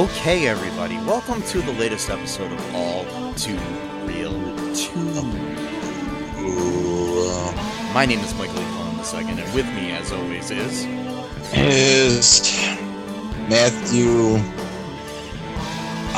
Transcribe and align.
Okay, 0.00 0.48
everybody, 0.48 0.96
welcome 0.96 1.42
to 1.42 1.60
the 1.60 1.72
latest 1.72 2.08
episode 2.08 2.50
of 2.50 2.74
All 2.74 3.04
Too 3.34 3.58
Real 4.06 4.32
2. 4.74 4.94
My 7.92 8.06
name 8.06 8.20
is 8.20 8.34
Michael 8.36 8.60
E. 8.60 8.64
Cohen 8.64 9.26
II, 9.26 9.42
and 9.42 9.54
with 9.54 9.66
me, 9.74 9.90
as 9.90 10.10
always, 10.10 10.50
is. 10.50 10.86
Is 11.52 12.40
Matthew. 13.50 14.38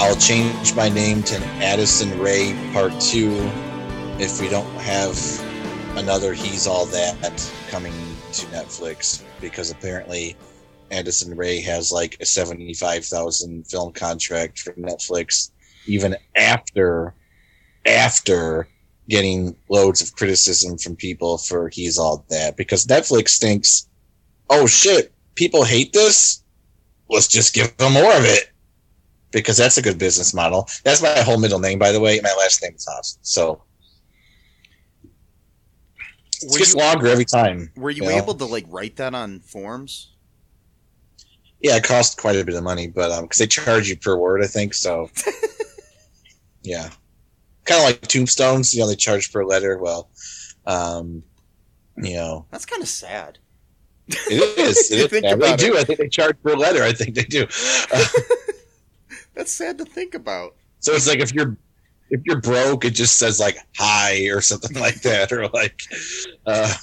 I'll 0.00 0.14
change 0.14 0.76
my 0.76 0.88
name 0.88 1.24
to 1.24 1.44
Addison 1.60 2.16
Rae 2.20 2.54
Part 2.72 2.92
2 3.00 3.32
if 4.20 4.40
we 4.40 4.48
don't 4.48 4.70
have 4.76 5.18
another 5.98 6.34
He's 6.34 6.68
All 6.68 6.86
That 6.86 7.52
coming 7.68 7.94
to 8.34 8.46
Netflix 8.46 9.24
because 9.40 9.72
apparently 9.72 10.36
Addison 10.92 11.36
Rae 11.36 11.60
has 11.60 11.90
like 11.90 12.16
a 12.20 12.26
75,000 12.26 13.66
film 13.66 13.92
contract 13.92 14.58
for 14.58 14.72
Netflix 14.74 15.50
even 15.86 16.16
after 16.36 17.14
after 17.86 18.68
getting 19.08 19.56
loads 19.68 20.00
of 20.00 20.14
criticism 20.14 20.78
from 20.78 20.94
people 20.94 21.38
for 21.38 21.68
He's 21.68 21.98
All 21.98 22.24
That 22.28 22.56
because 22.56 22.86
Netflix 22.86 23.38
thinks 23.38 23.88
oh 24.50 24.66
shit 24.66 25.12
people 25.34 25.64
hate 25.64 25.92
this 25.92 26.44
let's 27.08 27.28
just 27.28 27.54
give 27.54 27.76
them 27.78 27.94
more 27.94 28.14
of 28.14 28.24
it 28.24 28.52
because 29.32 29.56
that's 29.56 29.78
a 29.78 29.82
good 29.82 29.98
business 29.98 30.34
model 30.34 30.68
that's 30.84 31.02
my 31.02 31.20
whole 31.22 31.38
middle 31.38 31.58
name 31.58 31.78
by 31.78 31.90
the 31.90 32.00
way 32.00 32.20
my 32.22 32.34
last 32.38 32.62
name 32.62 32.74
is 32.74 32.86
Haas 32.88 33.18
so 33.22 33.62
it 36.42 36.58
gets 36.58 36.74
you, 36.74 36.80
longer 36.80 37.06
every 37.06 37.24
time 37.24 37.70
were 37.76 37.90
you 37.90 38.04
you 38.04 38.10
know? 38.10 38.16
able 38.16 38.34
to, 38.34 38.44
like, 38.44 38.66
write 38.68 38.96
that 38.96 39.14
on 39.14 39.40
forms? 39.40 40.11
Yeah, 41.62 41.76
it 41.76 41.84
costs 41.84 42.14
quite 42.14 42.36
a 42.36 42.44
bit 42.44 42.54
of 42.56 42.64
money, 42.64 42.88
but 42.88 43.10
um, 43.12 43.22
because 43.24 43.38
they 43.38 43.46
charge 43.46 43.88
you 43.88 43.96
per 43.96 44.16
word, 44.16 44.42
I 44.42 44.46
think 44.48 44.74
so. 44.74 45.08
yeah, 46.62 46.90
kind 47.64 47.80
of 47.80 47.84
like 47.84 48.00
tombstones. 48.02 48.74
You 48.74 48.80
know, 48.80 48.88
they 48.88 48.96
charge 48.96 49.32
per 49.32 49.44
letter. 49.44 49.78
Well, 49.78 50.08
um, 50.66 51.22
you 51.96 52.14
know, 52.14 52.46
That's 52.50 52.66
kind 52.66 52.82
of 52.82 52.88
sad. 52.88 53.38
it 54.08 54.58
is. 54.58 54.90
It 54.90 54.98
is. 55.12 55.22
Yeah, 55.22 55.34
they 55.36 55.44
about 55.46 55.58
do. 55.58 55.78
I 55.78 55.84
think 55.84 56.00
they 56.00 56.08
charge 56.08 56.36
per 56.42 56.54
letter. 56.54 56.82
I 56.82 56.92
think 56.92 57.14
they 57.14 57.22
do. 57.22 57.46
Uh, 57.94 58.04
That's 59.34 59.52
sad 59.52 59.78
to 59.78 59.84
think 59.84 60.14
about. 60.14 60.54
so 60.80 60.92
it's 60.92 61.06
like 61.08 61.20
if 61.20 61.32
you're 61.32 61.56
if 62.10 62.20
you're 62.24 62.40
broke, 62.40 62.84
it 62.84 62.90
just 62.90 63.18
says 63.18 63.40
like 63.40 63.56
hi 63.76 64.26
or 64.26 64.40
something 64.40 64.76
like 64.78 65.00
that, 65.02 65.32
or 65.32 65.48
like 65.48 65.80
uh, 66.44 66.74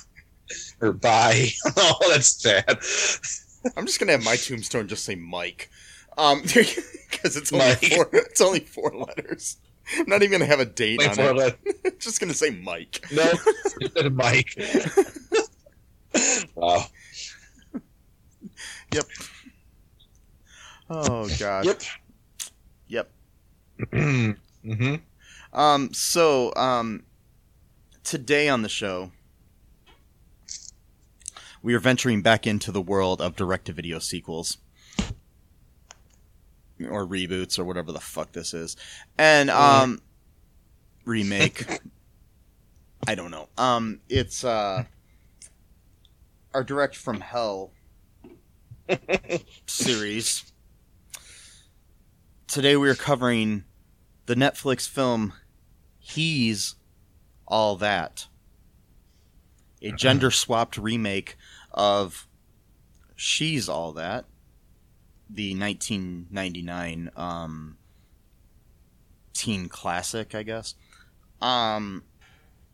or 0.81 0.93
bye. 0.93 1.47
oh, 1.77 1.95
that's 2.09 2.41
sad. 2.41 2.79
I'm 3.75 3.85
just 3.85 3.99
gonna 3.99 4.13
have 4.13 4.23
my 4.23 4.35
tombstone 4.35 4.87
just 4.87 5.05
say 5.05 5.15
Mike, 5.15 5.69
um, 6.17 6.41
because 6.43 7.35
it's 7.37 7.51
only 7.51 7.65
Mike. 7.65 7.85
four. 7.85 8.09
It's 8.13 8.41
only 8.41 8.61
four 8.61 8.91
letters. 8.91 9.57
I'm 9.97 10.05
not 10.07 10.21
even 10.21 10.31
gonna 10.39 10.45
have 10.45 10.59
a 10.59 10.65
date 10.65 10.99
Wait 10.99 11.17
on 11.19 11.39
it. 11.39 11.99
Just 11.99 12.19
gonna 12.19 12.33
say 12.33 12.51
Mike. 12.51 13.03
No, 13.11 13.31
instead 13.81 14.05
of 14.05 14.13
Mike. 14.13 14.55
wow. 16.55 16.85
Yep. 18.93 19.05
Oh 20.89 21.29
God. 21.39 21.65
Yep. 21.65 21.81
Yep. 22.87 23.11
mm-hmm. 23.91 24.95
Um. 25.53 25.93
So, 25.93 26.53
um, 26.55 27.03
today 28.03 28.47
on 28.49 28.61
the 28.61 28.69
show, 28.69 29.11
we 31.61 31.73
are 31.73 31.79
venturing 31.79 32.21
back 32.21 32.47
into 32.47 32.71
the 32.71 32.81
world 32.81 33.21
of 33.21 33.35
direct-to-video 33.35 33.99
sequels. 33.99 34.57
Or 36.89 37.05
reboots, 37.05 37.59
or 37.59 37.65
whatever 37.65 37.91
the 37.91 37.99
fuck 37.99 38.31
this 38.31 38.53
is, 38.53 38.77
and 39.17 39.49
um, 39.49 39.99
remake. 41.03 41.81
I 43.07 43.15
don't 43.15 43.31
know. 43.31 43.49
Um, 43.57 43.99
it's 44.07 44.45
uh, 44.45 44.85
our 46.53 46.63
direct 46.63 46.95
from 46.95 47.19
hell 47.19 47.71
series. 49.65 50.53
Today 52.47 52.77
we 52.77 52.89
are 52.89 52.95
covering 52.95 53.65
the 54.25 54.35
Netflix 54.35 54.87
film 54.87 55.33
He's 55.97 56.75
All 57.45 57.75
That. 57.75 58.27
A 59.81 59.91
gender 59.91 60.31
swapped 60.31 60.77
remake 60.77 61.35
of 61.79 62.27
She's 63.15 63.69
All 63.69 63.93
That, 63.93 64.25
the 65.29 65.57
1999 65.57 67.09
um, 67.15 67.77
teen 69.33 69.69
classic, 69.69 70.35
I 70.35 70.43
guess. 70.43 70.75
Um, 71.41 72.03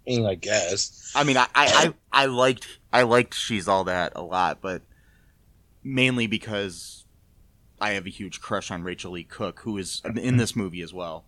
I 0.08 0.10
mean, 0.10 0.26
I 0.26 0.34
guess. 0.34 1.12
I 1.16 1.24
mean, 1.24 1.38
I, 1.38 1.44
I, 1.54 1.94
I, 2.14 2.24
I 2.24 2.26
liked 2.26 2.80
I 2.92 3.04
liked 3.04 3.36
She's 3.36 3.68
All 3.68 3.84
That 3.84 4.14
a 4.16 4.24
lot, 4.24 4.60
but 4.60 4.82
mainly 5.84 6.26
because 6.26 7.06
I 7.80 7.92
have 7.92 8.08
a 8.08 8.10
huge 8.10 8.42
crush 8.42 8.72
on 8.72 8.82
Rachael 8.84 9.12
Leigh 9.12 9.24
Cook, 9.24 9.60
who 9.60 9.78
is 9.78 10.02
in 10.16 10.38
this 10.38 10.56
movie 10.56 10.82
as 10.82 10.94
well. 10.94 11.26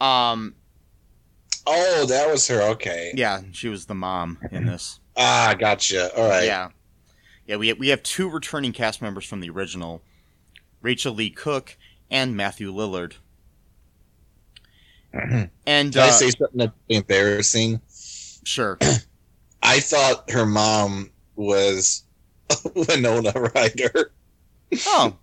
Um, 0.00 0.54
Oh, 1.66 2.06
that 2.06 2.30
was 2.30 2.46
her. 2.46 2.62
Okay. 2.62 3.12
yeah, 3.16 3.40
she 3.50 3.68
was 3.68 3.86
the 3.86 3.94
mom 3.94 4.38
in 4.52 4.66
this. 4.66 5.00
Ah, 5.16 5.56
gotcha. 5.58 6.14
All 6.16 6.28
right. 6.28 6.44
Yeah, 6.44 6.68
yeah. 7.46 7.56
We 7.56 7.72
we 7.74 7.88
have 7.88 8.02
two 8.02 8.28
returning 8.28 8.72
cast 8.72 9.00
members 9.02 9.24
from 9.26 9.40
the 9.40 9.50
original, 9.50 10.02
Rachael 10.82 11.14
Leigh 11.14 11.30
Cook 11.30 11.76
and 12.10 12.36
Matthew 12.36 12.72
Lillard. 12.72 13.14
Can 15.12 15.50
And 15.66 15.96
I 15.96 16.08
uh, 16.08 16.10
say 16.12 16.30
something 16.30 16.58
that's 16.58 16.72
embarrassing? 16.88 17.80
sure, 18.44 18.78
I 19.62 19.80
thought 19.80 20.30
her 20.30 20.46
mom 20.46 21.10
was 21.36 22.04
Winona 22.74 23.32
Ryder. 23.54 24.12
oh, 24.86 25.16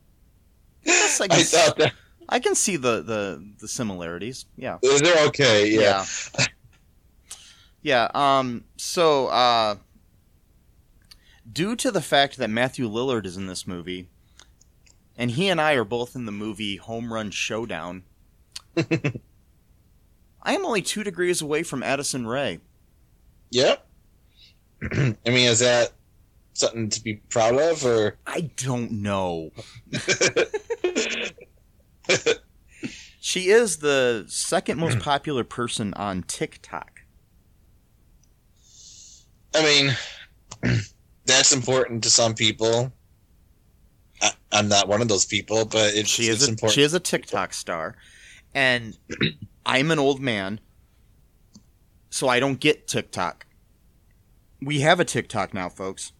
yes, 0.83 1.21
I 1.21 1.25
I, 1.25 1.27
can, 1.27 1.43
thought 1.43 1.77
that 1.77 1.93
I 2.29 2.39
can 2.39 2.55
see 2.55 2.75
the, 2.77 3.01
the 3.01 3.53
the 3.59 3.67
similarities. 3.67 4.45
Yeah. 4.57 4.77
is 4.81 5.01
there 5.01 5.25
okay? 5.27 5.69
Yeah. 5.69 6.05
Yeah. 6.39 6.45
Yeah, 7.85 8.07
um 8.15 8.63
so 8.77 9.27
uh 9.27 9.75
due 11.51 11.75
to 11.75 11.91
the 11.91 12.01
fact 12.01 12.37
that 12.37 12.49
Matthew 12.49 12.89
Lillard 12.89 13.25
is 13.25 13.37
in 13.37 13.47
this 13.47 13.67
movie 13.67 14.07
and 15.17 15.31
he 15.31 15.49
and 15.49 15.61
I 15.61 15.73
are 15.73 15.83
both 15.83 16.15
in 16.15 16.25
the 16.25 16.31
movie 16.31 16.77
Home 16.77 17.13
Run 17.13 17.31
Showdown. 17.31 18.03
I 18.77 20.55
am 20.55 20.65
only 20.65 20.81
2 20.81 21.03
degrees 21.03 21.41
away 21.41 21.63
from 21.63 21.83
Addison 21.83 22.25
Rae. 22.25 22.59
Yep. 23.51 23.85
I 24.91 25.15
mean, 25.25 25.49
is 25.49 25.59
that 25.59 25.91
something 26.53 26.89
to 26.89 27.03
be 27.03 27.15
proud 27.29 27.55
of, 27.55 27.85
or 27.85 28.17
I 28.25 28.49
don't 28.57 28.91
know. 28.91 29.51
She 33.25 33.49
is 33.49 33.77
the 33.77 34.25
second 34.27 34.79
most 34.79 34.99
popular 35.03 35.45
person 35.45 35.93
on 35.93 36.23
TikTok. 36.23 37.03
I 39.55 39.63
mean, 39.63 39.95
that's 41.25 41.53
important 41.53 42.03
to 42.03 42.09
some 42.09 42.33
people. 42.33 42.91
I, 44.21 44.31
I'm 44.51 44.67
not 44.67 44.87
one 44.87 45.01
of 45.01 45.07
those 45.07 45.25
people, 45.25 45.65
but 45.65 45.93
it's, 45.95 46.09
She 46.09 46.27
is 46.27 46.37
it's 46.37 46.47
a, 46.47 46.51
important. 46.51 46.73
she 46.73 46.81
is 46.83 46.93
a 46.93 46.99
TikTok 46.99 47.53
star, 47.53 47.95
and 48.53 48.97
I'm 49.65 49.91
an 49.91 49.99
old 49.99 50.19
man, 50.19 50.59
so 52.09 52.27
I 52.27 52.39
don't 52.39 52.59
get 52.59 52.87
TikTok. 52.87 53.45
We 54.61 54.79
have 54.81 54.99
a 54.99 55.05
TikTok 55.05 55.53
now, 55.53 55.69
folks. 55.69 56.13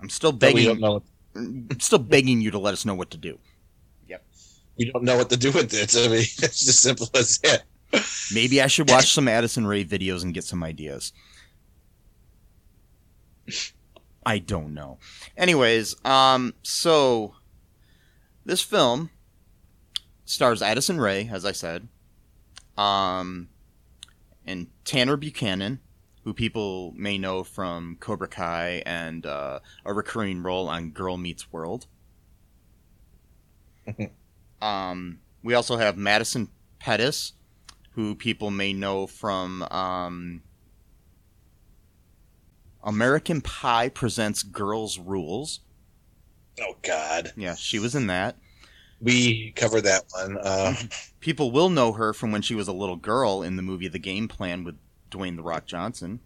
I'm 0.00 0.08
still 0.08 0.32
but 0.32 0.54
we 0.54 0.66
begging, 0.66 0.80
don't 0.80 1.04
know. 1.36 1.76
still 1.78 1.98
begging 1.98 2.40
you 2.40 2.50
to 2.50 2.58
let 2.58 2.72
us 2.74 2.84
know 2.84 2.94
what 2.94 3.10
to 3.10 3.18
do. 3.18 3.38
Yep. 4.08 4.24
We 4.78 4.90
don't 4.90 5.04
know 5.04 5.16
what 5.16 5.30
to 5.30 5.36
do 5.36 5.50
with 5.52 5.72
it. 5.74 5.94
I 5.96 6.08
mean, 6.08 6.18
it's 6.18 6.68
as 6.68 6.78
simple 6.78 7.08
as 7.14 7.38
that. 7.38 7.64
Maybe 8.34 8.60
I 8.60 8.66
should 8.66 8.90
watch 8.90 9.12
some 9.12 9.28
Addison 9.28 9.66
Rae 9.66 9.84
videos 9.84 10.22
and 10.22 10.34
get 10.34 10.44
some 10.44 10.62
ideas. 10.62 11.12
I 14.26 14.38
don't 14.38 14.74
know. 14.74 14.98
Anyways, 15.36 15.94
um, 16.04 16.54
so 16.62 17.34
this 18.44 18.62
film 18.62 19.10
stars 20.24 20.62
Addison 20.62 21.00
Rae, 21.00 21.28
as 21.30 21.44
I 21.44 21.52
said, 21.52 21.88
um, 22.76 23.48
and 24.46 24.68
Tanner 24.84 25.16
Buchanan, 25.16 25.80
who 26.22 26.32
people 26.32 26.92
may 26.96 27.18
know 27.18 27.44
from 27.44 27.96
Cobra 28.00 28.28
Kai 28.28 28.82
and 28.86 29.26
uh, 29.26 29.60
a 29.84 29.92
recurring 29.92 30.42
role 30.42 30.68
on 30.68 30.90
Girl 30.90 31.16
Meets 31.16 31.52
World. 31.52 31.86
um, 34.62 35.20
we 35.42 35.52
also 35.52 35.76
have 35.76 35.98
Madison 35.98 36.48
Pettis, 36.78 37.34
who 37.90 38.14
people 38.14 38.50
may 38.50 38.72
know 38.72 39.06
from 39.06 39.62
um, 39.64 40.42
American 42.84 43.40
Pie 43.40 43.88
presents 43.88 44.42
Girls 44.42 44.98
Rules. 44.98 45.60
Oh 46.60 46.76
God, 46.82 47.32
Yeah, 47.36 47.54
she 47.56 47.78
was 47.78 47.94
in 47.94 48.06
that. 48.06 48.36
we 49.00 49.52
covered 49.52 49.82
that 49.82 50.04
one. 50.12 50.38
Uh, 50.38 50.74
People 51.20 51.50
will 51.50 51.68
know 51.70 51.92
her 51.92 52.12
from 52.12 52.30
when 52.30 52.42
she 52.42 52.54
was 52.54 52.68
a 52.68 52.72
little 52.72 52.96
girl 52.96 53.42
in 53.42 53.56
the 53.56 53.62
movie 53.62 53.88
The 53.88 53.98
Game 53.98 54.28
Plan 54.28 54.62
with 54.62 54.76
Dwayne 55.10 55.36
the 55.36 55.42
Rock 55.42 55.66
Johnson. 55.66 56.20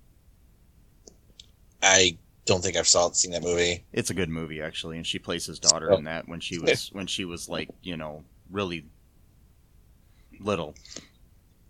I 1.83 2.19
don't 2.45 2.63
think 2.63 2.77
I've 2.77 2.89
saw 2.89 3.11
seen 3.13 3.31
that 3.33 3.43
movie. 3.43 3.85
It's 3.93 4.11
a 4.11 4.15
good 4.15 4.29
movie 4.29 4.61
actually, 4.61 4.97
and 4.97 5.07
she 5.07 5.19
plays 5.19 5.47
his 5.47 5.59
daughter 5.59 5.93
in 5.93 6.05
that 6.05 6.29
when 6.29 6.41
she 6.41 6.59
was 6.59 6.89
when 6.93 7.07
she 7.07 7.25
was 7.25 7.49
like 7.49 7.69
you 7.83 7.97
know 7.97 8.25
really 8.51 8.87
little. 10.41 10.75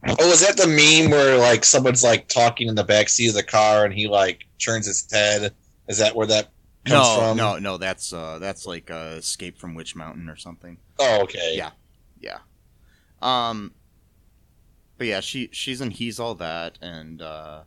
Oh, 0.06 0.30
is 0.30 0.46
that 0.46 0.56
the 0.56 0.66
meme 0.66 1.10
where 1.10 1.36
like 1.38 1.64
someone's 1.64 2.04
like 2.04 2.28
talking 2.28 2.68
in 2.68 2.74
the 2.76 2.84
back 2.84 3.08
seat 3.08 3.28
of 3.28 3.34
the 3.34 3.42
car 3.42 3.84
and 3.84 3.92
he 3.92 4.06
like 4.06 4.44
turns 4.58 4.86
his 4.86 5.06
head? 5.10 5.54
Is 5.88 5.98
that 5.98 6.14
where 6.14 6.26
that 6.26 6.50
comes 6.84 7.08
No, 7.08 7.16
from? 7.18 7.36
no, 7.36 7.58
no. 7.58 7.76
That's 7.78 8.12
uh, 8.12 8.38
that's 8.38 8.64
like 8.66 8.90
uh, 8.90 9.14
Escape 9.18 9.58
from 9.58 9.74
Witch 9.74 9.96
Mountain 9.96 10.28
or 10.28 10.36
something. 10.36 10.78
Oh, 10.98 11.22
okay. 11.22 11.54
Yeah. 11.56 11.70
Yeah. 12.20 12.38
Um. 13.20 13.74
But 14.98 15.06
yeah, 15.08 15.20
she 15.20 15.48
she's 15.52 15.80
in 15.80 15.90
He's 15.90 16.18
All 16.20 16.34
That, 16.36 16.78
and 16.82 17.20
uh, 17.22 17.62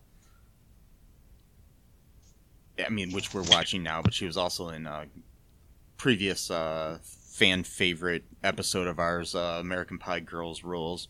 I 2.85 2.89
mean, 2.89 3.11
which 3.11 3.33
we're 3.33 3.43
watching 3.43 3.83
now. 3.83 4.01
But 4.01 4.13
she 4.13 4.25
was 4.25 4.37
also 4.37 4.69
in 4.69 4.85
a 4.85 5.05
previous 5.97 6.49
uh, 6.51 6.99
fan 7.03 7.63
favorite 7.63 8.23
episode 8.43 8.87
of 8.87 8.99
ours, 8.99 9.35
uh, 9.35 9.57
American 9.59 9.97
Pie 9.97 10.21
Girls 10.21 10.63
Rules. 10.63 11.07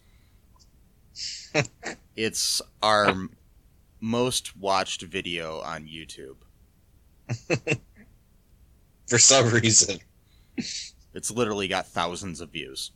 it's 2.15 2.61
our 2.81 3.13
most 3.99 4.55
watched 4.57 5.01
video 5.03 5.59
on 5.61 5.85
YouTube. 5.87 6.37
For 9.07 9.17
some 9.17 9.49
reason, 9.49 9.99
It's 11.13 11.31
literally 11.31 11.67
got 11.67 11.87
thousands 11.87 12.39
of 12.41 12.49
views. 12.51 12.91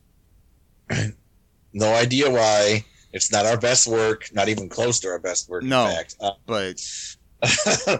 no 1.73 1.93
idea 1.93 2.29
why. 2.29 2.85
It's 3.11 3.31
not 3.31 3.45
our 3.45 3.57
best 3.57 3.87
work. 3.87 4.29
Not 4.33 4.49
even 4.49 4.69
close 4.69 4.99
to 5.01 5.09
our 5.09 5.19
best 5.19 5.49
work. 5.49 5.63
No. 5.63 5.87
In 5.87 5.95
fact. 5.95 6.15
But 6.45 6.81
Uh, 7.41 7.97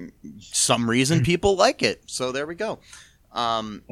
some 0.40 0.88
reason 0.88 1.22
people 1.22 1.56
like 1.56 1.82
it. 1.82 2.02
So 2.06 2.32
there 2.32 2.46
we 2.46 2.54
go. 2.54 2.78
Um, 3.32 3.82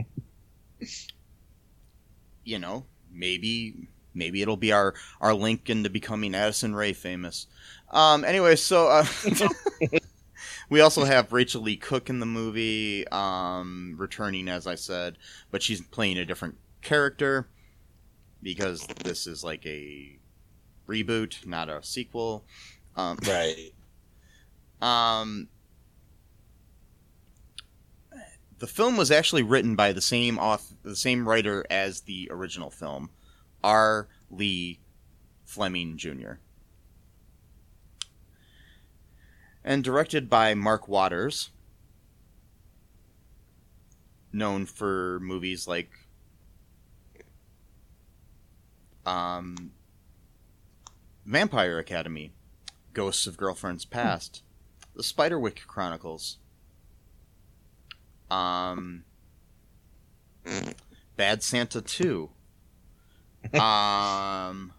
you 2.44 2.58
know, 2.58 2.84
maybe 3.10 3.88
maybe 4.14 4.42
it'll 4.42 4.56
be 4.56 4.72
our 4.72 4.94
our 5.20 5.34
link 5.34 5.68
into 5.68 5.90
becoming 5.90 6.34
Addison 6.34 6.74
Rae 6.74 6.92
famous. 6.92 7.46
Um, 7.90 8.24
anyway, 8.24 8.56
so 8.56 8.88
uh, 8.88 9.06
we 10.68 10.80
also 10.80 11.04
have 11.04 11.32
Rachael 11.32 11.62
Leigh 11.62 11.76
Cook 11.76 12.10
in 12.10 12.20
the 12.20 12.26
movie, 12.26 13.06
um, 13.08 13.94
returning 13.98 14.48
as 14.48 14.66
I 14.66 14.74
said, 14.74 15.18
but 15.50 15.62
she's 15.62 15.80
playing 15.80 16.18
a 16.18 16.24
different 16.24 16.56
character 16.82 17.48
because 18.42 18.86
this 19.04 19.26
is 19.26 19.44
like 19.44 19.64
a 19.66 20.18
reboot, 20.88 21.46
not 21.46 21.68
a 21.68 21.82
sequel. 21.82 22.44
Um, 22.96 23.18
right. 23.26 23.72
um, 24.80 25.48
the 28.58 28.66
film 28.66 28.96
was 28.96 29.10
actually 29.10 29.42
written 29.42 29.74
by 29.74 29.92
the 29.92 30.00
same 30.00 30.38
author, 30.38 30.74
the 30.82 30.96
same 30.96 31.28
writer 31.28 31.66
as 31.70 32.02
the 32.02 32.28
original 32.30 32.70
film, 32.70 33.10
R. 33.64 34.08
Lee 34.30 34.78
Fleming 35.42 35.96
Jr. 35.96 36.34
And 39.64 39.82
directed 39.82 40.28
by 40.28 40.52
Mark 40.52 40.86
Waters, 40.86 41.48
known 44.30 44.66
for 44.66 45.18
movies 45.20 45.66
like 45.66 45.90
um, 49.06 49.72
Vampire 51.24 51.78
Academy, 51.78 52.34
Ghosts 52.92 53.26
of 53.26 53.38
Girlfriends 53.38 53.86
Past, 53.86 54.42
The 54.94 55.02
Spiderwick 55.02 55.66
Chronicles, 55.66 56.36
um, 58.30 59.04
Bad 61.16 61.42
Santa 61.42 61.80
2, 61.80 62.28
um, 63.60 64.72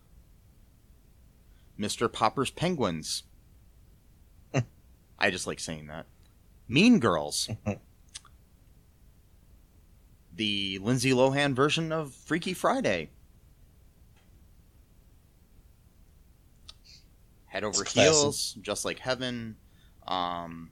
Mr. 1.79 2.11
Popper's 2.11 2.49
Penguins. 2.51 3.23
I 5.19 5.29
just 5.31 5.47
like 5.47 5.59
saying 5.59 5.87
that. 5.87 6.05
Mean 6.67 6.99
Girls. 6.99 7.49
the 10.35 10.79
Lindsay 10.81 11.11
Lohan 11.11 11.53
version 11.53 11.91
of 11.91 12.13
Freaky 12.13 12.53
Friday. 12.53 13.09
Head 17.45 17.63
over 17.63 17.83
It's 17.83 17.93
heels, 17.93 18.57
just 18.61 18.83
like 18.83 18.99
heaven. 18.99 19.55
Um, 20.07 20.71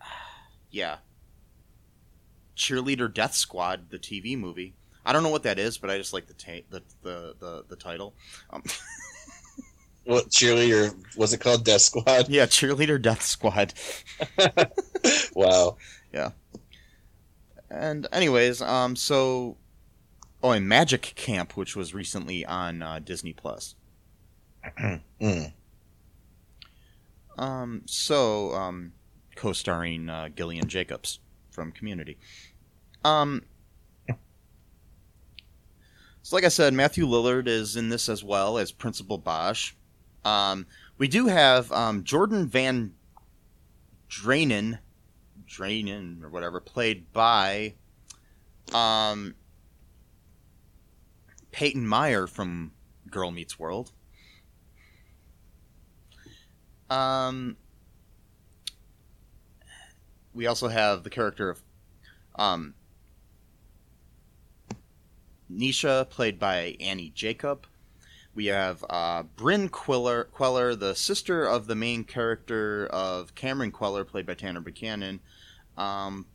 yeah. 0.70 0.96
Cheerleader 2.58 3.12
Death 3.12 3.34
Squad, 3.34 3.88
the 3.90 3.98
TV 3.98 4.36
movie. 4.38 4.74
I 5.06 5.12
don't 5.14 5.22
know 5.22 5.30
what 5.30 5.44
that 5.44 5.58
is, 5.58 5.78
but 5.78 5.88
I 5.88 5.96
just 5.96 6.12
like 6.12 6.26
the 6.26 6.34
ta- 6.34 6.66
the, 6.68 6.82
the 7.02 7.34
the 7.38 7.64
the 7.68 7.76
title. 7.76 8.14
Um, 8.50 8.62
What 10.04 10.30
cheerleader 10.30 10.94
was 11.18 11.34
it 11.34 11.40
called? 11.40 11.66
Death 11.66 11.82
Squad. 11.82 12.30
yeah, 12.30 12.46
Cheerleader 12.46 13.00
Death 13.00 13.22
Squad. 13.22 13.74
Wow. 15.34 15.76
Yeah. 16.12 16.30
And 17.70 18.06
anyways, 18.10 18.60
um, 18.62 18.96
so 18.96 19.56
oh, 20.42 20.50
and 20.52 20.66
Magic 20.66 21.12
Camp, 21.14 21.56
which 21.56 21.76
was 21.76 21.92
recently 21.94 22.44
on 22.46 22.82
uh, 22.82 22.98
Disney 22.98 23.32
Plus. 23.32 23.74
Mm. 25.20 25.52
Um, 27.36 27.82
so 27.86 28.52
um, 28.54 28.92
co-starring 29.36 30.08
uh, 30.08 30.28
Gillian 30.30 30.68
Jacobs 30.68 31.20
from 31.50 31.70
Community. 31.72 32.18
Um, 33.04 33.42
so 36.22 36.36
like 36.36 36.44
I 36.44 36.48
said, 36.48 36.74
Matthew 36.74 37.06
Lillard 37.06 37.48
is 37.48 37.76
in 37.76 37.88
this 37.88 38.08
as 38.08 38.22
well 38.22 38.58
as 38.58 38.70
Principal 38.70 39.18
Bosch. 39.18 39.72
Um, 40.24 40.66
we 40.98 41.08
do 41.08 41.26
have 41.26 41.72
um, 41.72 42.04
Jordan 42.04 42.46
Van 42.46 42.92
Draanen, 44.10 44.78
Draanen 45.46 46.22
or 46.22 46.28
whatever, 46.28 46.60
played 46.60 47.12
by 47.12 47.74
um, 48.74 49.34
Peyton 51.50 51.86
Meyer 51.86 52.26
from 52.26 52.72
Girl 53.10 53.30
Meets 53.30 53.58
World. 53.58 53.92
Um, 56.90 57.56
we 60.34 60.46
also 60.46 60.68
have 60.68 61.04
the 61.04 61.10
character 61.10 61.50
of 61.50 61.60
um, 62.36 62.74
Nisha, 65.52 66.08
played 66.08 66.38
by 66.38 66.76
Annie 66.80 67.12
Jacob. 67.14 67.66
We 68.34 68.46
have 68.46 68.84
uh, 68.88 69.24
Bryn 69.36 69.68
Kweller, 69.68 70.24
Kweller, 70.24 70.76
the 70.76 70.94
sister 70.94 71.44
of 71.44 71.66
the 71.66 71.74
main 71.74 72.04
character 72.04 72.86
of 72.86 73.34
Cameron 73.34 73.72
Kweller, 73.72 74.04
played 74.04 74.26
by 74.26 74.34
Tanner 74.34 74.60
Buchanan, 74.60 75.20
um, 75.76 76.26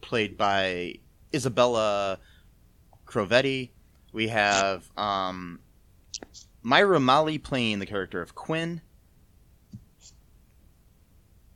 played 0.00 0.36
by 0.36 0.96
Isabella 1.32 2.18
Crovetti. 3.06 3.70
We 4.12 4.28
have 4.28 4.90
um, 4.96 5.60
Myra 6.62 7.00
Molloy 7.00 7.38
playing 7.38 7.78
the 7.78 7.86
character 7.86 8.20
of 8.20 8.34
Quinn. 8.34 8.80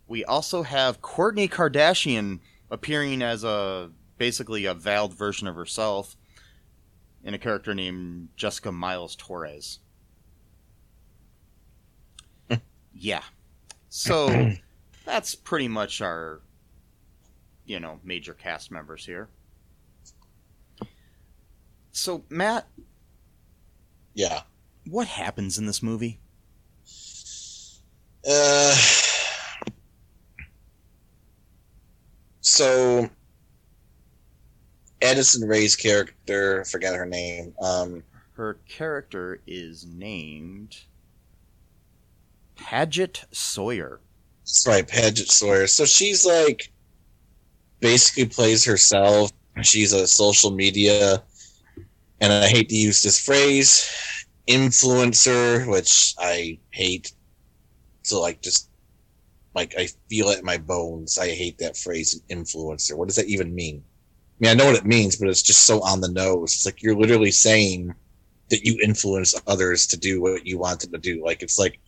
We 0.06 0.25
also 0.25 0.62
have 0.62 1.02
Kourtney 1.02 1.50
Kardashian 1.50 2.40
appearing 2.70 3.23
as 3.23 3.44
a 3.44 3.90
basically 4.18 4.64
a 4.64 4.75
veiled 4.75 5.14
version 5.14 5.46
of 5.46 5.56
herself 5.56 6.15
in 7.26 7.35
a 7.35 7.38
character 7.38 7.75
named 7.75 8.28
Jessica 8.37 8.73
Miles 8.73 9.14
Torres. 9.16 9.80
yeah. 12.95 13.23
So 13.90 14.52
that's 15.04 15.35
pretty 15.35 15.68
much 15.68 16.00
our 16.00 16.40
you 17.66 17.80
know, 17.80 17.99
major 18.04 18.33
cast 18.33 18.71
members 18.71 19.04
here. 19.04 19.28
So, 21.92 22.25
Matt, 22.28 22.68
Yeah. 24.14 24.42
what 24.88 25.09
happens 25.09 25.59
in 25.59 25.66
this 25.66 25.83
movie? 25.83 26.21
Uh, 28.28 28.75
so 32.40 33.09
Addison 35.06 35.48
Rae's 35.48 35.76
character, 35.76 36.64
forget 36.64 36.94
her 36.94 37.06
name. 37.06 37.54
Um, 37.60 38.02
Her 38.32 38.58
character 38.68 39.40
is 39.46 39.86
named 39.86 40.76
Padgett 42.56 43.25
Sawyer. 43.32 44.00
right, 44.66 44.86
Padgett 44.86 45.30
Sawyer. 45.30 45.66
So 45.66 45.84
she's 45.84 46.25
like 46.26 46.72
basically 47.80 48.26
plays 48.26 48.64
herself. 48.64 49.30
She's 49.62 49.92
a 49.92 50.06
social 50.06 50.50
media, 50.50 51.22
and 52.20 52.32
I 52.32 52.48
hate 52.48 52.68
to 52.68 52.76
use 52.76 53.02
this 53.02 53.18
phrase, 53.18 53.88
influencer, 54.48 55.66
which 55.70 56.14
I 56.18 56.58
hate. 56.70 57.12
So 58.02 58.20
like 58.20 58.42
just 58.42 58.70
like 59.54 59.75
I 59.78 59.88
feel 60.10 60.28
it 60.28 60.40
in 60.40 60.44
my 60.44 60.58
bones. 60.58 61.16
I 61.18 61.30
hate 61.30 61.58
that 61.58 61.76
phrase, 61.76 62.20
influencer. 62.28 62.96
What 62.96 63.08
does 63.08 63.16
that 63.16 63.26
even 63.26 63.54
mean? 63.54 63.82
I 64.38 64.45
mean, 64.45 64.50
I 64.50 64.55
know 64.55 64.66
what 64.66 64.76
it 64.76 64.85
means, 64.85 65.16
but 65.16 65.28
it's 65.28 65.43
just 65.43 65.64
so 65.64 65.83
on 65.83 66.00
the 66.00 66.11
nose. 66.11 66.55
It's 66.55 66.66
like 66.66 66.83
you're 66.83 66.97
literally 66.97 67.31
saying 67.31 67.95
that 68.50 68.64
you 68.64 68.78
influence 68.83 69.35
others 69.47 69.87
to 69.88 69.97
do 69.97 70.21
what 70.21 70.47
you 70.47 70.59
want 70.59 70.81
them 70.81 70.93
to 70.93 70.99
do. 70.99 71.25
Like 71.25 71.43
it's 71.43 71.59
like 71.59 71.81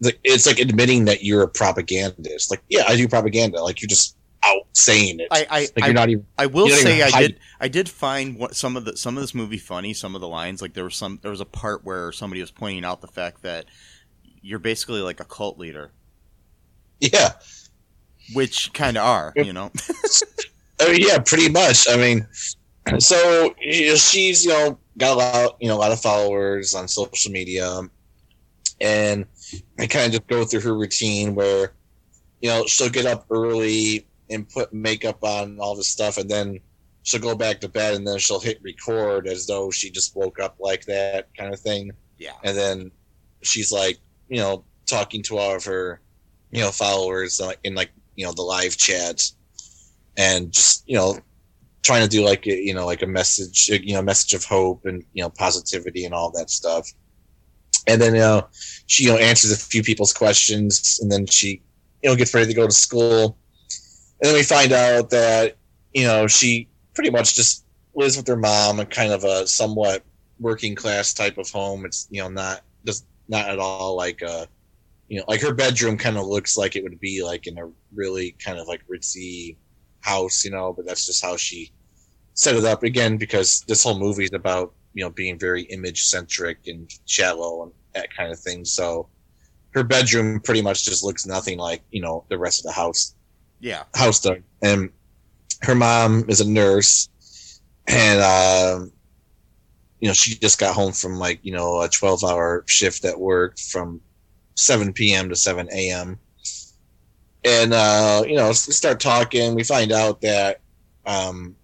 it's 0.00 0.46
like 0.46 0.58
admitting 0.58 1.06
that 1.06 1.24
you're 1.24 1.42
a 1.42 1.48
propagandist. 1.48 2.50
Like, 2.50 2.62
yeah, 2.68 2.84
I 2.86 2.96
do 2.96 3.08
propaganda. 3.08 3.62
Like 3.62 3.80
you're 3.82 3.88
just 3.88 4.16
out 4.44 4.66
saying 4.72 5.20
it. 5.20 5.28
I 5.30 5.46
I, 5.50 5.60
like 5.60 5.84
you're 5.86 5.94
not 5.94 6.08
even. 6.10 6.26
I 6.38 6.46
will 6.46 6.68
say 6.68 7.02
I 7.02 7.10
did 7.20 7.40
I 7.60 7.68
did 7.68 7.88
find 7.88 8.38
what 8.38 8.54
some 8.54 8.76
of 8.76 8.84
the 8.84 8.96
some 8.96 9.16
of 9.16 9.22
this 9.22 9.34
movie 9.34 9.58
funny. 9.58 9.92
Some 9.92 10.14
of 10.14 10.20
the 10.20 10.28
lines 10.28 10.62
like 10.62 10.74
there 10.74 10.84
was 10.84 10.94
some 10.96 11.18
there 11.22 11.30
was 11.30 11.40
a 11.40 11.46
part 11.46 11.84
where 11.84 12.12
somebody 12.12 12.40
was 12.40 12.50
pointing 12.52 12.84
out 12.84 13.00
the 13.00 13.08
fact 13.08 13.42
that 13.42 13.66
you're 14.42 14.60
basically 14.60 15.00
like 15.00 15.18
a 15.18 15.24
cult 15.24 15.58
leader, 15.58 15.90
Yeah. 17.00 17.32
which 18.32 18.72
kind 18.72 18.96
of 18.96 19.04
are, 19.04 19.32
you 19.34 19.52
know. 19.52 19.72
I 20.80 20.92
mean, 20.92 21.02
yeah, 21.06 21.18
pretty 21.18 21.48
much. 21.48 21.88
I 21.88 21.96
mean, 21.96 22.26
so 22.98 23.54
you 23.60 23.88
know, 23.88 23.94
she's 23.96 24.44
you 24.44 24.52
know 24.52 24.78
got 24.98 25.14
a 25.14 25.16
lot, 25.16 25.56
you 25.60 25.68
know, 25.68 25.76
a 25.76 25.78
lot 25.78 25.92
of 25.92 26.00
followers 26.00 26.74
on 26.74 26.88
social 26.88 27.32
media, 27.32 27.80
and 28.80 29.26
I 29.78 29.86
kind 29.86 30.06
of 30.06 30.12
just 30.12 30.26
go 30.26 30.44
through 30.44 30.60
her 30.60 30.76
routine 30.76 31.34
where, 31.34 31.72
you 32.40 32.48
know, 32.48 32.64
she'll 32.66 32.90
get 32.90 33.06
up 33.06 33.26
early 33.30 34.06
and 34.30 34.48
put 34.48 34.72
makeup 34.72 35.22
on 35.22 35.58
all 35.60 35.76
this 35.76 35.88
stuff, 35.88 36.18
and 36.18 36.30
then 36.30 36.60
she'll 37.02 37.20
go 37.20 37.34
back 37.34 37.60
to 37.60 37.68
bed, 37.68 37.94
and 37.94 38.06
then 38.06 38.18
she'll 38.18 38.40
hit 38.40 38.60
record 38.62 39.26
as 39.26 39.46
though 39.46 39.70
she 39.70 39.90
just 39.90 40.16
woke 40.16 40.40
up 40.40 40.56
like 40.58 40.84
that 40.86 41.28
kind 41.36 41.52
of 41.52 41.60
thing, 41.60 41.92
yeah. 42.18 42.32
and 42.44 42.56
then 42.56 42.90
she's 43.42 43.72
like, 43.72 43.98
you 44.28 44.38
know, 44.38 44.64
talking 44.86 45.22
to 45.22 45.38
all 45.38 45.54
of 45.54 45.64
her, 45.64 46.00
you 46.50 46.60
know, 46.60 46.70
followers 46.70 47.40
uh, 47.40 47.52
in 47.64 47.74
like 47.74 47.90
you 48.14 48.24
know 48.24 48.32
the 48.32 48.42
live 48.42 48.76
chats 48.76 49.35
and 50.16 50.52
just 50.52 50.84
you 50.86 50.96
know 50.96 51.18
trying 51.82 52.02
to 52.02 52.08
do 52.08 52.24
like 52.24 52.46
a, 52.46 52.54
you 52.54 52.74
know 52.74 52.84
like 52.84 53.02
a 53.02 53.06
message 53.06 53.70
uh, 53.70 53.78
you 53.82 53.94
know 53.94 54.02
message 54.02 54.34
of 54.34 54.44
hope 54.44 54.84
and 54.84 55.04
you 55.12 55.22
know 55.22 55.30
positivity 55.30 56.04
and 56.04 56.14
all 56.14 56.30
that 56.30 56.50
stuff. 56.50 56.90
And 57.86 58.00
then 58.00 58.14
you 58.14 58.20
know 58.20 58.48
she 58.86 59.04
you 59.04 59.10
know 59.10 59.18
answers 59.18 59.52
a 59.52 59.56
few 59.56 59.82
people's 59.82 60.12
questions 60.12 60.98
and 61.00 61.10
then 61.10 61.26
she 61.26 61.62
you 62.02 62.10
know 62.10 62.16
gets 62.16 62.34
ready 62.34 62.48
to 62.48 62.54
go 62.54 62.66
to 62.66 62.72
school. 62.72 63.38
And 64.20 64.28
then 64.28 64.34
we 64.34 64.42
find 64.42 64.72
out 64.72 65.10
that 65.10 65.56
you 65.94 66.04
know 66.04 66.26
she 66.26 66.68
pretty 66.94 67.10
much 67.10 67.34
just 67.34 67.64
lives 67.94 68.16
with 68.16 68.26
her 68.26 68.36
mom 68.36 68.80
and 68.80 68.90
kind 68.90 69.12
of 69.12 69.24
a 69.24 69.46
somewhat 69.46 70.02
working 70.38 70.74
class 70.74 71.14
type 71.14 71.38
of 71.38 71.50
home. 71.50 71.84
It's 71.84 72.08
you 72.10 72.22
know 72.22 72.28
not 72.28 72.62
just 72.84 73.06
not 73.28 73.48
at 73.48 73.58
all 73.58 73.96
like 73.96 74.22
a 74.22 74.48
you 75.08 75.18
know 75.18 75.24
like 75.28 75.40
her 75.40 75.54
bedroom 75.54 75.96
kind 75.96 76.16
of 76.16 76.26
looks 76.26 76.56
like 76.56 76.74
it 76.74 76.82
would 76.82 76.98
be 77.00 77.22
like 77.22 77.46
in 77.46 77.58
a 77.58 77.70
really 77.94 78.34
kind 78.44 78.58
of 78.58 78.66
like 78.66 78.82
ritzy 78.88 79.56
house, 80.06 80.44
you 80.44 80.50
know, 80.52 80.72
but 80.72 80.86
that's 80.86 81.06
just 81.06 81.24
how 81.24 81.36
she 81.36 81.72
set 82.34 82.56
it 82.56 82.64
up 82.64 82.82
again 82.84 83.16
because 83.18 83.62
this 83.68 83.82
whole 83.84 83.98
movie 83.98 84.24
is 84.24 84.32
about, 84.32 84.74
you 84.94 85.04
know, 85.04 85.10
being 85.10 85.38
very 85.38 85.62
image 85.64 86.02
centric 86.04 86.58
and 86.66 86.90
shallow 87.06 87.64
and 87.64 87.72
that 87.94 88.08
kind 88.16 88.32
of 88.32 88.38
thing. 88.40 88.64
So 88.64 89.10
her 89.74 89.84
bedroom 89.84 90.40
pretty 90.40 90.62
much 90.62 90.84
just 90.84 91.04
looks 91.04 91.26
nothing 91.26 91.58
like, 91.58 91.82
you 91.90 92.02
know, 92.02 92.26
the 92.30 92.38
rest 92.38 92.60
of 92.60 92.64
the 92.64 92.72
house 92.80 93.14
Yeah. 93.60 93.84
house 93.94 94.20
does. 94.20 94.38
And 94.62 94.90
her 95.62 95.74
mom 95.74 96.26
is 96.28 96.40
a 96.40 96.48
nurse 96.48 97.08
and 97.88 98.20
um 98.22 98.92
you 100.00 100.08
know, 100.08 100.14
she 100.14 100.34
just 100.38 100.58
got 100.60 100.74
home 100.74 100.92
from 100.92 101.16
like, 101.16 101.40
you 101.42 101.52
know, 101.52 101.80
a 101.82 101.88
twelve 101.88 102.22
hour 102.24 102.64
shift 102.68 103.04
at 103.04 103.18
work 103.18 103.58
from 103.58 104.02
seven 104.56 104.92
PM 104.92 105.28
to 105.30 105.36
seven 105.36 105.68
AM 105.72 106.20
and 107.46 107.72
uh, 107.72 108.24
you 108.26 108.34
know, 108.34 108.52
start 108.52 108.98
talking. 108.98 109.54
We 109.54 109.62
find 109.62 109.92
out 109.92 110.20
that 110.22 110.60
um, 111.06 111.54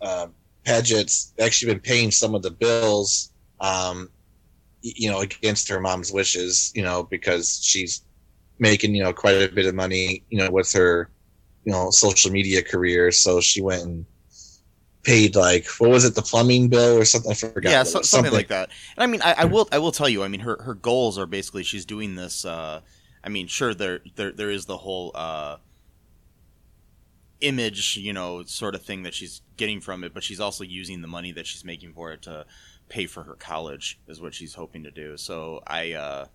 uh, 0.00 0.28
Padgett's 0.64 1.34
actually 1.40 1.74
been 1.74 1.80
paying 1.80 2.10
some 2.10 2.34
of 2.34 2.42
the 2.42 2.50
bills, 2.50 3.32
um, 3.60 4.08
you 4.80 5.10
know, 5.10 5.20
against 5.20 5.68
her 5.68 5.78
mom's 5.78 6.10
wishes. 6.10 6.72
You 6.74 6.82
know, 6.82 7.02
because 7.02 7.60
she's 7.62 8.02
making 8.58 8.94
you 8.94 9.04
know 9.04 9.12
quite 9.12 9.42
a 9.42 9.52
bit 9.52 9.66
of 9.66 9.74
money, 9.74 10.24
you 10.30 10.38
know, 10.38 10.50
with 10.50 10.72
her, 10.72 11.10
you 11.64 11.72
know, 11.72 11.90
social 11.90 12.30
media 12.30 12.62
career. 12.62 13.12
So 13.12 13.42
she 13.42 13.60
went 13.60 13.82
and 13.82 14.06
paid 15.02 15.36
like 15.36 15.66
what 15.78 15.90
was 15.90 16.06
it, 16.06 16.14
the 16.14 16.22
plumbing 16.22 16.68
bill 16.68 16.96
or 16.96 17.04
something? 17.04 17.32
I 17.32 17.34
forgot. 17.34 17.70
yeah, 17.70 17.82
so, 17.82 17.98
was. 17.98 18.08
something, 18.08 18.32
like 18.32 18.48
that. 18.48 18.70
And 18.96 19.04
I 19.04 19.06
mean, 19.06 19.20
I, 19.20 19.34
I 19.38 19.44
will, 19.44 19.68
I 19.70 19.78
will 19.78 19.92
tell 19.92 20.08
you. 20.08 20.22
I 20.22 20.28
mean, 20.28 20.40
her 20.40 20.62
her 20.62 20.74
goals 20.74 21.18
are 21.18 21.26
basically 21.26 21.62
she's 21.62 21.84
doing 21.84 22.14
this. 22.14 22.46
Uh, 22.46 22.80
I 23.24 23.28
mean, 23.28 23.46
sure, 23.46 23.74
there 23.74 24.00
there 24.16 24.32
there 24.32 24.50
is 24.50 24.66
the 24.66 24.78
whole 24.78 25.12
uh, 25.14 25.56
image, 27.40 27.96
you 27.96 28.12
know, 28.12 28.42
sort 28.44 28.74
of 28.74 28.82
thing 28.82 29.02
that 29.02 29.14
she's 29.14 29.42
getting 29.56 29.80
from 29.80 30.04
it, 30.04 30.14
but 30.14 30.22
she's 30.22 30.40
also 30.40 30.64
using 30.64 31.02
the 31.02 31.08
money 31.08 31.32
that 31.32 31.46
she's 31.46 31.64
making 31.64 31.92
for 31.92 32.12
it 32.12 32.22
to 32.22 32.46
pay 32.88 33.06
for 33.06 33.24
her 33.24 33.34
college, 33.34 34.00
is 34.06 34.20
what 34.20 34.34
she's 34.34 34.54
hoping 34.54 34.84
to 34.84 34.90
do. 34.90 35.16
So 35.16 35.62
I, 35.66 35.92
uh, 35.92 36.26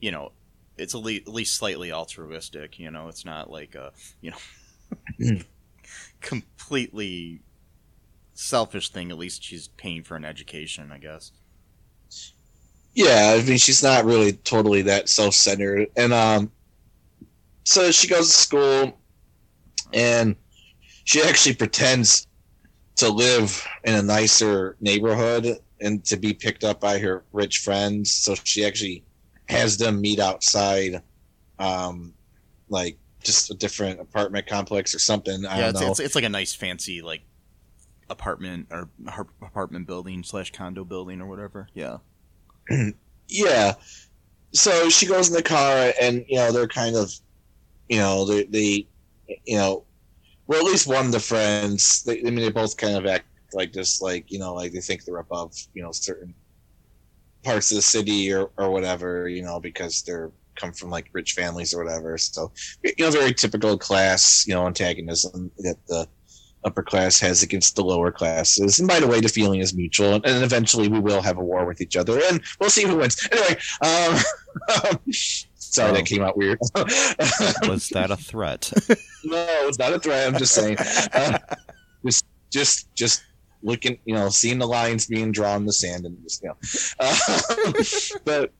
you 0.00 0.10
know, 0.10 0.32
it's 0.76 0.94
at 0.94 1.02
least, 1.02 1.26
at 1.26 1.34
least 1.34 1.56
slightly 1.56 1.92
altruistic. 1.92 2.78
You 2.78 2.90
know, 2.90 3.08
it's 3.08 3.24
not 3.24 3.50
like 3.50 3.74
a, 3.74 3.92
you 4.20 4.30
know, 4.30 5.38
completely 6.20 7.40
selfish 8.34 8.90
thing. 8.90 9.10
At 9.10 9.18
least 9.18 9.42
she's 9.42 9.68
paying 9.68 10.02
for 10.02 10.16
an 10.16 10.24
education, 10.24 10.92
I 10.92 10.98
guess. 10.98 11.32
Yeah, 12.98 13.36
I 13.38 13.42
mean 13.44 13.58
she's 13.58 13.80
not 13.80 14.04
really 14.04 14.32
totally 14.32 14.82
that 14.82 15.08
self 15.08 15.32
centered. 15.32 15.86
And 15.96 16.12
um 16.12 16.50
so 17.62 17.92
she 17.92 18.08
goes 18.08 18.26
to 18.26 18.32
school 18.36 18.98
and 19.92 20.34
she 21.04 21.22
actually 21.22 21.54
pretends 21.54 22.26
to 22.96 23.08
live 23.08 23.64
in 23.84 23.94
a 23.94 24.02
nicer 24.02 24.76
neighborhood 24.80 25.60
and 25.80 26.04
to 26.06 26.16
be 26.16 26.34
picked 26.34 26.64
up 26.64 26.80
by 26.80 26.98
her 26.98 27.22
rich 27.32 27.58
friends. 27.58 28.10
So 28.10 28.34
she 28.42 28.66
actually 28.66 29.04
has 29.48 29.76
them 29.76 30.00
meet 30.00 30.18
outside 30.18 31.00
um 31.60 32.12
like 32.68 32.98
just 33.22 33.48
a 33.52 33.54
different 33.54 34.00
apartment 34.00 34.48
complex 34.48 34.92
or 34.92 34.98
something. 34.98 35.46
I 35.46 35.58
yeah, 35.58 35.60
don't 35.60 35.70
it's, 35.70 35.80
know. 35.80 35.90
it's 35.92 36.00
it's 36.00 36.14
like 36.16 36.24
a 36.24 36.28
nice 36.28 36.52
fancy 36.52 37.00
like 37.00 37.22
apartment 38.10 38.66
or 38.72 38.88
apartment 39.40 39.86
building 39.86 40.24
slash 40.24 40.50
condo 40.50 40.84
building 40.84 41.20
or 41.20 41.28
whatever. 41.28 41.68
Yeah. 41.74 41.98
Yeah 43.28 43.74
so 44.52 44.88
she 44.88 45.06
goes 45.06 45.28
in 45.28 45.34
the 45.34 45.42
car 45.42 45.92
and 46.00 46.24
you 46.28 46.36
know 46.36 46.52
they're 46.52 46.66
kind 46.66 46.96
of 46.96 47.12
you 47.88 47.98
know 47.98 48.24
they, 48.24 48.44
they 48.44 48.88
you 49.44 49.56
know 49.56 49.84
well 50.46 50.60
at 50.60 50.70
least 50.70 50.86
one 50.86 51.06
of 51.06 51.12
the 51.12 51.20
friends 51.20 52.02
they, 52.04 52.20
i 52.20 52.24
mean 52.24 52.36
they 52.36 52.50
both 52.50 52.76
kind 52.76 52.96
of 52.96 53.06
act 53.06 53.26
like 53.52 53.72
just 53.72 54.02
like 54.02 54.30
you 54.30 54.38
know, 54.38 54.54
like 54.54 54.72
they 54.72 54.80
think 54.80 55.04
they're 55.04 55.18
above, 55.18 55.54
you 55.74 55.82
know, 55.82 55.92
certain 55.92 56.34
parts 57.44 57.70
of 57.70 57.76
the 57.76 57.82
city 57.82 58.32
or 58.32 58.50
or 58.56 58.70
whatever, 58.70 59.28
you 59.28 59.42
know, 59.42 59.60
because 59.60 60.02
they're 60.02 60.30
come 60.56 60.72
from 60.72 60.90
like 60.90 61.08
rich 61.12 61.32
families 61.32 61.72
or 61.72 61.82
whatever. 61.82 62.18
So 62.18 62.52
you 62.82 62.92
know, 62.98 63.10
very 63.10 63.32
typical 63.32 63.78
class, 63.78 64.46
you 64.46 64.54
know, 64.54 64.66
antagonism 64.66 65.50
that 65.58 65.76
the 65.86 66.08
upper 66.64 66.82
class 66.82 67.20
has 67.20 67.42
against 67.42 67.76
the 67.76 67.84
lower 67.84 68.10
classes. 68.10 68.78
And 68.78 68.88
by 68.88 69.00
the 69.00 69.06
way, 69.06 69.20
the 69.20 69.28
feeling 69.28 69.60
is 69.60 69.74
mutual, 69.74 70.14
and, 70.14 70.26
and 70.26 70.42
eventually 70.44 70.88
we 70.88 70.98
will 71.00 71.22
have 71.22 71.38
a 71.38 71.44
war 71.44 71.64
with 71.66 71.80
each 71.80 71.96
other, 71.96 72.20
and 72.28 72.40
we'll 72.60 72.70
see 72.70 72.84
who 72.84 72.96
wins. 72.96 73.16
Anyway, 73.30 73.56
um, 73.82 74.18
sorry 75.54 75.90
Oh. 75.90 75.94
that 75.94 76.06
came 76.06 76.22
out 76.22 76.36
weird. 76.36 76.58
Was 77.68 77.88
that 77.92 78.10
a 78.10 78.16
threat? 78.16 78.72
no, 79.24 79.46
it's 79.68 79.78
not 79.78 79.92
a 79.92 79.98
threat. 79.98 80.26
I'm 80.26 80.38
just 80.38 80.54
saying, 80.54 80.76
uh, 81.12 81.38
just 82.04 82.24
just 82.50 82.92
just 82.94 83.22
looking, 83.62 83.98
you 84.04 84.14
know, 84.14 84.28
seeing 84.28 84.58
the 84.58 84.66
lines 84.66 85.06
being 85.06 85.30
drawn 85.32 85.58
in 85.60 85.66
the 85.66 85.72
sand, 85.72 86.06
and 86.06 86.20
just 86.22 86.42
you 86.42 86.48
know, 86.48 86.56
uh, 87.00 87.72
but 88.24 88.52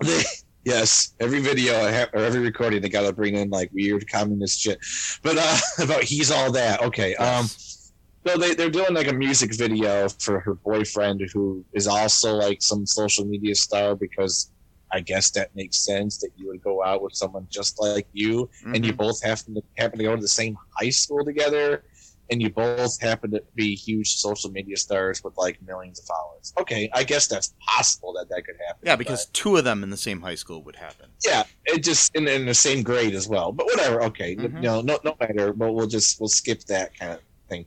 they. 0.00 0.22
Yes, 0.72 1.14
every 1.18 1.40
video 1.40 1.80
I 1.80 1.90
have, 1.92 2.10
or 2.12 2.18
every 2.20 2.40
recording, 2.40 2.82
they 2.82 2.90
got 2.90 3.06
to 3.06 3.12
bring 3.14 3.34
in 3.36 3.48
like 3.48 3.70
weird 3.72 4.06
communist 4.10 4.60
shit. 4.60 4.78
But 5.22 5.38
uh, 5.38 5.56
about 5.84 6.02
he's 6.02 6.30
all 6.30 6.52
that. 6.52 6.82
Okay. 6.82 7.14
Um, 7.16 7.46
so 7.46 8.36
they, 8.36 8.54
they're 8.54 8.68
doing 8.68 8.92
like 8.92 9.08
a 9.08 9.14
music 9.14 9.54
video 9.56 10.10
for 10.10 10.40
her 10.40 10.54
boyfriend 10.56 11.22
who 11.32 11.64
is 11.72 11.86
also 11.88 12.34
like 12.34 12.58
some 12.60 12.84
social 12.84 13.24
media 13.24 13.54
star 13.54 13.94
because 13.96 14.50
I 14.92 15.00
guess 15.00 15.30
that 15.30 15.48
makes 15.54 15.78
sense 15.86 16.18
that 16.18 16.30
you 16.36 16.48
would 16.48 16.60
go 16.62 16.84
out 16.84 17.02
with 17.02 17.14
someone 17.14 17.46
just 17.50 17.80
like 17.80 18.06
you 18.12 18.50
and 18.74 18.84
you 18.84 18.92
Mhm. 18.92 18.96
both 18.98 19.22
happen 19.22 19.54
to 19.54 19.62
happen 19.78 19.98
to 19.98 20.04
go 20.04 20.14
to 20.16 20.20
the 20.20 20.28
same 20.28 20.54
high 20.78 20.90
school 20.90 21.24
together 21.24 21.82
and 22.30 22.42
you 22.42 22.50
both 22.50 23.00
happen 23.00 23.30
to 23.30 23.42
be 23.54 23.74
huge 23.74 24.14
social 24.16 24.50
media 24.50 24.76
stars 24.76 25.22
with 25.24 25.36
like 25.38 25.58
millions 25.66 25.98
of 25.98 26.04
followers. 26.06 26.52
Okay, 26.60 26.90
I 26.92 27.02
guess 27.04 27.26
that's 27.26 27.54
possible 27.66 28.12
that 28.14 28.28
that 28.28 28.44
could 28.44 28.56
happen. 28.66 28.82
yeah, 28.84 28.96
because 28.96 29.26
two 29.26 29.56
of 29.56 29.64
them 29.64 29.82
in 29.82 29.90
the 29.90 29.96
same 29.96 30.20
high 30.20 30.34
school 30.34 30.62
would 30.64 30.76
happen. 30.76 31.06
yeah, 31.26 31.44
it 31.66 31.82
just 31.82 32.14
in, 32.14 32.28
in 32.28 32.44
the 32.46 32.54
same 32.54 32.82
grade 32.82 33.14
as 33.14 33.26
well. 33.28 33.52
But 33.52 33.66
whatever, 33.66 34.02
okay, 34.04 34.36
Mhm. 34.36 34.42
you 34.56 34.60
know, 34.60 34.80
no 34.80 34.98
no 35.04 35.14
matter. 35.20 35.52
But 35.52 35.72
we'll 35.72 35.86
just 35.86 36.20
we'll 36.20 36.28
skip 36.28 36.60
that 36.64 36.96
kind 36.98 37.12
of 37.12 37.20
thing. 37.48 37.64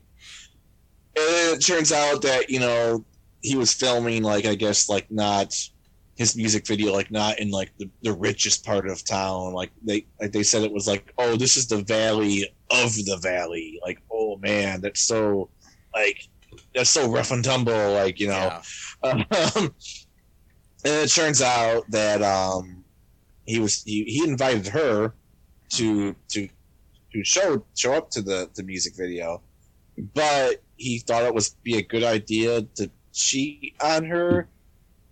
And 1.17 1.55
it 1.57 1.65
turns 1.65 1.91
out 1.91 2.21
that 2.21 2.49
you 2.49 2.59
know 2.59 3.03
he 3.41 3.55
was 3.55 3.73
filming 3.73 4.23
like 4.23 4.45
I 4.45 4.55
guess 4.55 4.87
like 4.89 5.09
not 5.11 5.53
his 6.15 6.35
music 6.35 6.67
video 6.67 6.93
like 6.93 7.09
not 7.09 7.39
in 7.39 7.49
like 7.49 7.71
the, 7.79 7.89
the 8.03 8.13
richest 8.13 8.63
part 8.63 8.87
of 8.87 9.03
town 9.03 9.53
like 9.53 9.71
they 9.83 10.05
like 10.19 10.31
they 10.31 10.43
said 10.43 10.61
it 10.61 10.71
was 10.71 10.85
like 10.85 11.11
oh 11.17 11.35
this 11.35 11.57
is 11.57 11.67
the 11.67 11.81
valley 11.83 12.47
of 12.69 12.93
the 12.93 13.17
valley 13.23 13.79
like 13.83 13.97
oh 14.31 14.37
man 14.37 14.81
that's 14.81 15.01
so 15.01 15.49
like 15.93 16.17
that's 16.73 16.89
so 16.89 17.09
rough 17.09 17.31
and 17.31 17.43
tumble 17.43 17.93
like 17.93 18.19
you 18.19 18.27
know 18.27 18.61
Yeah. 19.03 19.23
um, 19.55 19.73
and 20.83 20.93
it 20.93 21.11
turns 21.11 21.41
out 21.41 21.89
that 21.89 22.21
um 22.21 22.83
he 23.45 23.59
was 23.59 23.81
he, 23.83 24.03
he 24.03 24.23
invited 24.23 24.67
her 24.67 25.13
to 25.73 26.15
to 26.29 26.47
to 27.13 27.23
show 27.23 27.65
show 27.75 27.93
up 27.93 28.09
to 28.11 28.21
the 28.21 28.49
the 28.55 28.63
music 28.63 28.93
video 28.97 29.41
but 30.13 30.63
he 30.77 30.99
thought 30.99 31.23
it 31.23 31.33
was 31.33 31.55
be 31.63 31.77
a 31.77 31.81
good 31.81 32.03
idea 32.03 32.61
to 32.75 32.89
cheat 33.13 33.75
on 33.83 34.05
her 34.05 34.49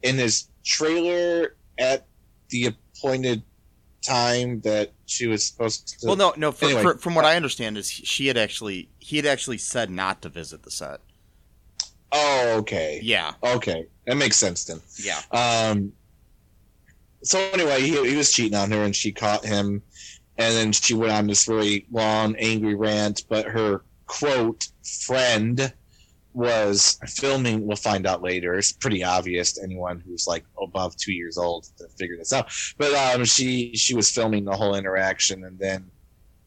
in 0.04 0.16
his 0.16 0.50
trailer 0.66 1.58
at 1.78 2.08
the 2.50 2.68
appointed 2.68 3.44
time 4.10 4.62
that 4.62 4.92
she 5.06 5.28
was 5.28 5.46
supposed 5.46 6.00
to 6.00 6.08
Well, 6.08 6.16
no, 6.16 6.34
no. 6.38 6.52
For, 6.52 6.66
Anyway. 6.66 6.82
for, 6.82 6.98
from 6.98 7.16
what 7.16 7.26
I 7.26 7.36
understand, 7.36 7.78
is 7.78 7.90
she 7.90 8.28
had 8.28 8.38
actually 8.38 8.90
he 9.00 9.18
had 9.18 9.26
actually 9.26 9.58
said 9.60 9.90
not 9.90 10.22
to 10.24 10.30
visit 10.30 10.64
the 10.64 10.72
set. 10.72 11.00
oh 12.12 12.56
okay 12.60 13.00
Yeah, 13.04 13.34
okay 13.44 13.86
that 14.06 14.18
makes 14.18 14.38
sense 14.38 14.66
then 14.66 14.82
yeah. 14.98 15.22
Um. 15.32 15.94
So 17.22 17.38
anyway, 17.54 17.82
he, 17.82 18.10
he 18.10 18.16
was 18.16 18.32
cheating 18.32 18.58
on 18.58 18.72
her, 18.72 18.84
and 18.84 18.96
she 18.96 19.12
caught 19.12 19.46
him, 19.46 19.82
and 20.38 20.56
then 20.56 20.72
she 20.72 20.94
went 20.94 21.12
on 21.12 21.28
this 21.28 21.48
really 21.50 21.86
long, 21.92 22.36
angry 22.38 22.76
rant. 22.76 23.26
But 23.28 23.46
her 23.46 23.84
quote 24.08 24.68
friend 25.02 25.74
was 26.40 26.98
filming. 27.06 27.68
We'll 27.68 27.78
find 27.78 28.08
out 28.08 28.22
later. 28.22 28.56
It's 28.56 28.72
pretty 28.72 29.04
obvious 29.04 29.54
to 29.54 29.64
anyone 29.64 30.02
who's 30.06 30.26
like 30.26 30.46
above 30.62 30.96
two 30.96 31.14
years 31.14 31.38
old 31.38 31.66
to 31.78 31.88
figure 31.98 32.18
this 32.18 32.34
out. 32.34 32.52
But 32.78 32.94
um, 32.94 33.26
she 33.26 33.76
she 33.76 33.94
was 33.94 34.10
filming 34.10 34.46
the 34.46 34.56
whole 34.56 34.76
interaction, 34.76 35.44
and 35.44 35.60
then 35.60 35.92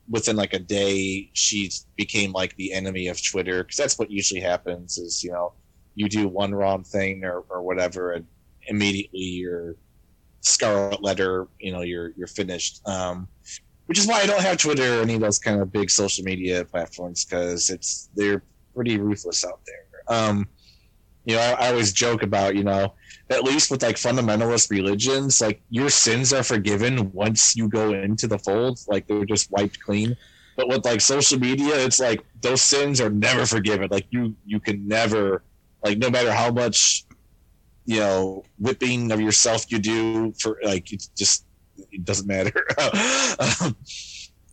within 0.08 0.36
like 0.36 0.54
a 0.54 0.58
day, 0.58 1.30
she 1.34 1.70
became 1.96 2.32
like 2.32 2.56
the 2.56 2.72
enemy 2.72 3.08
of 3.08 3.22
Twitter 3.22 3.62
because 3.62 3.76
that's 3.76 3.98
what 3.98 4.10
usually 4.10 4.40
happens. 4.40 4.98
Is 4.98 5.22
you 5.22 5.30
know 5.30 5.52
you 5.94 6.08
do 6.08 6.28
one 6.28 6.54
wrong 6.54 6.84
thing 6.84 7.24
or, 7.24 7.44
or 7.48 7.62
whatever 7.62 8.12
and 8.12 8.26
immediately 8.68 9.20
you're 9.20 9.76
scarlet 10.40 11.02
letter 11.02 11.48
you 11.60 11.72
know 11.72 11.82
you're 11.82 12.12
you're 12.16 12.26
finished 12.26 12.80
um 12.88 13.28
which 13.86 13.98
is 13.98 14.06
why 14.06 14.20
i 14.20 14.26
don't 14.26 14.40
have 14.40 14.56
twitter 14.56 14.98
or 14.98 15.02
any 15.02 15.14
of 15.14 15.20
those 15.20 15.38
kind 15.38 15.60
of 15.60 15.70
big 15.70 15.90
social 15.90 16.24
media 16.24 16.64
platforms 16.64 17.24
because 17.24 17.70
it's 17.70 18.08
they're 18.14 18.42
pretty 18.74 18.98
ruthless 18.98 19.44
out 19.44 19.60
there. 19.66 20.16
Um 20.16 20.48
you 21.24 21.36
know 21.36 21.40
I, 21.40 21.66
I 21.66 21.68
always 21.70 21.92
joke 21.92 22.22
about 22.22 22.56
you 22.56 22.64
know 22.64 22.94
at 23.30 23.44
least 23.44 23.70
with 23.70 23.82
like 23.82 23.96
fundamentalist 23.96 24.70
religions 24.70 25.40
like 25.40 25.62
your 25.70 25.88
sins 25.88 26.32
are 26.32 26.42
forgiven 26.42 27.12
once 27.12 27.54
you 27.56 27.68
go 27.68 27.92
into 27.92 28.26
the 28.26 28.38
fold 28.38 28.80
like 28.88 29.06
they're 29.06 29.24
just 29.24 29.50
wiped 29.50 29.80
clean. 29.80 30.16
But 30.56 30.68
with 30.68 30.84
like 30.84 31.00
social 31.00 31.38
media 31.38 31.76
it's 31.76 32.00
like 32.00 32.24
those 32.40 32.62
sins 32.62 33.00
are 33.00 33.10
never 33.10 33.46
forgiven. 33.46 33.88
Like 33.90 34.06
you 34.10 34.34
you 34.44 34.60
can 34.60 34.86
never 34.86 35.42
like 35.84 35.98
no 35.98 36.10
matter 36.10 36.32
how 36.32 36.50
much 36.50 37.04
you 37.84 38.00
know 38.00 38.44
whipping 38.58 39.10
of 39.12 39.20
yourself 39.20 39.70
you 39.70 39.78
do 39.78 40.32
for 40.40 40.58
like 40.62 40.92
it 40.92 41.06
just 41.16 41.44
it 41.90 42.04
doesn't 42.04 42.26
matter. 42.26 42.66
Um, 43.38 43.76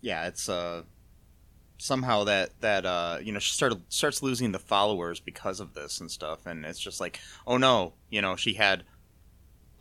yeah, 0.01 0.27
it's 0.27 0.47
uh 0.47 0.83
somehow 1.79 2.25
that 2.25 2.51
that 2.61 2.85
uh 2.85 3.19
you 3.23 3.31
know 3.31 3.39
she 3.39 3.53
started 3.53 3.81
starts 3.89 4.23
losing 4.23 4.51
the 4.53 4.59
followers 4.59 5.19
because 5.21 5.59
of 5.61 5.73
this 5.75 5.99
and 6.01 6.11
stuff, 6.11 6.45
and 6.45 6.65
it's 6.65 6.79
just 6.79 6.99
like 6.99 7.19
oh 7.47 7.57
no, 7.57 7.95
you 8.09 8.21
know 8.21 8.35
she 8.35 8.55
had 8.55 8.85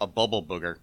a 0.00 0.06
bubble 0.08 0.44
booger. 0.44 0.78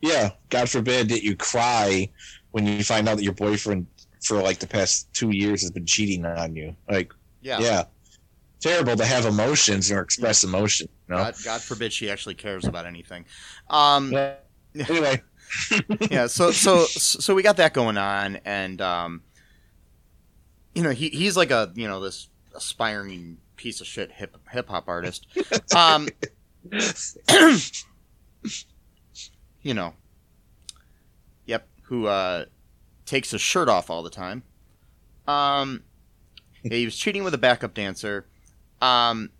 yeah 0.00 0.30
god 0.50 0.68
forbid 0.68 1.08
that 1.08 1.22
you 1.22 1.36
cry 1.36 2.10
when 2.50 2.66
you 2.66 2.82
find 2.84 3.08
out 3.08 3.16
that 3.16 3.24
your 3.24 3.32
boyfriend 3.34 3.86
for 4.24 4.42
like 4.42 4.58
the 4.58 4.66
past 4.66 5.08
two 5.12 5.30
years 5.30 5.62
has 5.62 5.70
been 5.70 5.86
cheating 5.86 6.24
on 6.24 6.54
you 6.54 6.76
like 6.90 7.12
Yeah, 7.40 7.58
yeah, 7.60 7.84
terrible 8.62 8.96
to 8.96 9.04
have 9.04 9.26
emotions 9.26 9.90
or 9.92 10.00
express 10.00 10.44
emotion 10.44 10.88
you 11.08 11.16
know 11.16 11.22
God, 11.24 11.34
God 11.44 11.60
forbid 11.60 11.92
she 11.92 12.10
actually 12.10 12.34
cares 12.34 12.66
about 12.66 12.86
anything. 12.86 13.26
Um, 13.68 14.12
Yeah. 14.12 14.34
anyway 14.88 15.22
yeah, 16.10 16.26
so 16.26 16.50
so 16.50 16.84
so 16.84 17.34
we 17.34 17.42
got 17.42 17.56
that 17.58 17.74
going 17.74 17.98
on, 17.98 18.36
and 18.44 18.80
um, 18.80 19.22
you 20.74 20.82
know 20.82 20.90
he 20.90 21.08
he's 21.10 21.36
like 21.36 21.50
a 21.50 21.70
you 21.74 21.86
know 21.88 22.00
this 22.00 22.28
aspiring 22.54 23.38
piece 23.56 23.80
of 23.80 23.86
shit 23.86 24.10
hip 24.12 24.36
hip 24.50 24.68
hop 24.68 24.88
artist. 24.88 25.26
Um, 25.74 26.08
you 29.62 29.74
know, 29.74 29.94
yep, 31.46 31.66
who 31.82 32.06
uh, 32.06 32.44
takes 33.06 33.30
his 33.30 33.40
shirt 33.40 33.68
off 33.68 33.90
all 33.90 34.02
the 34.02 34.10
time. 34.10 34.42
Um, 35.26 35.82
yeah, 36.62 36.76
he 36.76 36.84
was 36.84 36.96
cheating 36.96 37.24
with 37.24 37.34
a 37.34 37.38
backup 37.38 37.74
dancer. 37.74 38.26
Um, 38.80 39.30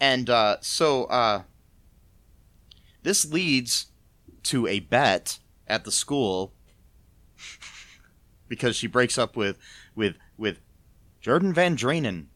and 0.00 0.30
uh, 0.30 0.56
so 0.60 1.04
uh, 1.04 1.42
this 3.02 3.30
leads 3.30 3.89
to 4.44 4.66
a 4.66 4.80
bet 4.80 5.38
at 5.66 5.84
the 5.84 5.92
school 5.92 6.52
because 8.48 8.76
she 8.76 8.86
breaks 8.86 9.16
up 9.18 9.36
with 9.36 9.58
with 9.94 10.16
with 10.36 10.60
Jordan 11.20 11.52
Van 11.52 11.76
Draanen. 11.76 12.26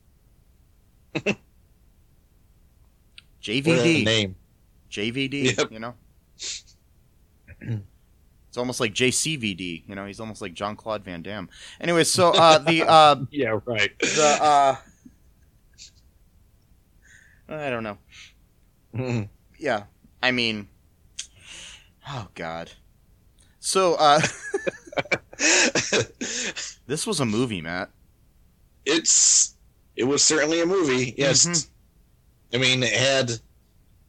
What 3.47 3.57
a 3.57 3.61
JVD. 3.63 4.05
name 4.05 4.37
JVD, 4.91 5.57
Yep. 5.59 5.71
you 5.71 5.79
know? 5.79 5.95
It's 7.61 8.57
almost 8.57 8.81
like 8.81 8.95
JCVD, 8.95 9.83
you 9.87 9.95
know, 9.95 10.07
he's 10.07 10.19
almost 10.21 10.41
like 10.41 10.55
Jean 10.55 10.77
Claude 10.77 11.05
Van 11.05 11.23
Damme. 11.23 11.49
Anyway, 11.81 12.05
so 12.05 12.31
uh 12.31 12.59
the 12.67 12.89
uh 12.89 13.17
yeah 13.31 13.59
right 13.67 13.91
the 13.99 14.39
uh 14.41 14.77
I 17.49 17.71
don't 17.71 17.83
know. 17.83 17.99
Mhm. 18.95 19.29
Yeah. 19.59 19.85
I 20.23 20.31
mean 20.31 20.69
Oh 22.09 22.29
god. 22.35 22.71
So 23.61 23.95
uh 23.95 24.21
this 26.87 27.07
was 27.07 27.21
a 27.21 27.25
movie, 27.27 27.61
Matt. 27.61 27.91
it's 28.85 29.55
it 29.97 30.05
was 30.05 30.23
certainly 30.23 30.61
a 30.61 30.67
movie 30.67 31.15
yes 31.17 31.47
Mhm. 31.47 31.67
i 32.55 32.59
mean 32.59 32.83
it 32.83 32.93
had 32.93 33.33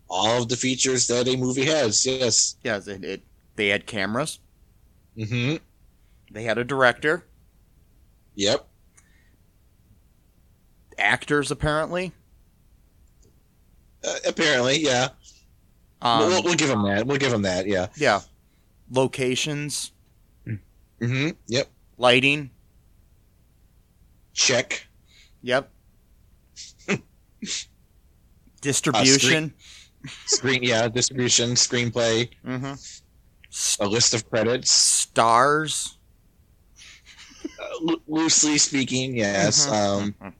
all 0.09 0.41
of 0.41 0.49
the 0.49 0.55
features 0.57 1.07
that 1.07 1.27
a 1.27 1.35
movie 1.37 1.65
has 1.65 2.05
yes 2.05 2.57
Yes. 2.63 2.87
it, 2.87 3.03
it 3.03 3.21
they 3.55 3.69
had 3.69 3.85
cameras, 3.85 4.39
mm-hmm 5.17 5.55
they 6.31 6.43
had 6.43 6.57
a 6.57 6.63
director, 6.65 7.23
yep 8.35 8.67
actors 10.97 11.51
apparently. 11.51 12.11
Uh, 14.03 14.15
apparently, 14.27 14.77
yeah. 14.79 15.09
Um, 16.05 16.19
we'll, 16.29 16.43
we'll 16.43 16.53
give 16.55 16.69
him 16.69 16.83
that. 16.83 17.07
We'll 17.07 17.17
give 17.17 17.33
him 17.33 17.41
that. 17.41 17.65
Yeah. 17.67 17.87
yeah, 17.95 18.21
locations, 18.91 19.91
Mm-hmm. 20.47 21.29
Yep. 21.47 21.67
lighting. 21.97 22.49
Check. 24.33 24.87
Yep. 25.41 25.69
Distribution. 28.61 29.53
Screen. 30.25 30.63
Yeah. 30.63 30.87
Distribution. 30.87 31.51
Screenplay. 31.51 32.29
mm-hmm. 32.45 33.83
A 33.83 33.87
list 33.87 34.13
of 34.13 34.29
credits. 34.29 34.71
Stars. 34.71 35.97
Uh, 37.59 37.65
lo- 37.81 38.01
loosely 38.07 38.57
speaking, 38.57 39.15
yes. 39.17 39.65
Mhm, 39.67 39.71
Um, 39.73 40.15
mhm. 40.21 40.33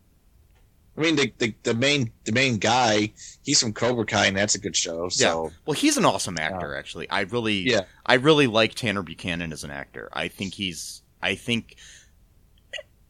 I 0.98 1.02
mean, 1.02 1.18
the, 1.18 1.34
the 1.38 1.54
the 1.64 1.74
main 1.74 2.12
the 2.24 2.32
main 2.32 2.58
guy, 2.58 3.12
he's 3.44 3.60
from 3.62 3.74
Cobra 3.74 4.06
Kai, 4.06 4.28
and 4.28 4.38
that's 4.38 4.56
a 4.56 4.60
good 4.60 4.76
show. 4.76 5.10
So 5.10 5.52
Well, 5.66 5.74
he's 5.74 5.98
an 5.98 6.06
awesome 6.06 6.38
actor. 6.38 6.76
Actually, 6.76 7.10
I 7.10 7.22
really, 7.22 7.70
Yeah. 7.70 7.82
I 8.06 8.14
really 8.16 8.48
like 8.48 8.76
Tanner 8.76 9.04
Buchanan 9.04 9.52
as 9.52 9.64
an 9.64 9.72
actor. 9.72 10.10
I 10.14 10.30
think 10.30 10.54
he's, 10.54 11.02
I 11.22 11.36
think 11.36 11.76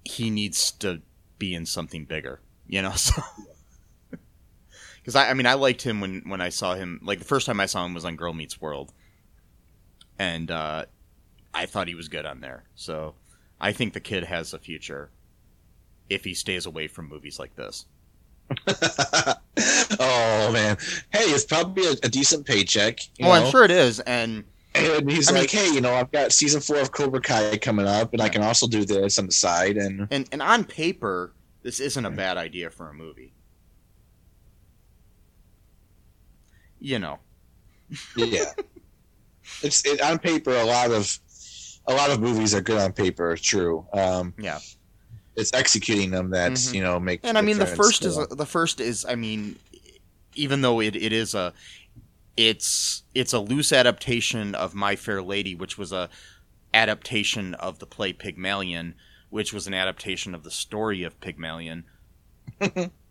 he 0.04 0.32
needs 0.32 0.72
to 0.72 1.02
be 1.38 1.54
in 1.54 1.66
something 1.66 2.06
bigger. 2.06 2.42
You 2.68 2.82
know, 2.82 2.92
so 2.96 3.22
because 5.06 5.16
I, 5.16 5.30
I 5.30 5.34
mean, 5.36 5.46
I 5.46 5.54
liked 5.54 5.84
him 5.84 6.02
when 6.02 6.24
when 6.26 6.42
I 6.42 6.50
saw 6.50 6.74
him. 6.74 7.00
Like 7.04 7.20
the 7.20 7.26
first 7.26 7.46
time 7.46 7.60
I 7.60 7.68
saw 7.68 7.86
him 7.86 7.94
was 7.94 8.06
on 8.06 8.16
Girl 8.16 8.34
Meets 8.34 8.60
World, 8.60 8.94
and 10.18 10.50
uh, 10.50 10.86
I 11.54 11.68
thought 11.68 11.88
he 11.88 11.94
was 11.94 12.08
good 12.08 12.26
on 12.26 12.42
there. 12.42 12.64
So 12.74 13.14
I 13.62 13.74
think 13.74 13.94
the 13.94 14.00
kid 14.00 14.24
has 14.24 14.54
a 14.54 14.60
future 14.60 15.12
if 16.10 16.24
he 16.24 16.34
stays 16.34 16.66
away 16.66 16.88
from 16.88 17.10
movies 17.10 17.40
like 17.40 17.56
this. 17.56 17.86
oh 18.68 20.52
man, 20.52 20.78
hey, 21.12 21.26
it's 21.32 21.46
probably 21.46 21.86
a, 21.88 21.92
a 22.04 22.10
decent 22.10 22.46
paycheck. 22.46 23.00
You 23.18 23.26
oh, 23.26 23.30
know? 23.30 23.46
I'm 23.46 23.52
sure 23.52 23.64
it 23.64 23.72
is, 23.72 24.00
and 24.02 24.44
And 24.76 25.10
he's 25.10 25.30
I 25.30 25.34
mean- 25.34 25.42
like, 25.44 25.52
hey, 25.52 25.74
you 25.74 25.82
know, 25.82 25.94
I've 25.94 26.12
got 26.12 26.32
season 26.32 26.62
four 26.62 26.78
of 26.78 26.92
Cobra 26.92 27.22
Kai 27.22 27.58
coming 27.58 27.88
up, 27.88 28.14
and 28.14 28.22
I 28.22 28.30
can 28.30 28.44
also 28.44 28.68
do 28.68 28.86
this 28.86 29.18
on 29.18 29.26
the 29.26 29.32
side. 29.32 29.78
And 29.78 30.08
and 30.12 30.28
and 30.32 30.42
on 30.42 30.64
paper, 30.64 31.34
this 31.64 31.80
isn't 31.80 32.06
a 32.06 32.12
bad 32.12 32.38
idea 32.38 32.70
for 32.70 32.90
a 32.90 32.94
movie. 32.94 33.34
You 36.80 37.00
know, 37.00 37.20
yeah, 38.16 38.52
it's 39.64 39.86
it, 39.86 40.02
on 40.02 40.20
paper. 40.20 40.56
A 40.56 40.66
lot 40.66 40.92
of 40.92 41.20
a 41.88 41.94
lot 41.94 42.12
of 42.12 42.20
movies 42.20 42.54
are 42.54 42.62
good 42.62 42.80
on 42.80 42.94
paper. 42.94 43.36
True. 43.38 43.88
Um, 43.94 44.34
yeah. 44.38 44.60
It's 45.36 45.52
executing 45.54 46.12
them 46.12 46.30
that's 46.30 46.70
Mhm. 46.70 46.76
you 46.76 46.82
know 46.82 47.00
make. 47.00 47.20
And 47.24 47.38
I 47.38 47.42
mean, 47.42 47.60
the 47.60 47.66
first 47.66 48.06
is 48.06 48.16
the 48.16 48.46
first 48.46 48.80
is 48.80 49.06
I 49.06 49.16
mean, 49.16 49.58
even 50.36 50.62
though 50.62 50.82
it, 50.82 50.96
it 50.96 51.12
is 51.14 51.34
a 51.36 51.54
it's 52.38 53.04
it's 53.14 53.34
a 53.34 53.40
loose 53.40 53.72
adaptation 53.72 54.56
of 54.56 54.74
My 54.76 54.96
Fair 54.96 55.22
Lady, 55.22 55.56
which 55.56 55.78
was 55.78 55.92
a 55.92 56.10
adaptation 56.74 57.54
of 57.56 57.80
the 57.80 57.86
play 57.86 58.12
Pygmalion, 58.14 58.96
which 59.30 59.54
was 59.54 59.68
an 59.68 59.74
adaptation 59.74 60.36
of 60.36 60.44
the 60.44 60.52
story 60.52 61.04
of 61.04 61.20
Pygmalion. 61.22 61.86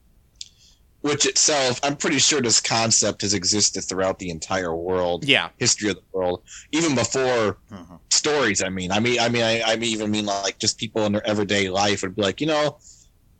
which 1.04 1.26
itself, 1.26 1.78
I'm 1.82 1.96
pretty 1.96 2.18
sure 2.18 2.40
this 2.40 2.62
concept 2.62 3.20
has 3.20 3.34
existed 3.34 3.82
throughout 3.82 4.18
the 4.18 4.30
entire 4.30 4.74
world, 4.74 5.22
Yeah. 5.28 5.50
history 5.58 5.90
of 5.90 5.96
the 5.96 6.02
world, 6.18 6.42
even 6.72 6.94
before 6.94 7.58
Uh-huh. 7.70 7.98
stories. 8.10 8.62
I 8.62 8.70
mean, 8.70 8.90
I 8.90 9.00
mean, 9.00 9.20
I 9.20 9.28
mean, 9.28 9.42
I, 9.42 9.60
I 9.60 9.76
mean, 9.76 9.90
even 9.90 10.10
mean 10.10 10.24
like 10.24 10.58
just 10.58 10.78
people 10.78 11.04
in 11.04 11.12
their 11.12 11.26
everyday 11.26 11.68
life 11.68 12.00
would 12.00 12.16
be 12.16 12.22
like, 12.22 12.40
you 12.40 12.46
know, 12.46 12.78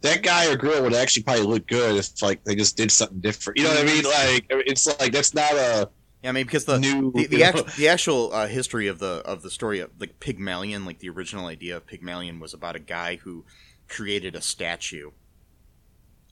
that 0.02 0.22
guy 0.22 0.52
or 0.52 0.56
girl 0.56 0.82
would 0.82 0.92
actually 0.92 1.22
probably 1.22 1.44
look 1.46 1.66
good 1.66 1.96
if 1.96 2.20
like 2.20 2.44
they 2.44 2.54
just 2.54 2.76
did 2.76 2.92
something 2.92 3.20
different. 3.20 3.56
You 3.58 3.64
know 3.64 3.70
what 3.70 3.78
I 3.78 3.84
mean? 3.84 4.04
Like 4.04 4.46
it's 4.50 4.86
like 5.00 5.12
that's 5.14 5.32
not 5.32 5.52
a 5.54 5.88
Yeah, 6.22 6.28
I 6.28 6.32
mean 6.32 6.44
because 6.44 6.66
the 6.66 6.78
new. 6.78 7.12
the, 7.12 7.22
you 7.22 7.28
the, 7.28 7.38
know- 7.38 7.44
act, 7.44 7.76
the 7.78 7.88
actual 7.88 8.30
uh, 8.34 8.46
history 8.46 8.88
of 8.88 8.98
the 8.98 9.22
of 9.24 9.40
the 9.40 9.50
story 9.50 9.80
of 9.80 9.90
like 9.98 10.20
Pygmalion, 10.20 10.84
like 10.84 10.98
the 10.98 11.08
original 11.08 11.46
idea 11.46 11.78
of 11.78 11.86
Pygmalion 11.86 12.40
was 12.40 12.52
about 12.52 12.76
a 12.76 12.78
guy 12.80 13.16
who 13.16 13.46
created 13.88 14.34
a 14.34 14.42
statue 14.42 15.12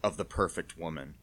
of 0.05 0.19
the 0.19 0.27
perfect 0.27 0.77
woman. 0.77 1.15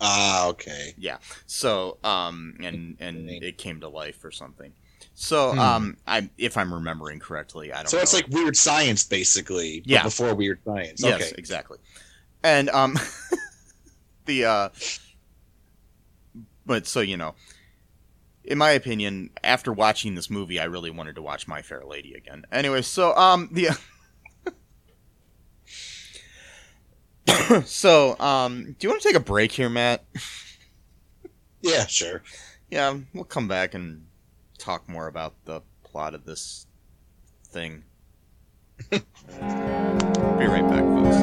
Ah, 0.00 0.48
okay. 0.48 0.94
Yeah. 0.98 1.18
So, 1.46 1.98
um, 2.04 2.56
and 2.62 2.96
and 3.00 3.28
it 3.30 3.58
came 3.58 3.80
to 3.80 3.88
life 3.88 4.24
or 4.24 4.30
something. 4.30 4.72
So, 5.14 5.52
Hmm. 5.52 5.58
um, 5.58 5.96
I 6.06 6.28
if 6.38 6.56
I'm 6.56 6.72
remembering 6.72 7.18
correctly, 7.20 7.72
I 7.72 7.76
don't. 7.78 7.88
So 7.88 7.98
it's 7.98 8.12
like 8.14 8.28
weird 8.28 8.56
science, 8.56 9.04
basically. 9.04 9.80
but 9.80 9.90
Yeah. 9.90 10.02
Before 10.02 10.34
weird 10.34 10.60
science. 10.64 11.02
yes, 11.02 11.22
Okay. 11.22 11.32
exactly. 11.38 11.78
And 12.42 12.68
um, 12.70 12.98
the 14.26 14.44
uh, 14.44 14.68
but 16.64 16.86
so 16.86 17.00
you 17.00 17.16
know, 17.16 17.34
in 18.44 18.58
my 18.58 18.70
opinion, 18.72 19.30
after 19.42 19.72
watching 19.72 20.14
this 20.14 20.28
movie, 20.30 20.60
I 20.60 20.64
really 20.64 20.90
wanted 20.90 21.14
to 21.16 21.22
watch 21.22 21.48
My 21.48 21.62
Fair 21.62 21.82
Lady 21.84 22.14
again. 22.14 22.44
Anyway, 22.52 22.82
so 22.82 23.16
um, 23.16 23.48
the 23.52 23.68
so 27.64 28.18
um, 28.18 28.76
do 28.78 28.86
you 28.86 28.90
want 28.90 29.02
to 29.02 29.08
take 29.08 29.16
a 29.16 29.20
break 29.20 29.52
here, 29.52 29.68
Matt? 29.68 30.04
Yeah, 31.62 31.86
sure. 31.86 32.22
Yeah, 32.70 32.96
we'll 33.14 33.24
come 33.24 33.48
back 33.48 33.74
and 33.74 34.06
talk 34.58 34.88
more 34.88 35.06
about 35.06 35.34
the 35.44 35.62
plot 35.84 36.14
of 36.14 36.24
this 36.24 36.66
thing. 37.44 37.84
Be 38.90 38.98
right 39.38 40.68
back, 40.68 40.84
folks. 40.84 41.16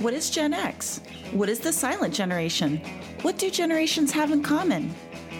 What 0.00 0.14
is 0.14 0.30
Gen 0.30 0.54
X? 0.54 1.00
What 1.32 1.48
is 1.48 1.60
the 1.60 1.72
silent 1.72 2.14
generation? 2.14 2.80
What 3.22 3.38
do 3.38 3.50
generations 3.50 4.10
have 4.12 4.32
in 4.32 4.42
common? 4.42 4.94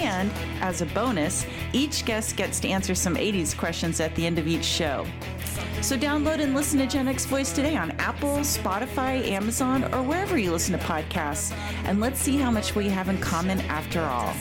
And 0.00 0.32
as 0.62 0.80
a 0.80 0.86
bonus, 0.86 1.46
each 1.74 2.06
guest 2.06 2.36
gets 2.36 2.58
to 2.60 2.68
answer 2.68 2.94
some 2.94 3.16
80s 3.16 3.56
questions 3.56 4.00
at 4.00 4.14
the 4.14 4.26
end 4.26 4.38
of 4.38 4.48
each 4.48 4.64
show. 4.64 5.06
So 5.82 5.96
download 5.96 6.40
and 6.40 6.54
listen 6.54 6.78
to 6.78 6.86
Gen 6.86 7.06
X 7.06 7.26
Voice 7.26 7.52
today 7.52 7.76
on 7.76 7.90
Apple, 7.92 8.38
Spotify, 8.38 9.26
Amazon, 9.28 9.84
or 9.94 10.02
wherever 10.02 10.38
you 10.38 10.52
listen 10.52 10.78
to 10.78 10.84
podcasts. 10.84 11.52
And 11.84 12.00
let's 12.00 12.18
see 12.18 12.38
how 12.38 12.50
much 12.50 12.74
we 12.74 12.88
have 12.88 13.08
in 13.08 13.18
common 13.18 13.60
after 13.62 14.00
all. 14.00 14.34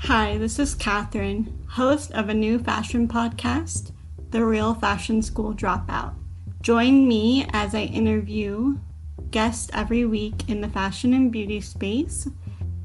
Hi, 0.00 0.38
this 0.38 0.58
is 0.58 0.74
Catherine, 0.74 1.66
host 1.68 2.12
of 2.12 2.28
a 2.28 2.34
new 2.34 2.58
fashion 2.58 3.08
podcast, 3.08 3.92
The 4.30 4.44
Real 4.44 4.74
Fashion 4.74 5.20
School 5.22 5.54
Dropout. 5.54 6.14
Join 6.62 7.06
me 7.06 7.46
as 7.52 7.74
I 7.74 7.82
interview 7.82 8.78
guests 9.30 9.70
every 9.72 10.04
week 10.04 10.48
in 10.48 10.60
the 10.60 10.68
fashion 10.68 11.14
and 11.14 11.30
beauty 11.30 11.60
space, 11.60 12.28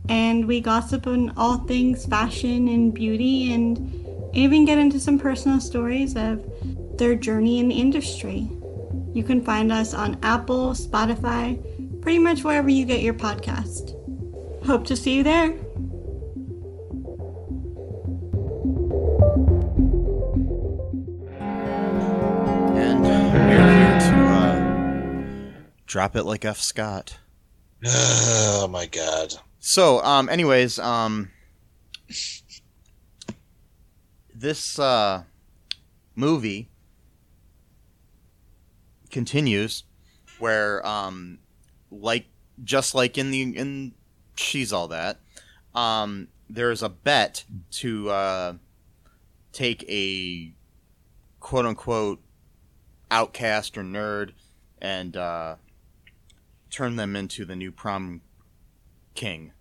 and 0.10 0.48
we 0.48 0.60
gossip 0.60 1.08
on 1.08 1.34
all 1.38 1.58
things 1.60 2.06
fashion 2.06 2.68
and 2.68 2.94
beauty 2.94 3.54
and 3.54 4.00
even 4.34 4.66
get 4.66 4.78
into 4.78 5.00
some 5.00 5.20
personal 5.20 5.60
stories 5.60 6.16
of 6.16 6.44
their 6.98 7.16
journey 7.16 7.60
in 7.60 7.68
the 7.70 7.76
industry. 7.76 8.50
You 9.14 9.24
can 9.24 9.44
find 9.44 9.72
us 9.72 9.94
on 9.94 10.18
Apple, 10.24 10.72
Spotify, 10.72 11.62
pretty 12.02 12.20
much 12.20 12.44
wherever 12.44 12.70
you 12.70 12.86
get 12.86 13.02
your 13.02 13.14
podcast. 13.14 13.96
Hope 14.66 14.86
to 14.88 14.96
see 14.96 15.18
you 15.18 15.24
there. 15.24 15.56
Drop 25.94 26.16
it 26.16 26.24
like 26.24 26.44
F. 26.44 26.60
Scott. 26.60 27.20
Oh 27.86 28.68
my 28.68 28.88
god. 28.88 29.34
So, 29.60 30.02
um, 30.04 30.28
anyways, 30.28 30.80
um, 30.80 31.30
this 34.34 34.80
uh, 34.80 35.24
movie 36.16 36.70
continues 39.12 39.84
where, 40.40 40.86
um, 40.88 41.40
like, 41.92 42.26
just 42.64 42.96
like 42.96 43.18
in 43.18 43.30
the 43.30 43.42
in 43.42 43.94
she's 44.36 44.74
all 44.74 44.88
that, 44.88 45.20
um, 45.76 46.30
there's 46.50 46.82
a 46.82 46.90
bet 46.90 47.44
to 47.72 48.10
uh, 48.10 48.54
take 49.52 49.84
a 49.90 50.54
quote 51.40 51.66
unquote 51.66 52.20
outcast 53.12 53.78
or 53.78 53.84
nerd 53.84 54.32
and 54.82 55.18
uh, 55.18 55.56
turn 56.74 56.96
them 56.96 57.16
into 57.16 57.46
the 57.46 57.56
new 57.56 57.72
prom 57.72 58.22
king. 59.14 59.52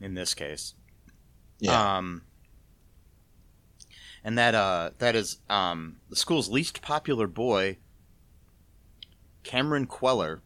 In 0.00 0.14
this 0.14 0.34
case, 0.34 0.74
Yeah. 1.60 1.96
um, 1.98 2.22
and 4.22 4.38
that 4.38 4.54
uh, 4.54 4.90
that 4.98 5.16
is 5.16 5.38
um, 5.50 5.96
the 6.08 6.14
school's 6.16 6.48
least 6.48 6.82
popular 6.82 7.26
boy, 7.26 7.78
Cameron 9.42 9.86
Kweller, 9.86 10.40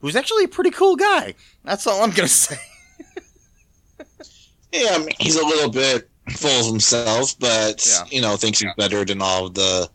who's 0.00 0.14
actually 0.14 0.44
a 0.44 0.48
pretty 0.48 0.70
cool 0.70 0.94
guy. 0.94 1.34
That's 1.64 1.86
all 1.88 2.02
I'm 2.02 2.10
gonna 2.10 2.28
say. 2.28 2.56
yeah, 4.72 4.90
I 4.92 4.98
mean, 4.98 5.08
he's 5.18 5.36
a 5.36 5.44
little 5.44 5.70
bit 5.70 6.08
full 6.30 6.60
of 6.60 6.66
himself, 6.66 7.36
but 7.40 7.84
Yeah. 7.84 8.04
you 8.10 8.20
know, 8.20 8.36
thinks 8.36 8.60
he's 8.60 8.72
better 8.76 9.04
than 9.04 9.20
all 9.20 9.46
of 9.46 9.54
the 9.54 9.90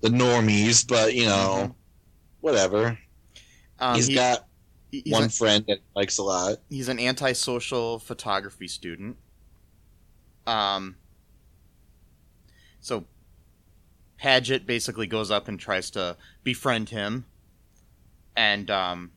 the 0.00 0.10
normies. 0.10 0.86
But 0.86 1.14
you 1.14 1.26
know, 1.26 1.70
Mhm. 1.70 1.74
whatever. 2.40 2.98
Um, 3.82 3.96
he's 3.96 4.06
he- 4.06 4.14
got 4.14 4.46
he's 4.90 5.12
one 5.12 5.24
a- 5.24 5.28
friend 5.28 5.64
that 5.68 5.78
likes 5.96 6.18
a 6.18 6.22
lot. 6.22 6.58
he's 6.70 6.88
an 6.88 6.98
antisocial 6.98 7.98
photography 7.98 8.68
student. 8.68 9.16
Um, 10.46 10.96
so 12.80 13.04
Padgett 14.20 14.66
basically 14.66 15.06
goes 15.06 15.30
up 15.30 15.48
and 15.48 15.58
tries 15.58 15.90
to 15.90 16.16
befriend 16.44 16.90
him, 16.90 17.24
and 18.36 18.70
um, 18.70 19.12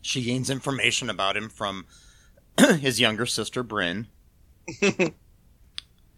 she 0.00 0.22
gains 0.22 0.50
information 0.50 1.10
about 1.10 1.36
him 1.36 1.48
from 1.48 1.86
his 2.80 3.00
younger 3.00 3.26
sister 3.26 3.62
Bryn. 3.62 4.06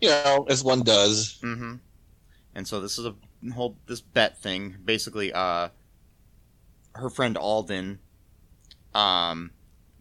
You 0.00 0.10
know, 0.10 0.44
as 0.50 0.62
one 0.62 0.82
does. 0.82 1.38
Mm-hmm. 1.42 1.76
And 2.54 2.68
so 2.68 2.80
this 2.80 2.98
is 2.98 3.06
a 3.06 3.14
whole 3.54 3.78
this 3.86 4.02
bet 4.02 4.36
thing. 4.36 4.74
Basically, 4.84 5.32
uh, 5.32 5.68
her 6.94 7.10
friend 7.10 7.36
Alden, 7.36 7.98
um, 8.94 9.50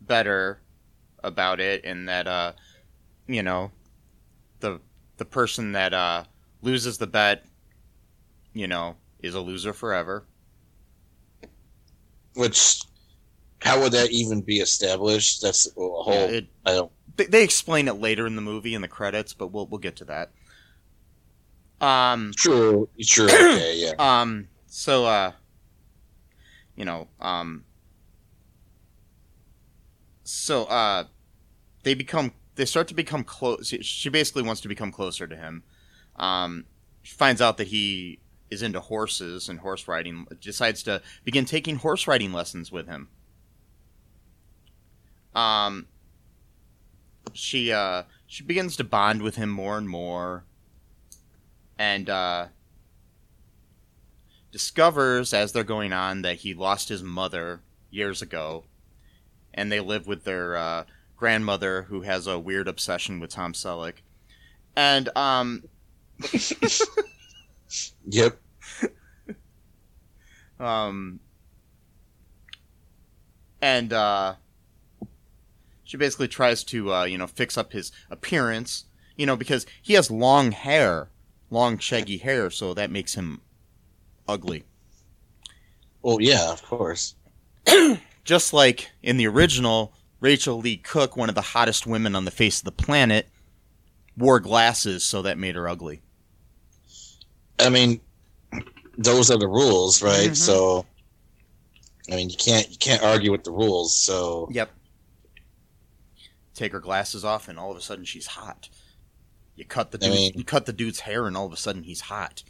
better 0.01 0.61
about 1.23 1.59
it, 1.59 1.83
in 1.83 2.05
that 2.05 2.27
uh, 2.27 2.53
you 3.27 3.43
know, 3.43 3.71
the 4.59 4.79
the 5.17 5.25
person 5.25 5.73
that 5.73 5.93
uh 5.93 6.23
loses 6.61 6.97
the 6.97 7.07
bet, 7.07 7.45
you 8.53 8.67
know, 8.67 8.95
is 9.19 9.35
a 9.35 9.41
loser 9.41 9.73
forever. 9.73 10.25
Which, 12.35 12.81
how 13.59 13.79
would 13.81 13.91
that 13.91 14.11
even 14.11 14.41
be 14.41 14.57
established? 14.57 15.41
That's 15.41 15.67
a 15.67 15.71
whole. 15.79 16.05
Yeah, 16.07 16.25
it, 16.25 16.47
I 16.65 16.71
don't. 16.71 16.91
they, 17.15 17.25
they 17.25 17.43
explain 17.43 17.87
it 17.87 17.93
later 17.93 18.25
in 18.25 18.35
the 18.35 18.41
movie 18.41 18.73
in 18.73 18.81
the 18.81 18.87
credits, 18.87 19.33
but 19.33 19.47
we'll 19.47 19.67
we'll 19.67 19.79
get 19.79 19.95
to 19.97 20.05
that. 20.05 20.31
Um, 21.81 22.31
True. 22.35 22.89
Sure. 22.99 23.25
Okay. 23.25 23.75
Yeah. 23.77 23.93
Um. 23.99 24.47
So, 24.67 25.05
uh, 25.05 25.33
you 26.75 26.85
know, 26.85 27.07
um, 27.19 27.65
so 30.23 30.65
uh, 30.65 31.05
they 31.83 31.93
become 31.93 32.33
they 32.55 32.65
start 32.65 32.87
to 32.89 32.93
become 32.93 33.23
close. 33.23 33.73
She 33.81 34.09
basically 34.09 34.43
wants 34.43 34.61
to 34.61 34.67
become 34.67 34.91
closer 34.91 35.27
to 35.27 35.35
him. 35.35 35.63
Um, 36.15 36.65
she 37.01 37.15
finds 37.15 37.41
out 37.41 37.57
that 37.57 37.67
he 37.67 38.19
is 38.49 38.61
into 38.61 38.79
horses 38.79 39.49
and 39.49 39.59
horse 39.59 39.87
riding. 39.87 40.27
Decides 40.41 40.83
to 40.83 41.01
begin 41.23 41.45
taking 41.45 41.77
horse 41.77 42.07
riding 42.07 42.33
lessons 42.33 42.71
with 42.71 42.87
him. 42.87 43.09
Um. 45.35 45.87
She 47.31 47.71
uh 47.71 48.03
she 48.27 48.43
begins 48.43 48.75
to 48.75 48.83
bond 48.83 49.21
with 49.21 49.37
him 49.37 49.49
more 49.49 49.77
and 49.77 49.87
more, 49.87 50.43
and 51.79 52.09
uh 52.09 52.47
discovers 54.53 55.33
as 55.33 55.51
they're 55.51 55.63
going 55.65 55.91
on 55.91 56.21
that 56.21 56.37
he 56.37 56.53
lost 56.53 56.87
his 56.87 57.03
mother 57.03 57.59
years 57.89 58.21
ago, 58.21 58.63
and 59.53 59.69
they 59.69 59.81
live 59.81 60.07
with 60.07 60.23
their 60.23 60.55
uh, 60.55 60.85
grandmother 61.17 61.81
who 61.83 62.01
has 62.01 62.27
a 62.27 62.39
weird 62.39 62.69
obsession 62.69 63.19
with 63.19 63.31
Tom 63.31 63.51
Selleck, 63.51 63.95
and 64.77 65.09
um, 65.17 65.63
Yep. 68.07 68.39
um, 70.59 71.19
and 73.61 73.91
uh, 73.91 74.35
she 75.83 75.97
basically 75.97 76.27
tries 76.27 76.63
to 76.65 76.93
uh, 76.93 77.03
you 77.05 77.17
know 77.17 77.27
fix 77.27 77.57
up 77.57 77.73
his 77.73 77.91
appearance, 78.09 78.85
you 79.15 79.25
know, 79.25 79.35
because 79.35 79.65
he 79.81 79.93
has 79.93 80.11
long 80.11 80.51
hair, 80.51 81.09
long 81.49 81.77
shaggy 81.77 82.17
hair, 82.17 82.49
so 82.49 82.73
that 82.73 82.91
makes 82.91 83.15
him 83.15 83.41
ugly. 84.27 84.63
Well, 86.01 86.17
yeah, 86.21 86.51
of 86.51 86.61
course. 86.63 87.15
just 88.25 88.53
like 88.53 88.89
in 89.01 89.17
the 89.17 89.27
original, 89.27 89.93
Rachael 90.19 90.59
Leigh 90.59 90.77
Cook, 90.77 91.15
one 91.17 91.29
of 91.29 91.35
the 91.35 91.41
hottest 91.41 91.87
women 91.87 92.15
on 92.15 92.25
the 92.25 92.31
face 92.31 92.59
of 92.59 92.65
the 92.65 92.71
planet, 92.71 93.27
wore 94.17 94.39
glasses, 94.39 95.03
so 95.03 95.21
that 95.21 95.37
made 95.37 95.55
her 95.55 95.67
ugly. 95.67 96.01
I 97.59 97.69
mean, 97.69 98.01
those 98.97 99.31
are 99.31 99.37
the 99.37 99.47
rules, 99.47 100.01
right? 100.01 100.31
Mhm. 100.31 100.35
So, 100.35 100.85
I 102.11 102.15
mean, 102.15 102.29
you 102.29 102.37
can't 102.37 102.69
you 102.69 102.77
can't 102.77 103.01
argue 103.03 103.31
with 103.31 103.43
the 103.43 103.51
rules. 103.51 103.97
So, 103.97 104.49
Yep. 104.51 104.71
Take 106.53 106.71
her 106.73 106.79
glasses 106.79 107.25
off, 107.25 107.47
and 107.47 107.57
all 107.57 107.71
of 107.71 107.77
a 107.77 107.81
sudden 107.81 108.05
she's 108.05 108.27
hot. 108.27 108.69
You 109.55 109.65
cut 109.65 109.91
the 109.91 110.05
I 110.05 110.09
mean- 110.09 110.33
you 110.35 110.43
cut 110.43 110.65
the 110.65 110.73
dude's 110.73 110.99
hair, 111.01 111.25
and 111.27 111.35
all 111.35 111.45
of 111.47 111.53
a 111.53 111.57
sudden 111.57 111.83
he's 111.83 112.01
hot. 112.01 112.43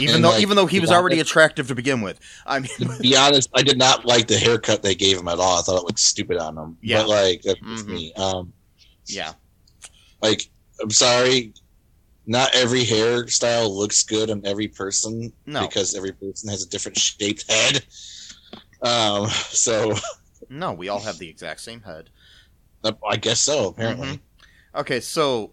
And, 0.00 0.08
Even 0.10 0.22
though 0.22 0.30
like, 0.30 0.42
even 0.42 0.56
though 0.56 0.66
he 0.66 0.80
was 0.80 0.90
already 0.90 1.20
attractive 1.20 1.68
to 1.68 1.74
begin 1.74 2.00
with. 2.00 2.18
I 2.46 2.60
mean, 2.60 2.70
to 2.78 2.98
be 3.00 3.16
honest, 3.16 3.48
I 3.54 3.62
did 3.62 3.78
not 3.78 4.04
like 4.04 4.26
the 4.28 4.38
haircut 4.38 4.82
they 4.82 4.94
gave 4.94 5.18
him 5.18 5.28
at 5.28 5.38
all. 5.38 5.58
I 5.58 5.62
thought 5.62 5.76
it 5.80 5.84
looked 5.84 5.98
stupid 6.00 6.38
on 6.38 6.56
him. 6.56 6.76
Yeah. 6.82 6.98
But 7.02 7.08
like 7.08 7.42
that's 7.42 7.60
Mhm. 7.60 7.86
me. 7.86 8.12
Um, 8.14 8.52
yeah, 9.06 9.32
like 10.22 10.42
I'm 10.82 10.90
sorry, 10.90 11.52
not 12.26 12.54
every 12.54 12.84
hairstyle 12.84 13.70
looks 13.74 14.02
good 14.02 14.30
on 14.30 14.42
every 14.44 14.68
person 14.68 15.32
No. 15.46 15.66
because 15.66 15.94
every 15.94 16.12
person 16.12 16.48
has 16.50 16.62
a 16.62 16.68
different 16.68 16.98
shaped 16.98 17.50
head. 17.50 17.84
Um, 18.82 19.28
so 19.48 19.96
no, 20.48 20.72
we 20.72 20.88
all 20.88 21.00
have 21.00 21.18
the 21.18 21.28
exact 21.28 21.60
same 21.60 21.80
head. 21.82 22.10
I 23.08 23.16
guess 23.16 23.40
so. 23.40 23.68
Apparently, 23.68 24.08
Mhm. 24.08 24.20
Okay, 24.76 25.00
so 25.00 25.52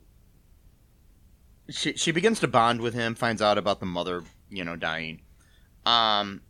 she 1.70 1.94
she 1.94 2.12
begins 2.12 2.40
to 2.42 2.48
bond 2.48 2.82
with 2.82 2.94
him, 2.94 3.16
finds 3.16 3.42
out 3.42 3.58
about 3.58 3.80
the 3.80 3.86
mother, 3.88 4.24
you 4.50 4.64
know, 4.64 4.76
dying. 4.76 5.22
Um 5.86 6.42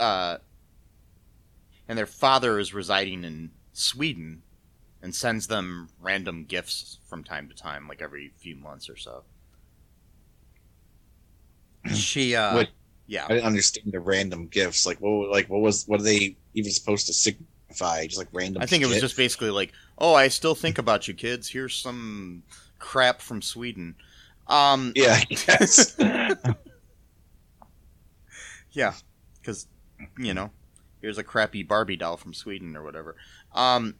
uh 0.00 0.38
and 1.88 1.96
their 1.96 2.06
father 2.06 2.58
is 2.58 2.74
residing 2.74 3.24
in 3.24 3.50
Sweden 3.72 4.42
and 5.02 5.14
sends 5.14 5.46
them 5.46 5.88
random 6.00 6.44
gifts 6.44 6.98
from 7.06 7.22
time 7.22 7.48
to 7.48 7.54
time, 7.54 7.86
like 7.88 8.02
every 8.02 8.32
few 8.38 8.56
months 8.56 8.88
or 8.90 8.96
so. 8.96 9.22
She 11.94 12.34
uh 12.34 12.56
Wait. 12.56 12.68
yeah. 13.06 13.24
I 13.26 13.34
didn't 13.34 13.44
understand 13.44 13.92
the 13.92 14.00
random 14.00 14.46
gifts. 14.48 14.86
Like 14.86 14.98
what? 14.98 15.30
Like 15.30 15.48
what 15.48 15.60
was? 15.60 15.86
What 15.86 16.00
are 16.00 16.04
they 16.04 16.36
even 16.54 16.72
supposed 16.72 17.06
to 17.06 17.12
signify? 17.12 18.06
Just 18.06 18.18
like 18.18 18.28
random. 18.32 18.62
I 18.62 18.66
think 18.66 18.82
it 18.82 18.86
was 18.86 19.00
just 19.00 19.16
basically 19.16 19.50
like, 19.50 19.72
"Oh, 19.98 20.14
I 20.14 20.28
still 20.28 20.54
think 20.54 20.78
about 20.78 21.06
you, 21.06 21.14
kids. 21.14 21.48
Here's 21.48 21.76
some 21.76 22.42
crap 22.78 23.20
from 23.20 23.42
Sweden." 23.42 23.94
Um, 24.48 24.92
Yeah. 24.96 25.20
Yes. 25.28 25.96
yeah, 28.72 28.94
because 29.40 29.66
you 30.18 30.34
know, 30.34 30.50
here's 31.00 31.18
a 31.18 31.24
crappy 31.24 31.62
Barbie 31.62 31.96
doll 31.96 32.16
from 32.16 32.34
Sweden 32.34 32.76
or 32.76 32.82
whatever. 32.82 33.16
Um, 33.54 33.94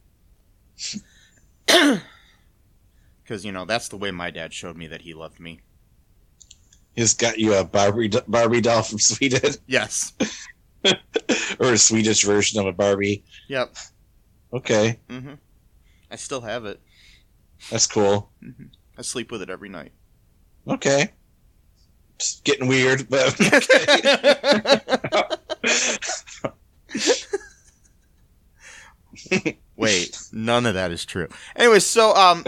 because 1.65 3.43
you 3.43 3.51
know 3.51 3.65
that's 3.65 3.89
the 3.89 3.97
way 3.97 4.11
my 4.11 4.31
dad 4.31 4.53
showed 4.53 4.77
me 4.77 4.87
that 4.87 5.01
he 5.01 5.13
loved 5.13 5.39
me. 5.39 5.61
He's 6.95 7.13
got 7.13 7.37
you 7.37 7.53
a 7.55 7.63
Barbie 7.63 8.11
Barbie 8.27 8.61
doll 8.61 8.83
from 8.83 8.99
Sweden, 8.99 9.53
Yes. 9.67 10.13
or 11.59 11.73
a 11.73 11.77
Swedish 11.77 12.23
version 12.23 12.59
of 12.59 12.65
a 12.67 12.71
Barbie. 12.73 13.23
Yep. 13.49 13.75
Okay, 14.53 14.97
Mm-hmm. 15.09 15.33
I 16.09 16.15
still 16.15 16.41
have 16.41 16.65
it. 16.65 16.79
that's 17.69 17.85
cool. 17.85 18.31
I 18.97 19.01
sleep 19.01 19.29
with 19.31 19.41
it 19.41 19.49
every 19.49 19.67
night. 19.69 19.91
Okay, 20.67 21.11
it's 22.15 22.41
getting 22.41 22.67
weird, 22.67 23.07
but 23.09 23.33
okay. 29.31 29.31
Wait, 29.75 30.17
none 30.31 30.65
of 30.65 30.73
that 30.73 30.91
is 30.91 31.05
true. 31.05 31.27
Anyway, 31.55 31.79
so 31.79 32.15
um, 32.15 32.43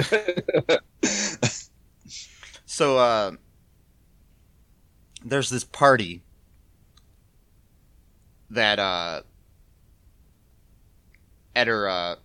so 2.65 2.97
uh, 2.97 3.31
there's 5.23 5.49
this 5.49 5.63
party 5.63 6.23
that 8.49 8.79
uh, 8.79 9.21
at 11.55 11.67
her 11.67 11.87
uh, 11.87 12.15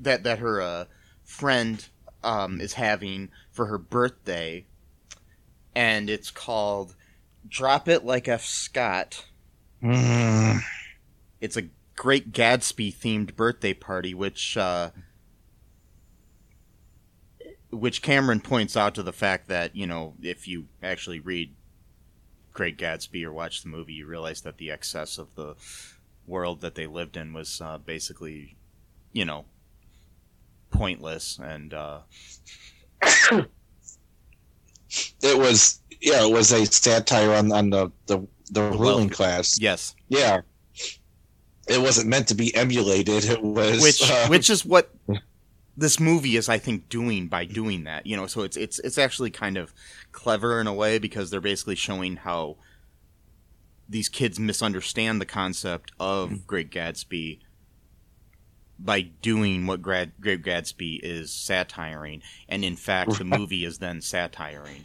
that 0.00 0.24
that 0.24 0.40
her 0.40 0.60
uh, 0.60 0.84
friend 1.22 1.88
um, 2.26 2.60
is 2.60 2.74
having 2.74 3.30
for 3.50 3.66
her 3.66 3.78
birthday, 3.78 4.66
and 5.74 6.10
it's 6.10 6.30
called 6.30 6.94
"Drop 7.48 7.88
It 7.88 8.04
Like 8.04 8.28
F. 8.28 8.44
Scott." 8.44 9.24
Mm, 9.82 10.60
It's 11.40 11.56
a 11.56 11.68
Great 11.94 12.32
Gatsby 12.32 12.94
themed 12.94 13.36
birthday 13.36 13.72
party, 13.72 14.12
which 14.12 14.56
uh, 14.56 14.90
which 17.70 18.02
Cameron 18.02 18.40
points 18.40 18.76
out 18.76 18.94
to 18.96 19.02
the 19.02 19.12
fact 19.12 19.48
that 19.48 19.76
you 19.76 19.86
know 19.86 20.14
if 20.22 20.48
you 20.48 20.66
actually 20.82 21.20
read 21.20 21.54
Great 22.52 22.76
Gatsby 22.78 23.22
or 23.24 23.32
watch 23.32 23.62
the 23.62 23.68
movie, 23.68 23.94
you 23.94 24.06
realize 24.06 24.40
that 24.42 24.58
the 24.58 24.70
excess 24.70 25.18
of 25.18 25.34
the 25.34 25.54
world 26.26 26.60
that 26.62 26.74
they 26.74 26.86
lived 26.86 27.16
in 27.16 27.32
was 27.32 27.60
uh, 27.60 27.78
basically, 27.78 28.56
you 29.12 29.24
know, 29.24 29.44
pointless 30.70 31.38
and 31.42 31.74
uh, 31.74 32.00
it 35.22 35.38
was 35.38 35.80
yeah, 36.00 36.24
it 36.24 36.32
was 36.32 36.52
a 36.52 36.64
satire 36.66 37.32
on 37.32 37.52
on 37.52 37.70
the 37.70 37.90
the, 38.06 38.26
the 38.50 38.62
ruling 38.62 39.10
class. 39.10 39.58
yes, 39.60 39.94
Yeah, 40.08 40.40
it 41.66 41.80
wasn't 41.80 42.08
meant 42.08 42.28
to 42.28 42.34
be 42.34 42.54
emulated. 42.54 43.24
It 43.24 43.42
was 43.42 43.82
which 43.82 44.10
uh, 44.10 44.26
which 44.28 44.50
is 44.50 44.64
what 44.64 44.94
this 45.76 45.98
movie 45.98 46.36
is 46.36 46.48
I 46.48 46.58
think 46.58 46.88
doing 46.88 47.28
by 47.28 47.44
doing 47.44 47.84
that. 47.84 48.06
You 48.06 48.16
know, 48.16 48.26
so 48.26 48.42
it's 48.42 48.56
it's 48.56 48.78
it's 48.80 48.98
actually 48.98 49.30
kind 49.30 49.56
of 49.56 49.72
clever 50.12 50.60
in 50.60 50.66
a 50.66 50.74
way 50.74 50.98
because 50.98 51.30
they're 51.30 51.40
basically 51.40 51.76
showing 51.76 52.16
how 52.16 52.56
these 53.88 54.08
kids 54.08 54.38
misunderstand 54.38 55.20
the 55.20 55.26
concept 55.26 55.92
of 56.00 56.46
Great 56.46 56.70
Gatsby 56.70 57.40
by 58.78 59.00
doing 59.00 59.66
what 59.66 59.82
Grad, 59.82 60.12
Great 60.20 60.42
Gatsby 60.42 61.00
is 61.02 61.32
satiring, 61.32 62.22
and 62.48 62.64
in 62.64 62.76
fact, 62.76 63.18
the 63.18 63.24
movie 63.24 63.64
is 63.64 63.78
then 63.78 64.00
satiring. 64.00 64.84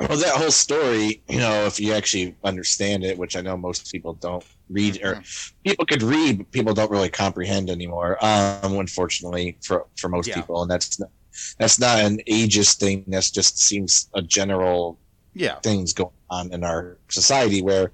well, 0.00 0.18
that 0.18 0.34
whole 0.36 0.50
story. 0.50 1.22
You 1.28 1.38
know, 1.38 1.66
if 1.66 1.80
you 1.80 1.92
actually 1.92 2.36
understand 2.44 3.04
it, 3.04 3.18
which 3.18 3.36
I 3.36 3.40
know 3.40 3.56
most 3.56 3.90
people 3.90 4.14
don't 4.14 4.44
read, 4.68 5.00
or 5.02 5.22
people 5.64 5.86
could 5.86 6.02
read, 6.02 6.38
but 6.38 6.50
people 6.52 6.74
don't 6.74 6.90
really 6.90 7.08
comprehend 7.10 7.70
anymore. 7.70 8.22
Um, 8.24 8.78
unfortunately, 8.78 9.58
for 9.62 9.86
for 9.96 10.08
most 10.08 10.28
Yeah. 10.28 10.36
people, 10.36 10.62
and 10.62 10.70
that's 10.70 10.98
not, 11.00 11.10
that's 11.58 11.78
not 11.78 11.98
an 12.00 12.20
ageist 12.28 12.78
thing. 12.78 13.04
That's 13.06 13.30
just 13.30 13.58
seems 13.58 14.08
a 14.14 14.22
general 14.22 14.98
Yeah, 15.38 15.60
things 15.60 15.92
going 15.92 16.10
on 16.30 16.52
in 16.52 16.64
our 16.64 16.98
society 17.08 17.62
where 17.62 17.92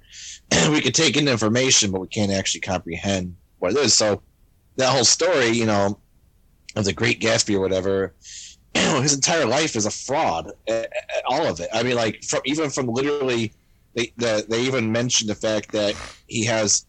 we 0.69 0.81
could 0.81 0.95
take 0.95 1.17
in 1.17 1.27
information, 1.27 1.91
but 1.91 2.01
we 2.01 2.07
can't 2.07 2.31
actually 2.31 2.61
comprehend 2.61 3.35
what 3.59 3.71
it 3.71 3.77
is. 3.77 3.93
So 3.93 4.21
that 4.77 4.91
whole 4.91 5.05
story, 5.05 5.49
you 5.49 5.65
know, 5.65 5.99
of 6.75 6.85
the 6.85 6.93
Great 6.93 7.21
Gatsby 7.21 7.55
or 7.55 7.59
whatever, 7.59 8.15
his 8.73 9.13
entire 9.13 9.45
life 9.45 9.75
is 9.75 9.85
a 9.85 9.91
fraud. 9.91 10.51
All 11.25 11.45
of 11.45 11.59
it. 11.59 11.69
I 11.73 11.83
mean, 11.83 11.95
like 11.95 12.23
from 12.23 12.41
even 12.45 12.69
from 12.69 12.87
literally, 12.87 13.53
they 13.95 14.13
the, 14.17 14.45
they 14.49 14.61
even 14.61 14.91
mentioned 14.91 15.29
the 15.29 15.35
fact 15.35 15.71
that 15.71 15.95
he 16.27 16.45
has 16.45 16.85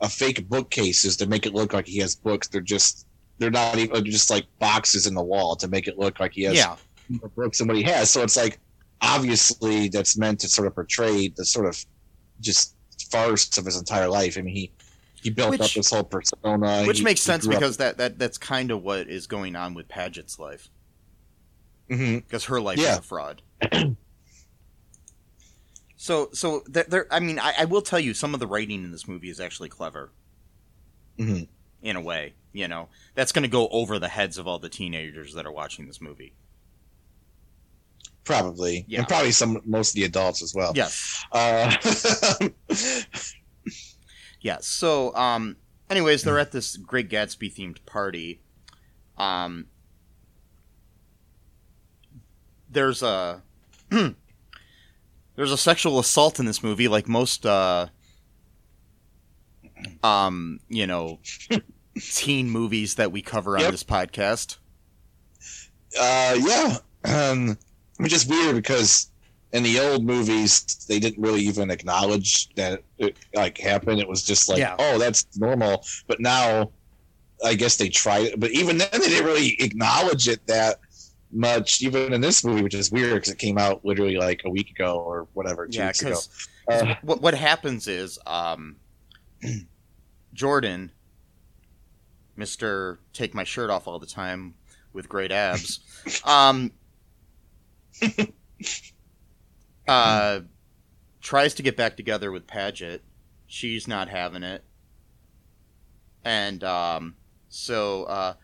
a 0.00 0.08
fake 0.08 0.48
bookcases 0.48 1.16
to 1.18 1.26
make 1.26 1.46
it 1.46 1.54
look 1.54 1.72
like 1.72 1.86
he 1.86 1.98
has 1.98 2.16
books. 2.16 2.48
They're 2.48 2.60
just 2.60 3.06
they're 3.38 3.50
not 3.50 3.78
even 3.78 3.92
they're 3.92 4.02
just 4.02 4.30
like 4.30 4.46
boxes 4.58 5.06
in 5.06 5.14
the 5.14 5.22
wall 5.22 5.56
to 5.56 5.68
make 5.68 5.88
it 5.88 5.98
look 5.98 6.20
like 6.20 6.32
he 6.32 6.42
has 6.44 6.56
yeah, 6.56 6.76
more 7.08 7.30
books 7.36 7.58
than 7.58 7.68
what 7.68 7.76
he 7.76 7.82
has. 7.84 8.10
So 8.10 8.22
it's 8.22 8.36
like 8.36 8.58
obviously 9.02 9.88
that's 9.88 10.16
meant 10.18 10.40
to 10.40 10.48
sort 10.48 10.66
of 10.66 10.74
portray 10.74 11.28
the 11.28 11.44
sort 11.44 11.66
of 11.66 11.84
just 12.40 12.74
farce 13.10 13.56
of 13.58 13.64
his 13.64 13.76
entire 13.76 14.08
life. 14.08 14.36
I 14.38 14.42
mean, 14.42 14.54
he 14.54 14.72
he 15.22 15.28
built 15.30 15.50
Which- 15.50 15.60
up 15.60 15.70
this 15.72 15.90
whole 15.90 16.04
persona, 16.04 16.84
which 16.86 16.98
He- 16.98 17.04
makes 17.04 17.20
he 17.20 17.26
sense 17.26 17.44
grew 17.44 17.54
up- 17.54 17.60
because 17.60 17.76
that, 17.76 17.98
that 17.98 18.18
that's 18.18 18.38
kind 18.38 18.70
of 18.70 18.82
what 18.82 19.08
is 19.08 19.26
going 19.26 19.54
on 19.56 19.74
with 19.74 19.86
Padgett's 19.88 20.38
life 20.38 20.68
Mhm. 21.90 22.24
because 22.26 22.44
her 22.46 22.60
life 22.60 22.78
Yeah. 22.78 22.92
is 22.92 22.98
a 22.98 23.02
fraud. 23.02 23.42
so, 25.96 26.30
so 26.32 26.62
there, 26.66 26.84
there. 26.88 27.06
I 27.12 27.20
mean, 27.20 27.38
I, 27.38 27.52
I 27.58 27.64
will 27.66 27.82
tell 27.82 28.00
you, 28.00 28.14
some 28.14 28.32
of 28.32 28.40
the 28.40 28.46
writing 28.46 28.82
in 28.84 28.92
this 28.92 29.06
movie 29.06 29.28
is 29.28 29.40
actually 29.40 29.68
clever 29.68 30.10
Mhm. 31.18 31.48
in 31.82 31.96
a 31.96 32.00
way. 32.00 32.34
You 32.52 32.66
know, 32.68 32.88
that's 33.14 33.30
going 33.32 33.42
to 33.42 33.48
go 33.48 33.68
over 33.68 33.98
the 33.98 34.08
heads 34.08 34.38
of 34.38 34.46
all 34.48 34.58
the 34.58 34.68
teenagers 34.70 35.34
that 35.34 35.46
are 35.46 35.52
watching 35.52 35.86
this 35.86 36.00
movie. 36.00 36.32
Probably, 38.24 38.84
Yeah. 38.88 39.00
and 39.00 39.08
probably 39.08 39.32
some 39.32 39.60
most 39.64 39.90
of 39.90 39.94
the 39.96 40.04
adults 40.04 40.42
as 40.42 40.54
well. 40.54 40.72
Yes, 40.74 41.24
Uh, 41.32 41.76
yeah. 44.40 44.58
So, 44.60 45.14
um, 45.16 45.56
anyways, 45.88 46.22
they're 46.22 46.38
at 46.38 46.52
this 46.52 46.76
Great 46.76 47.08
Gatsby 47.10 47.54
themed 47.54 47.84
party. 47.86 48.40
Um, 49.18 49.66
there's 52.70 53.02
a 53.02 53.42
there's 53.90 55.52
a 55.52 55.56
sexual 55.56 55.98
assault 55.98 56.38
in 56.38 56.46
this 56.46 56.62
movie, 56.62 56.88
like 56.88 57.08
most, 57.08 57.44
uh, 57.44 57.86
um, 60.02 60.60
you 60.68 60.86
know, 60.86 61.18
teen 62.00 62.48
movies 62.50 62.94
that 62.96 63.10
we 63.12 63.22
cover 63.22 63.56
on 63.56 63.62
Yep. 63.64 63.70
this 63.72 63.84
podcast. 63.84 64.58
uh, 66.00 66.36
yeah, 66.38 66.76
um, 67.04 67.58
which 68.02 68.12
is 68.12 68.26
weird 68.26 68.56
because 68.56 69.10
in 69.52 69.62
the 69.62 69.80
old 69.80 70.04
movies 70.04 70.84
they 70.88 70.98
didn't 71.00 71.20
really 71.22 71.42
even 71.42 71.70
acknowledge 71.70 72.48
that 72.54 72.82
it 72.98 73.16
like 73.34 73.58
happened. 73.58 74.00
It 74.00 74.08
was 74.08 74.22
just 74.22 74.48
like, 74.48 74.58
Yeah. 74.58 74.76
oh, 74.78 74.98
that's 74.98 75.26
normal. 75.36 75.84
But 76.06 76.20
now, 76.20 76.70
I 77.44 77.54
guess 77.54 77.76
they 77.76 77.88
tried 77.88 78.26
it. 78.26 78.40
But 78.40 78.50
even 78.52 78.78
then, 78.78 78.88
they 78.92 78.98
didn't 79.08 79.24
really 79.26 79.56
acknowledge 79.60 80.28
it 80.28 80.46
that 80.46 80.78
much. 81.32 81.80
Even 81.82 82.12
in 82.12 82.20
this 82.20 82.44
movie, 82.44 82.62
which 82.62 82.74
is 82.74 82.90
weird 82.92 83.14
because 83.14 83.32
it 83.32 83.38
came 83.38 83.58
out 83.58 83.84
literally 83.84 84.16
like 84.16 84.42
a 84.44 84.50
week 84.50 84.70
ago 84.70 84.98
or 84.98 85.26
whatever, 85.32 85.66
two 85.66 85.78
Yeah, 85.78 85.86
weeks 85.86 86.02
ago. 86.02 86.18
Uh, 86.68 86.94
what 87.02 87.20
what 87.20 87.34
happens 87.34 87.88
is 87.88 88.18
um, 88.26 88.76
Jordan, 90.34 90.92
Mister, 92.36 93.00
take 93.12 93.34
my 93.34 93.44
shirt 93.44 93.70
off 93.70 93.88
all 93.88 93.98
the 93.98 94.06
time 94.06 94.54
with 94.92 95.08
great 95.08 95.32
abs, 95.32 95.80
um, 96.24 96.72
uh, 99.88 100.40
tries 101.20 101.54
to 101.54 101.62
get 101.62 101.76
back 101.76 101.96
together 101.96 102.32
with 102.32 102.46
Padgett. 102.46 103.00
She's 103.46 103.88
not 103.88 104.08
having 104.08 104.42
it, 104.42 104.64
and 106.24 106.62
um, 106.62 107.16
so 107.48 108.04
uh, 108.04 108.34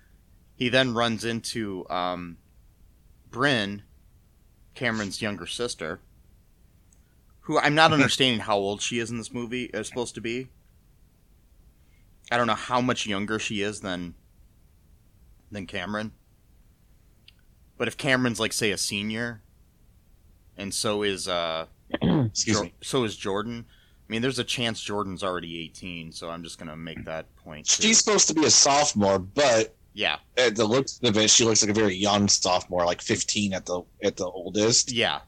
he 0.56 0.68
then 0.68 0.94
runs 0.94 1.24
into 1.24 1.88
um, 1.88 2.38
Bryn, 3.30 3.82
Cameron's 4.74 5.22
younger 5.22 5.46
sister 5.46 6.00
who 7.46 7.58
I'm 7.58 7.74
not 7.74 7.92
understanding 7.92 8.40
how 8.40 8.56
old 8.56 8.82
she 8.82 8.98
is 8.98 9.10
in 9.10 9.18
this 9.18 9.32
movie 9.32 9.64
is 9.72 9.88
supposed 9.88 10.14
to 10.16 10.20
be. 10.20 10.48
I 12.30 12.36
don't 12.36 12.48
know 12.48 12.54
how 12.54 12.80
much 12.80 13.06
younger 13.06 13.38
she 13.38 13.62
is 13.62 13.80
than 13.80 14.14
than 15.50 15.66
Cameron. 15.66 16.12
But 17.78 17.88
if 17.88 17.96
Cameron's 17.96 18.40
like 18.40 18.52
say 18.52 18.70
a 18.70 18.78
senior 18.78 19.42
and 20.56 20.72
so 20.72 21.02
is 21.02 21.28
uh 21.28 21.66
excuse 22.02 22.56
Jo- 22.56 22.62
me. 22.64 22.74
so 22.82 23.04
is 23.04 23.16
Jordan. 23.16 23.64
I 24.08 24.12
mean 24.12 24.22
there's 24.22 24.38
a 24.38 24.44
chance 24.44 24.80
Jordan's 24.80 25.22
already 25.22 25.60
18, 25.64 26.12
so 26.12 26.30
I'm 26.30 26.42
just 26.42 26.58
going 26.58 26.68
to 26.68 26.76
make 26.76 27.04
that 27.06 27.26
point. 27.36 27.66
too. 27.66 27.82
She's 27.82 27.98
supposed 27.98 28.28
to 28.28 28.34
be 28.34 28.44
a 28.44 28.50
sophomore, 28.50 29.18
but 29.18 29.74
yeah. 29.94 30.16
at 30.36 30.54
the 30.56 30.64
looks 30.64 31.00
of 31.02 31.16
it, 31.16 31.28
she 31.30 31.44
looks 31.44 31.62
like 31.62 31.70
a 31.70 31.74
very 31.74 31.94
young 31.96 32.28
sophomore, 32.28 32.84
like 32.84 33.00
15 33.02 33.52
at 33.54 33.66
the 33.66 33.82
at 34.04 34.16
the 34.16 34.26
oldest. 34.26 34.92
Yeah. 34.92 35.20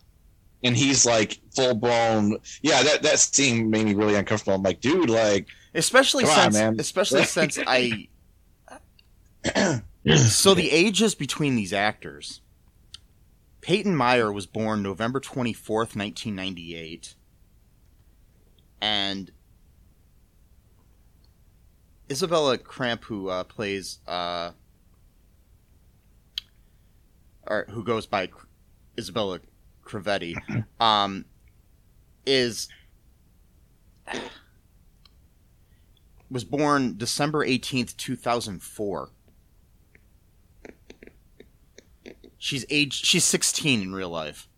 and 0.62 0.76
he's 0.76 1.05
like 1.05 1.38
full 1.55 1.74
blown. 1.74 2.38
Yeah, 2.62 2.82
that 2.84 3.03
that 3.03 3.18
scene 3.18 3.68
made 3.68 3.84
me 3.86 3.94
really 3.94 4.14
uncomfortable. 4.14 4.55
I'm 4.55 4.62
like, 4.62 4.80
dude, 4.80 5.11
like, 5.11 5.46
Especially 5.74 6.24
on, 6.24 6.30
since 6.30 6.55
man. 6.55 6.76
especially 6.78 7.24
since 7.24 7.59
I 7.66 8.09
So 10.16 10.54
the 10.54 10.70
ages 10.70 11.14
between 11.14 11.54
these 11.54 11.72
actors. 11.72 12.40
Peyton 13.61 13.94
Meyer 13.94 14.32
was 14.32 14.46
born 14.46 14.82
November 14.82 15.20
24th, 15.20 15.96
1998. 15.96 17.14
And 18.80 19.30
Isabella 22.11 22.56
Cramp, 22.56 23.04
who 23.04 23.28
uh, 23.28 23.44
plays, 23.44 23.98
uh, 24.06 24.52
or 27.46 27.66
who 27.70 27.84
goes 27.84 28.06
by 28.06 28.30
Isabella 28.98 29.40
Crovetti, 29.84 30.34
um, 30.80 31.26
is 32.24 32.68
was 36.30 36.44
born 36.44 36.96
December 36.96 37.44
18th, 37.44 37.96
2004. 37.96 39.11
She's 42.39 42.64
age 42.70 42.93
she's 42.95 43.24
16 43.24 43.82
in 43.82 43.93
real 43.93 44.11
life. 44.11 44.49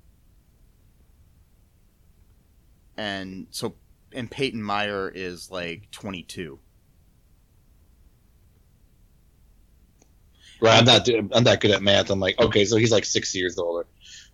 And 2.96 3.46
so 3.50 3.74
and 4.12 4.30
Peyton 4.30 4.62
Meyer 4.62 5.10
is 5.14 5.50
like 5.50 5.90
22. 5.90 6.58
Right, 10.62 10.78
I'm 10.78 10.84
not. 10.84 11.08
I'm 11.32 11.44
not 11.44 11.60
good 11.60 11.70
at 11.70 11.82
math. 11.82 12.10
I'm 12.10 12.20
like, 12.20 12.38
okay, 12.38 12.66
so 12.66 12.76
he's 12.76 12.92
like 12.92 13.06
six 13.06 13.34
years 13.34 13.58
older. 13.58 13.86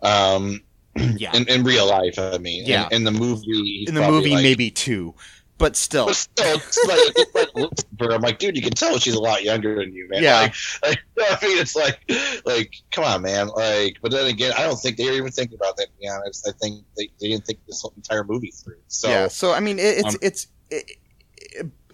Um, 0.02 0.62
Yeah. 1.16 1.36
in, 1.36 1.46
in 1.48 1.62
real 1.62 1.86
life, 1.86 2.18
I 2.18 2.38
mean. 2.38 2.64
Yeah. 2.66 2.86
In, 2.86 2.94
in 2.96 3.04
the 3.04 3.10
movie, 3.12 3.84
In 3.86 3.94
the 3.94 4.08
movie, 4.10 4.30
like- 4.30 4.42
maybe 4.42 4.70
two, 4.70 5.14
but 5.58 5.76
still. 5.76 6.06
But 6.06 6.16
still, 6.16 6.60
like, 6.86 7.34
like 7.34 7.54
looks 7.54 7.84
at 7.84 8.06
her, 8.06 8.12
I'm 8.14 8.20
like, 8.20 8.38
dude, 8.38 8.56
you 8.56 8.62
can 8.62 8.72
tell 8.72 8.98
she's 8.98 9.14
a 9.14 9.20
lot 9.20 9.42
younger 9.42 9.76
than 9.76 9.92
you, 9.94 10.08
man. 10.08 10.22
Yeah. 10.22 10.40
Like, 10.40 10.54
like, 10.84 10.98
I 11.42 11.46
mean, 11.46 11.58
it's 11.58 11.74
like, 11.76 12.00
like, 12.44 12.74
come 12.90 13.04
on, 13.04 13.22
man. 13.22 13.48
Like, 13.48 13.96
but 14.02 14.10
then 14.12 14.26
again, 14.26 14.52
I 14.56 14.62
don't 14.62 14.76
think 14.76 14.96
they 14.96 15.06
were 15.06 15.12
even 15.16 15.32
thinking 15.32 15.56
about 15.56 15.76
that. 15.78 15.86
To 15.86 15.92
be 16.00 16.08
honest, 16.08 16.46
I 16.48 16.52
think 16.60 16.84
they, 16.96 17.08
they 17.20 17.28
didn't 17.28 17.46
think 17.46 17.60
this 17.66 17.80
whole 17.80 17.92
entire 17.96 18.24
movie 18.24 18.50
through. 18.50 18.78
So, 18.88 19.08
yeah. 19.08 19.28
So 19.28 19.52
I 19.52 19.60
mean, 19.60 19.78
it, 19.78 19.98
it's 19.98 20.14
um, 20.14 20.20
it's. 20.22 20.46
It, 20.70 20.90
it- 20.90 20.96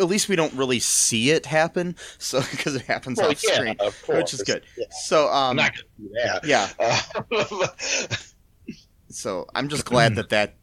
at 0.01 0.07
least 0.07 0.29
we 0.29 0.35
don't 0.35 0.53
really 0.55 0.81
see 0.81 1.31
it 1.31 1.47
happen, 1.47 1.95
so 2.19 2.41
because 2.41 2.75
it 2.75 2.83
happens 2.83 3.19
well, 3.19 3.31
off 3.31 3.41
yeah, 3.47 3.55
screen, 3.55 3.77
of 3.79 4.03
course. 4.03 4.17
which 4.17 4.35
is 4.35 4.43
good. 4.43 4.65
Yeah. 4.77 4.87
So 5.03 5.29
um, 5.29 5.51
I'm 5.51 5.57
not 5.57 5.73
gonna 5.75 6.09
do 6.09 6.15
that. 6.15 6.45
yeah. 6.45 6.69
Uh, 6.81 8.07
So 9.13 9.47
I'm 9.55 9.69
just 9.69 9.85
glad 9.85 10.17
that 10.17 10.31
that 10.31 10.55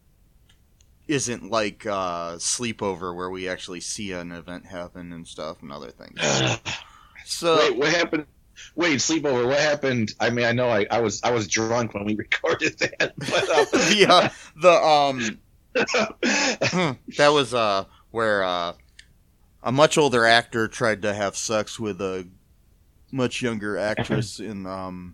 isn't 1.09 1.49
like 1.49 1.85
uh, 1.87 2.35
sleepover 2.35 3.15
where 3.15 3.29
we 3.31 3.49
actually 3.49 3.79
see 3.81 4.11
an 4.11 4.31
event 4.31 4.65
happen 4.65 5.11
and 5.11 5.27
stuff 5.27 5.61
and 5.61 5.71
other 5.71 5.91
things. 5.91 6.19
So 7.25 7.57
Wait, 7.57 7.77
what 7.77 7.89
happened? 7.89 8.25
Wait, 8.75 8.97
sleepover. 8.97 9.45
What 9.45 9.59
happened? 9.59 10.13
I 10.19 10.31
mean, 10.31 10.45
I 10.45 10.51
know 10.51 10.67
I, 10.69 10.87
I 10.89 10.99
was 10.99 11.21
I 11.21 11.29
was 11.29 11.47
drunk 11.47 11.93
when 11.93 12.05
we 12.05 12.15
recorded 12.25 12.79
that, 12.79 13.13
but 13.17 13.49
um, 13.49 13.65
the 13.71 14.05
uh, 14.09 14.29
the 14.55 14.71
um 14.71 15.39
that 17.17 17.29
was 17.31 17.53
uh 17.53 17.85
where 18.09 18.43
uh 18.43 18.73
a 19.61 19.71
much 19.71 19.95
older 19.99 20.25
actor 20.25 20.67
tried 20.67 21.03
to 21.03 21.13
have 21.13 21.37
sex 21.37 21.79
with 21.79 22.01
a 22.01 22.27
much 23.11 23.43
younger 23.43 23.77
actress 23.77 24.39
in 24.39 24.65
um 24.65 25.13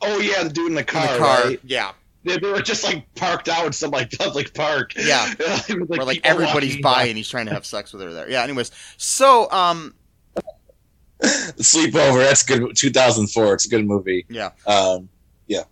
oh 0.00 0.18
yeah, 0.18 0.44
the 0.44 0.48
dude 0.50 0.68
in 0.68 0.74
the 0.74 0.80
in 0.80 0.86
car. 0.86 1.12
the 1.12 1.18
car. 1.18 1.44
right? 1.44 1.60
Yeah, 1.62 1.92
They, 2.22 2.38
they 2.38 2.50
were 2.50 2.60
just 2.60 2.84
like 2.84 3.12
parked 3.14 3.48
out 3.48 3.66
in 3.66 3.72
some 3.72 3.90
like 3.90 4.10
public 4.18 4.52
park. 4.54 4.92
Yeah. 4.96 5.32
It 5.68 5.78
was, 5.80 5.88
where 5.88 6.04
like 6.04 6.20
everybody's 6.24 6.76
by 6.78 7.04
and 7.04 7.16
he's 7.16 7.28
trying 7.28 7.46
to 7.46 7.52
have 7.52 7.64
sex 7.64 7.92
with 7.92 8.02
her 8.02 8.12
there. 8.12 8.28
Yeah. 8.30 8.42
Anyways, 8.42 8.70
so 8.98 9.50
um 9.50 9.94
Sleepover. 11.22 12.24
That's 12.24 12.42
good. 12.42 12.74
2004. 12.76 13.54
It's 13.54 13.66
a 13.66 13.68
good 13.68 13.86
movie. 13.86 14.24
yeah. 14.28 14.50
Um, 14.66 15.08
yeah. 15.46 15.64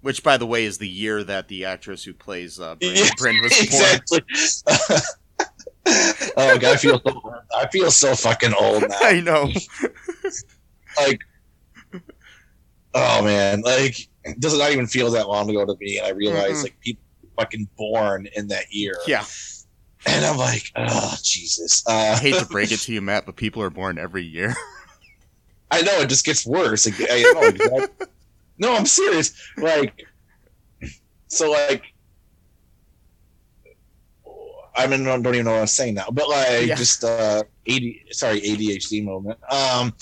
Which, 0.00 0.22
by 0.22 0.36
the 0.36 0.46
way, 0.46 0.64
is 0.64 0.78
the 0.78 0.88
year 0.88 1.22
that 1.24 1.48
the 1.48 1.64
actress 1.64 2.04
who 2.04 2.14
plays 2.14 2.58
uh, 2.58 2.74
Bryn, 2.76 2.92
Yeah, 2.96 3.08
Bryn 3.16 3.42
was 3.42 3.52
born. 3.52 3.64
exactly. 3.64 4.20
oh 6.36 6.58
god, 6.58 6.64
I 6.64 6.76
feel 6.76 7.00
so, 7.04 7.34
I 7.56 7.66
feel 7.68 7.90
so 7.90 8.14
fucking 8.14 8.54
old 8.54 8.82
now. 8.88 8.96
I 9.00 9.20
know. 9.20 9.50
Like, 10.96 11.20
oh 12.94 13.22
man, 13.22 13.60
like 13.62 14.08
it 14.28 14.40
does 14.40 14.56
not 14.58 14.70
even 14.72 14.86
feel 14.86 15.10
that 15.12 15.28
long 15.28 15.48
ago 15.50 15.64
to 15.66 15.74
me, 15.80 15.98
and 15.98 16.06
I 16.06 16.10
realize 16.10 16.60
Mm-mm. 16.60 16.64
like 16.64 16.78
people 16.80 17.02
fucking 17.38 17.68
born 17.76 18.28
in 18.36 18.48
that 18.48 18.64
year. 18.70 18.96
Yeah. 19.06 19.24
and 20.06 20.24
I'm 20.24 20.36
like, 20.36 20.62
oh 20.76 21.16
Jesus. 21.22 21.82
Uh, 21.86 22.14
I 22.16 22.16
hate 22.16 22.34
to 22.36 22.46
break 22.46 22.72
it 22.72 22.78
to 22.82 22.92
you, 22.92 23.00
Matt, 23.00 23.26
but 23.26 23.36
people 23.36 23.62
are 23.62 23.70
born 23.70 23.98
every 23.98 24.24
year. 24.24 24.54
I 25.70 25.82
know 25.82 26.00
it 26.00 26.08
just 26.08 26.24
gets 26.24 26.46
worse. 26.46 26.86
Like, 26.86 27.10
I 27.10 27.22
know 27.34 27.42
exactly. 27.42 28.06
no, 28.58 28.74
I'm 28.74 28.86
serious. 28.86 29.32
Like, 29.58 29.92
so 31.28 31.50
like, 31.50 31.82
I 34.76 34.86
mean, 34.86 35.06
I 35.08 35.18
don't 35.20 35.34
even 35.34 35.44
know 35.44 35.52
what 35.52 35.60
I'm 35.60 35.66
saying 35.66 35.94
now, 35.94 36.06
but 36.12 36.28
like, 36.28 36.68
Yeah. 36.68 36.74
just 36.76 37.02
uh, 37.04 37.42
AD, 37.68 37.82
sorry, 38.12 38.40
ADHD 38.40 39.04
moment. 39.04 39.38
Um, 39.50 39.94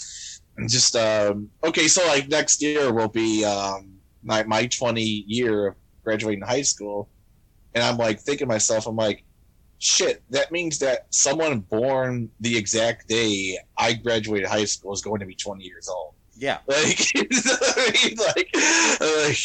just 0.68 0.94
um, 0.96 1.50
okay. 1.64 1.88
So 1.88 2.06
like 2.06 2.28
next 2.28 2.62
year 2.62 2.92
will 2.92 3.08
be 3.08 3.44
um 3.44 3.95
my 4.26 4.42
my 4.44 4.66
20 4.66 5.02
year 5.02 5.68
of 5.68 5.74
graduating 6.04 6.44
high 6.44 6.62
school, 6.62 7.08
and 7.74 7.82
I'm 7.82 7.96
like 7.96 8.20
thinking 8.20 8.46
to 8.46 8.52
myself, 8.52 8.86
I'm 8.86 8.96
like. 8.96 9.22
Shit, 9.78 10.22
that 10.30 10.50
means 10.50 10.78
that 10.78 11.04
someone 11.10 11.60
born 11.60 12.30
the 12.40 12.56
exact 12.56 13.08
day 13.08 13.58
I 13.76 13.92
graduated 13.92 14.48
high 14.48 14.64
school 14.64 14.94
is 14.94 15.02
going 15.02 15.20
to 15.20 15.26
be 15.26 15.34
20 15.34 15.62
years 15.62 15.86
old 15.86 16.14
Yeah. 16.34 16.60
like, 16.66 16.98
like, 18.16 18.56
like, 18.98 19.38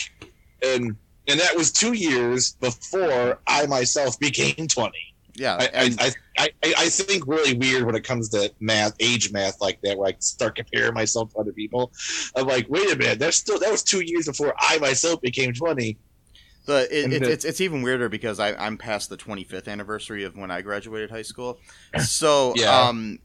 and 0.64 0.96
and 1.28 1.40
that 1.40 1.56
was 1.56 1.72
two 1.72 1.94
years 1.94 2.54
before 2.54 3.40
I 3.48 3.66
myself 3.66 4.20
became 4.20 4.68
twenty. 4.68 5.11
Yeah. 5.36 5.56
I, 5.60 5.96
I, 6.38 6.50
I, 6.64 6.74
I, 6.78 6.90
think 6.90 7.26
really 7.28 7.58
weird 7.58 7.86
when 7.86 7.96
it 7.96 8.04
comes 8.04 8.30
to 8.30 8.52
math, 8.60 8.96
age 9.00 9.32
math 9.32 9.62
like 9.62 9.80
that, 9.82 9.98
where 9.98 10.10
I 10.10 10.16
start 10.20 10.56
comparing 10.56 10.94
myself 10.94 11.32
to 11.34 11.40
other 11.40 11.54
people. 11.54 11.92
I'm 12.36 12.48
like, 12.48 12.68
wait 12.70 12.92
a 12.92 12.96
minute, 12.98 13.20
that's 13.20 13.38
still 13.38 13.60
that 13.60 13.72
was 13.72 13.84
two 13.84 14.02
years 14.02 14.26
before 14.28 14.54
I 14.60 14.78
myself 14.80 15.22
became 15.22 15.54
twenty. 15.54 15.98
But 16.66 16.92
it, 16.92 17.12
it, 17.12 17.20
the- 17.24 17.32
it's, 17.32 17.46
it's 17.46 17.62
even 17.62 17.82
weirder 17.82 18.08
because 18.10 18.40
I, 18.40 18.54
I'm 18.54 18.78
past 18.78 19.10
the 19.10 19.18
25th 19.18 19.68
anniversary 19.68 20.24
of 20.24 20.38
when 20.38 20.52
I 20.52 20.62
graduated 20.62 21.10
high 21.10 21.24
school. 21.24 21.58
So, 22.00 22.54
Yeah. 22.56 22.88
um, 22.88 23.18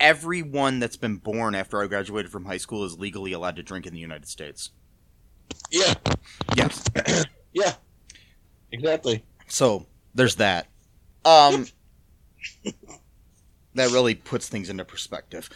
everyone 0.00 0.80
that's 0.80 0.96
been 0.96 1.16
born 1.16 1.54
after 1.54 1.80
I 1.82 1.86
graduated 1.86 2.32
from 2.32 2.44
high 2.44 2.56
school 2.56 2.84
is 2.84 2.98
legally 2.98 3.32
allowed 3.32 3.56
to 3.56 3.62
drink 3.62 3.86
in 3.86 3.94
the 3.94 4.00
United 4.00 4.26
States. 4.28 4.70
Yeah, 5.70 5.94
Yes. 6.56 6.84
yeah, 7.52 7.74
exactly. 8.72 9.24
So 9.46 9.86
there's 10.16 10.36
that. 10.36 10.66
Um, 11.24 11.66
that 13.74 13.90
really 13.90 14.14
puts 14.14 14.48
things 14.48 14.68
into 14.68 14.84
perspective. 14.84 15.48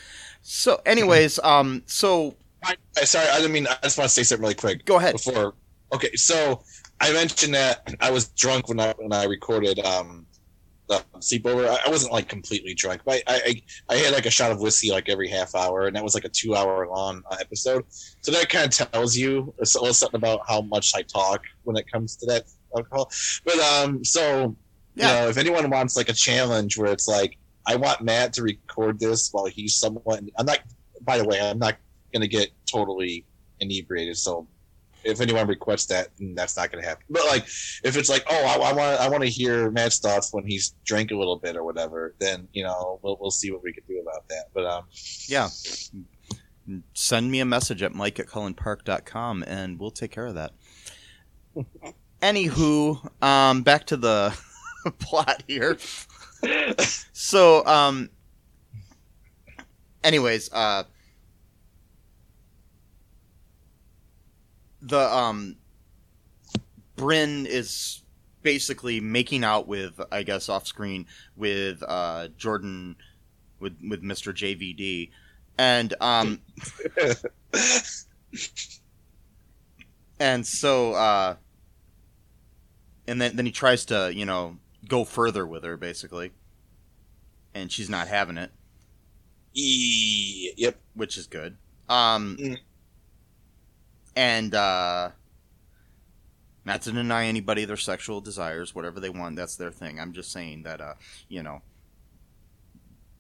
So, 0.43 0.81
anyways, 0.87 1.39
um, 1.43 1.83
so 1.87 2.37
I, 2.63 2.77
I 2.97 3.05
sorry, 3.05 3.29
I 3.29 3.37
didn't 3.39 3.53
mean. 3.53 3.67
I 3.67 3.77
just 3.83 3.99
want 3.99 4.09
to 4.09 4.15
say 4.15 4.23
something 4.23 4.43
really 4.43 4.55
quick. 4.55 4.85
go 4.85 4.99
ahead. 4.99 5.13
before. 5.15 5.55
Okay, 5.93 6.15
so 6.15 6.63
I 7.01 7.13
mentioned 7.13 7.55
that 7.55 7.95
I 8.01 8.11
was 8.11 8.29
drunk 8.29 8.69
when 8.69 8.79
I 8.79 8.95
when 8.99 9.13
I 9.13 9.25
recorded 9.25 9.81
um 9.81 10.27
the 10.89 11.03
sleepover. 11.19 11.69
I, 11.69 11.87
I 11.87 11.91
wasn't 11.91 12.13
like 12.13 12.29
completely 12.29 12.75
drunk, 12.75 13.03
but 13.05 13.23
I, 13.27 13.63
I 13.89 13.95
I 13.95 13.97
had 13.97 14.13
like 14.13 14.27
a 14.27 14.31
shot 14.31 14.53
of 14.53 14.61
whiskey 14.61 14.91
like 14.91 15.09
every 15.09 15.29
half 15.29 15.55
hour, 15.55 15.87
and 15.87 15.97
that 15.97 16.05
was 16.05 16.15
like 16.15 16.25
a 16.25 16.29
two 16.29 16.55
hour 16.55 16.87
long 16.87 17.23
uh, 17.31 17.37
episode. 17.41 17.85
So 18.21 18.31
that 18.33 18.49
kind 18.49 18.67
of 18.67 18.93
tells 18.93 19.17
you 19.17 19.55
a 19.59 19.63
little 19.63 19.95
something 19.95 20.19
about 20.19 20.41
how 20.47 20.61
much 20.61 20.95
I 20.95 21.03
talk 21.03 21.43
when 21.65 21.77
it 21.77 21.91
comes 21.91 22.17
to 22.17 22.27
that 22.27 22.45
alcohol. 22.77 23.11
But 23.45 23.59
um, 23.59 24.05
so 24.05 24.57
Yeah. 24.95 25.09
you 25.09 25.21
know, 25.23 25.29
if 25.29 25.37
anyone 25.39 25.69
wants 25.71 25.97
like 25.97 26.09
a 26.09 26.15
challenge 26.15 26.77
where 26.79 26.93
it's 26.93 27.09
like 27.09 27.37
I 27.67 27.77
want 27.77 28.01
Matt 28.01 28.33
to 28.35 28.43
record 28.43 28.99
this 28.99 29.29
while 29.33 29.47
he's 29.47 29.77
somewhat. 29.77 30.23
I'm 30.39 30.47
not. 30.47 30.61
By 31.03 31.19
the 31.19 31.25
way, 31.25 31.41
I'm 31.41 31.59
not 31.59 31.77
gonna 32.13 32.27
get 32.27 32.51
totally 32.71 33.25
inebriated. 33.61 34.17
So 34.17 34.49
if 35.05 35.21
anyone 35.21 35.47
requests 35.47 35.87
that, 35.87 36.09
that's 36.35 36.57
not 36.59 36.71
going 36.71 36.83
to 36.83 36.87
happen. 36.89 37.05
But 37.09 37.25
like, 37.27 37.45
if 37.85 37.97
it's 37.97 38.11
like, 38.11 38.23
oh, 38.31 38.45
I, 38.45 38.69
I 38.69 38.73
want, 38.75 39.01
I 39.01 39.09
want 39.09 39.23
to 39.23 39.31
hear 39.31 39.71
Matt's 39.71 39.99
thoughts 39.99 40.29
when 40.31 40.45
he's 40.47 40.75
drank 40.85 41.11
a 41.11 41.17
little 41.17 41.37
bit 41.39 41.57
or 41.57 41.65
whatever, 41.65 42.15
then 42.19 42.47
you 42.53 42.65
know, 42.65 42.99
we'll 43.03 43.17
we'll 43.19 43.31
see 43.31 43.51
what 43.51 43.63
we 43.63 43.73
can 43.73 43.83
do 43.89 43.99
about 44.01 44.29
that. 44.29 44.47
But 44.53 44.67
um, 44.67 44.85
Yeah. 45.27 45.49
Send 46.95 47.31
me 47.31 47.41
a 47.41 47.45
message 47.47 47.83
at 47.83 47.95
mike 47.95 48.21
at 48.21 48.27
cullenpark.com 48.27 49.43
and 49.47 49.79
we'll 49.81 49.91
take 49.91 50.11
care 50.13 50.27
of 50.27 50.35
that. 50.35 50.53
Anywho, 52.23 53.23
um, 53.23 53.63
back 53.63 53.87
to 53.87 53.97
the 53.97 54.39
plot 54.99 55.43
here. 55.47 55.77
So, 57.13 57.67
um, 57.67 58.09
anyways, 60.03 60.51
uh, 60.55 60.85
the, 64.81 64.99
um, 64.99 65.57
Bryn 66.97 67.45
is 67.45 68.03
basically 68.41 69.01
making 69.01 69.45
out 69.45 69.69
with, 69.69 70.01
I 70.11 70.23
guess, 70.23 70.49
off 70.49 70.67
screen 70.67 71.05
with, 71.37 71.83
uh, 71.87 72.29
Jordan, 72.39 72.97
with, 73.59 73.77
with 73.87 74.03
Mr. 74.03 74.33
JVD. 74.33 75.11
And, 75.59 75.93
um, 76.01 76.41
and 80.19 80.47
so 80.47 80.93
uh 80.93 81.35
and 83.11 83.21
then 83.21 83.37
then 83.37 83.47
he 83.47 83.53
tries 83.53 83.85
to 83.87 84.13
you 84.15 84.25
know 84.25 84.57
go 84.89 85.05
further 85.05 85.47
with 85.47 85.65
her 85.65 85.77
basically. 85.77 86.33
And 87.55 87.71
she's 87.71 87.91
not 87.91 88.07
having 88.09 88.39
it. 88.39 88.51
E- 89.55 90.53
yep, 90.57 90.77
which 90.95 91.19
is 91.19 91.27
good. 91.27 91.57
Um 91.89 92.37
Mm. 92.41 92.59
and 94.17 94.55
uh 94.55 95.11
not 96.65 96.83
to 96.83 96.93
deny 96.93 97.27
anybody 97.27 97.65
their 97.65 97.77
sexual 97.77 98.21
desires 98.21 98.75
whatever 98.75 99.01
they 99.01 99.11
want 99.11 99.37
that's 99.37 99.57
their 99.57 99.71
thing. 99.73 99.99
I'm 99.99 100.13
just 100.13 100.31
saying 100.33 100.63
that 100.63 100.81
uh 100.81 100.95
you 101.29 101.43
know 101.43 101.63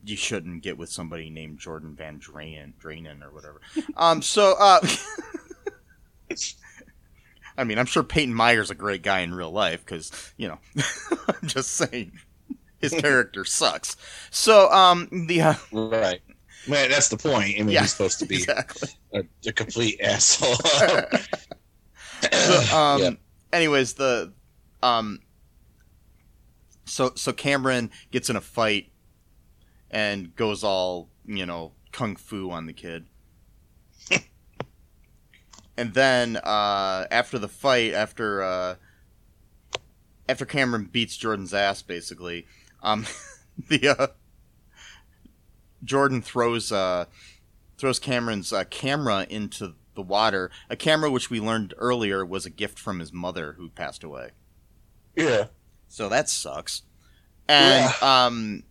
you 0.04 0.16
shouldn't 0.16 0.62
get 0.62 0.78
with 0.78 0.88
somebody 0.88 1.28
named 1.28 1.58
Jordan 1.58 1.94
Van 1.94 2.18
Draanen, 2.18 2.72
Draanen 2.82 3.22
or 3.22 3.30
whatever. 3.30 3.60
Um, 3.96 4.22
so, 4.22 4.54
uh, 4.58 4.80
I 7.56 7.64
mean, 7.64 7.78
I'm 7.78 7.86
sure 7.86 8.02
Peyton 8.02 8.34
Meyer's 8.34 8.70
a 8.70 8.74
great 8.74 9.02
guy 9.02 9.20
in 9.20 9.34
real 9.34 9.50
life 9.50 9.84
because, 9.84 10.10
you 10.36 10.48
know, 10.48 10.58
I'm 11.28 11.48
just 11.48 11.72
saying 11.72 12.12
his 12.78 12.92
character 12.92 13.44
sucks. 13.46 13.96
So, 14.30 14.70
um, 14.72 15.08
the, 15.28 15.40
uh, 15.42 15.54
right. 15.72 16.20
Man, 16.68 16.90
that's 16.90 17.08
the 17.08 17.16
point. 17.16 17.56
I 17.58 17.62
mean, 17.62 17.68
Yeah, 17.70 17.80
he's 17.82 17.92
supposed 17.92 18.18
to 18.20 18.26
be 18.26 18.36
exactly. 18.36 18.88
a, 19.14 19.22
a 19.46 19.52
complete 19.52 20.00
asshole. 20.02 20.56
so, 22.32 22.76
um, 22.76 23.00
Yeah. 23.00 23.10
anyways, 23.52 23.94
the 23.94 24.32
um, 24.82 25.20
so 26.84 27.12
so 27.14 27.32
Cameron 27.32 27.90
gets 28.10 28.28
in 28.30 28.36
a 28.36 28.40
fight 28.40 28.90
and 29.90 30.34
goes 30.36 30.62
all 30.64 31.08
you 31.24 31.46
know 31.46 31.72
kung 31.92 32.16
fu 32.16 32.50
on 32.50 32.66
the 32.66 32.72
kid, 32.72 33.06
and 35.80 35.94
then 35.94 36.36
uh, 36.36 37.06
after 37.10 37.38
the 37.38 37.48
fight, 37.48 37.94
after 37.94 38.42
uh, 38.42 38.74
after 40.28 40.44
Cameron 40.44 40.90
beats 40.92 41.16
Jordan's 41.16 41.54
ass, 41.54 41.80
basically, 41.80 42.46
um, 42.82 43.06
the 43.68 43.88
uh, 43.88 44.06
Jordan 45.82 46.20
throws 46.20 46.70
uh, 46.70 47.06
throws 47.78 47.98
Cameron's 47.98 48.52
uh, 48.52 48.64
camera 48.64 49.26
into 49.30 49.72
the 49.94 50.02
water. 50.02 50.50
A 50.68 50.76
camera 50.76 51.10
which 51.10 51.30
we 51.30 51.40
learned 51.40 51.72
earlier 51.78 52.26
was 52.26 52.44
a 52.44 52.50
gift 52.50 52.78
from 52.78 52.98
his 52.98 53.10
mother 53.10 53.54
who 53.54 53.70
passed 53.70 54.04
away. 54.04 54.32
yeah. 55.16 55.46
So 55.88 56.10
that 56.10 56.28
sucks. 56.28 56.82
And 57.48 57.90
um 58.02 58.64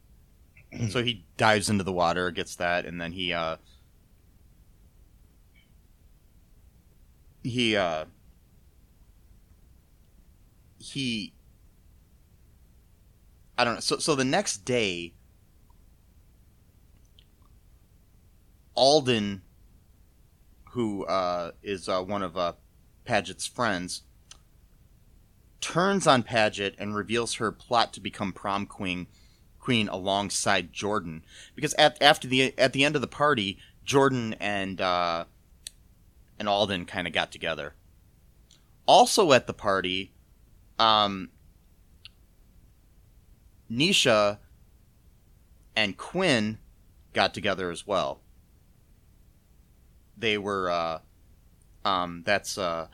so 0.90 1.04
he 1.04 1.26
dives 1.38 1.72
into 1.72 1.84
the 1.84 1.92
water, 1.92 2.30
gets 2.30 2.56
that, 2.58 2.86
and 2.86 3.02
then 3.02 3.14
he 3.14 3.34
he 7.44 7.76
uh 7.76 8.06
he 10.78 11.34
I 13.58 13.66
don't 13.66 13.76
know. 13.76 13.80
So 13.80 13.98
so 13.98 14.16
the 14.16 14.26
next 14.26 14.66
day 14.66 15.14
Alden 18.76 19.42
who 20.72 21.04
uh, 21.06 21.52
is 21.64 21.90
uh, 21.90 22.02
one 22.02 22.22
of 22.22 22.38
uh, 22.38 22.54
Padgett's 23.06 23.48
friends, 23.48 24.04
turns 25.62 26.08
on 26.08 26.24
Padgett 26.24 26.76
and 26.78 26.96
reveals 26.96 27.36
her 27.36 27.52
plot 27.52 27.94
to 27.94 28.00
become 28.00 28.32
prom 28.32 28.66
queen, 28.66 29.08
queen 29.60 29.90
alongside 29.90 30.72
Jordan. 30.72 31.24
Because 31.56 31.74
at 31.76 32.02
after 32.02 32.28
the 32.28 32.58
at 32.58 32.74
the 32.74 32.84
end 32.86 32.96
of 32.96 33.02
the 33.02 33.08
party, 33.08 33.58
Jordan 33.84 34.36
and 34.40 34.80
uh, 34.80 35.26
and 36.40 36.48
Alden 36.48 36.86
kind 36.86 37.06
of 37.08 37.14
got 37.14 37.32
together. 37.32 37.76
Also 38.86 39.34
at 39.34 39.46
the 39.46 39.54
party, 39.54 40.14
um, 40.80 41.30
Nisha 43.70 44.40
and 45.76 45.96
Quinn 45.98 46.58
got 47.14 47.34
together 47.34 47.70
as 47.70 47.86
well 47.86 48.22
they 50.20 50.38
were 50.38 50.70
uh, 50.70 51.00
um, 51.86 52.24
that's 52.26 52.58
uh, 52.58 52.88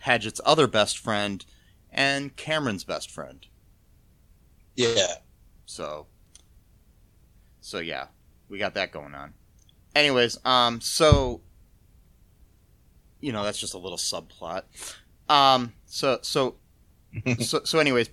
Padgett's 0.00 0.40
other 0.44 0.66
best 0.66 0.98
friend 0.98 1.44
and 1.90 2.36
Cameron's 2.36 2.84
best 2.84 3.10
friend. 3.10 3.46
Yeah. 4.76 5.14
So 5.66 6.06
so 7.60 7.78
yeah, 7.78 8.08
we 8.48 8.58
got 8.58 8.74
that 8.74 8.92
going 8.92 9.14
on. 9.14 9.32
Anyways, 9.94 10.38
um 10.44 10.80
so 10.80 11.40
you 13.24 13.32
know, 13.32 13.42
that's 13.42 13.58
just 13.58 13.74
a 13.74 13.78
little 13.78 13.98
subplot. 13.98 14.62
Um 15.28 15.72
so 15.86 16.18
so 16.22 16.56
so 17.40 17.62
so 17.64 17.78
anyways, 17.78 18.10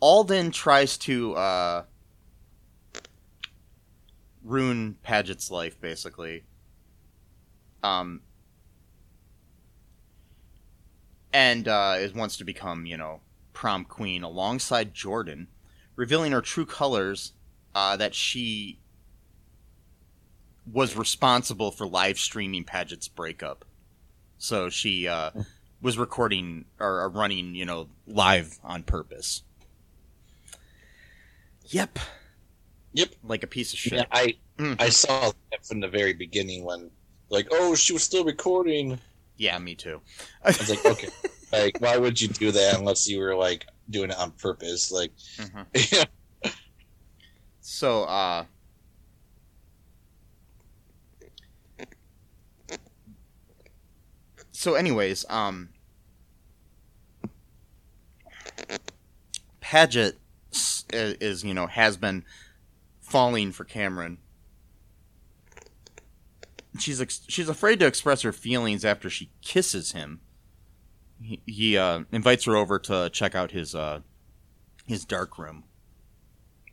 Alden 0.00 0.50
tries 0.50 0.96
to 0.98 1.34
uh 1.34 1.84
ruin 4.42 4.96
Padgett's 5.02 5.50
life 5.50 5.80
basically 5.80 6.44
um, 7.84 8.22
and 11.32 11.68
uh, 11.68 11.96
is 11.98 12.14
wants 12.14 12.38
to 12.38 12.44
become, 12.44 12.86
you 12.86 12.96
know, 12.96 13.20
prom 13.52 13.84
queen 13.84 14.22
alongside 14.22 14.94
Jordan, 14.94 15.48
revealing 15.94 16.32
her 16.32 16.40
true 16.40 16.64
colors 16.64 17.32
uh, 17.74 17.96
that 17.98 18.14
she 18.14 18.80
was 20.72 20.96
responsible 20.96 21.70
for 21.70 21.86
live 21.86 22.18
streaming 22.18 22.64
Padgett's 22.64 23.06
breakup. 23.06 23.66
So 24.38 24.68
she 24.70 25.08
uh, 25.08 25.30
was 25.80 25.96
recording 25.98 26.66
or, 26.78 27.00
or 27.00 27.08
running, 27.08 27.54
you 27.54 27.64
know, 27.64 27.88
live 28.06 28.58
on 28.62 28.82
purpose. 28.82 29.42
Yep, 31.68 31.98
Yep. 32.92 33.14
like 33.22 33.42
a 33.42 33.46
piece 33.46 33.72
of 33.72 33.78
shit. 33.78 33.94
Yeah, 33.94 34.04
I 34.12 34.34
Mhm. 34.58 34.80
I 34.80 34.88
saw 34.90 35.32
that 35.50 35.66
from 35.66 35.80
the 35.80 35.88
very 35.88 36.12
beginning 36.12 36.64
when 36.64 36.90
like, 37.30 37.48
oh, 37.50 37.74
she 37.74 37.92
was 37.92 38.04
still 38.04 38.24
recording. 38.24 38.98
Yeah, 39.36 39.58
me 39.58 39.74
too. 39.74 40.00
I 40.44 40.48
was 40.58 40.70
like, 40.70 40.84
okay, 40.86 41.08
like, 41.52 41.74
why 41.80 41.96
would 41.96 42.20
you 42.20 42.28
do 42.28 42.52
that 42.52 42.78
unless 42.78 43.08
you 43.08 43.18
were 43.18 43.34
like 43.34 43.66
doing 43.90 44.10
it 44.10 44.18
on 44.18 44.32
purpose? 44.32 44.92
Like, 44.92 45.12
Mhm. 45.38 45.66
yeah, 45.92 46.04
So, 47.60 48.04
uh, 48.04 48.44
so 54.54 54.74
anyways, 54.74 55.26
um, 55.28 55.70
Padgett 59.60 60.14
is, 60.52 60.84
is, 60.92 61.44
you 61.44 61.52
know, 61.52 61.66
has 61.66 61.96
been 61.96 62.24
falling 63.00 63.50
for 63.50 63.64
Cameron. 63.64 64.18
She's 66.78 67.00
ex- 67.00 67.24
she's 67.28 67.48
afraid 67.48 67.80
to 67.80 67.86
express 67.86 68.22
her 68.22 68.32
feelings 68.32 68.84
after 68.84 69.10
she 69.10 69.30
kisses 69.42 69.92
him. 69.92 70.20
He, 71.20 71.40
he 71.46 71.76
uh, 71.76 72.00
invites 72.12 72.44
her 72.44 72.56
over 72.56 72.78
to 72.80 73.10
check 73.10 73.34
out 73.34 73.50
his 73.50 73.74
uh, 73.74 74.00
his 74.86 75.04
dark 75.04 75.38
room, 75.38 75.64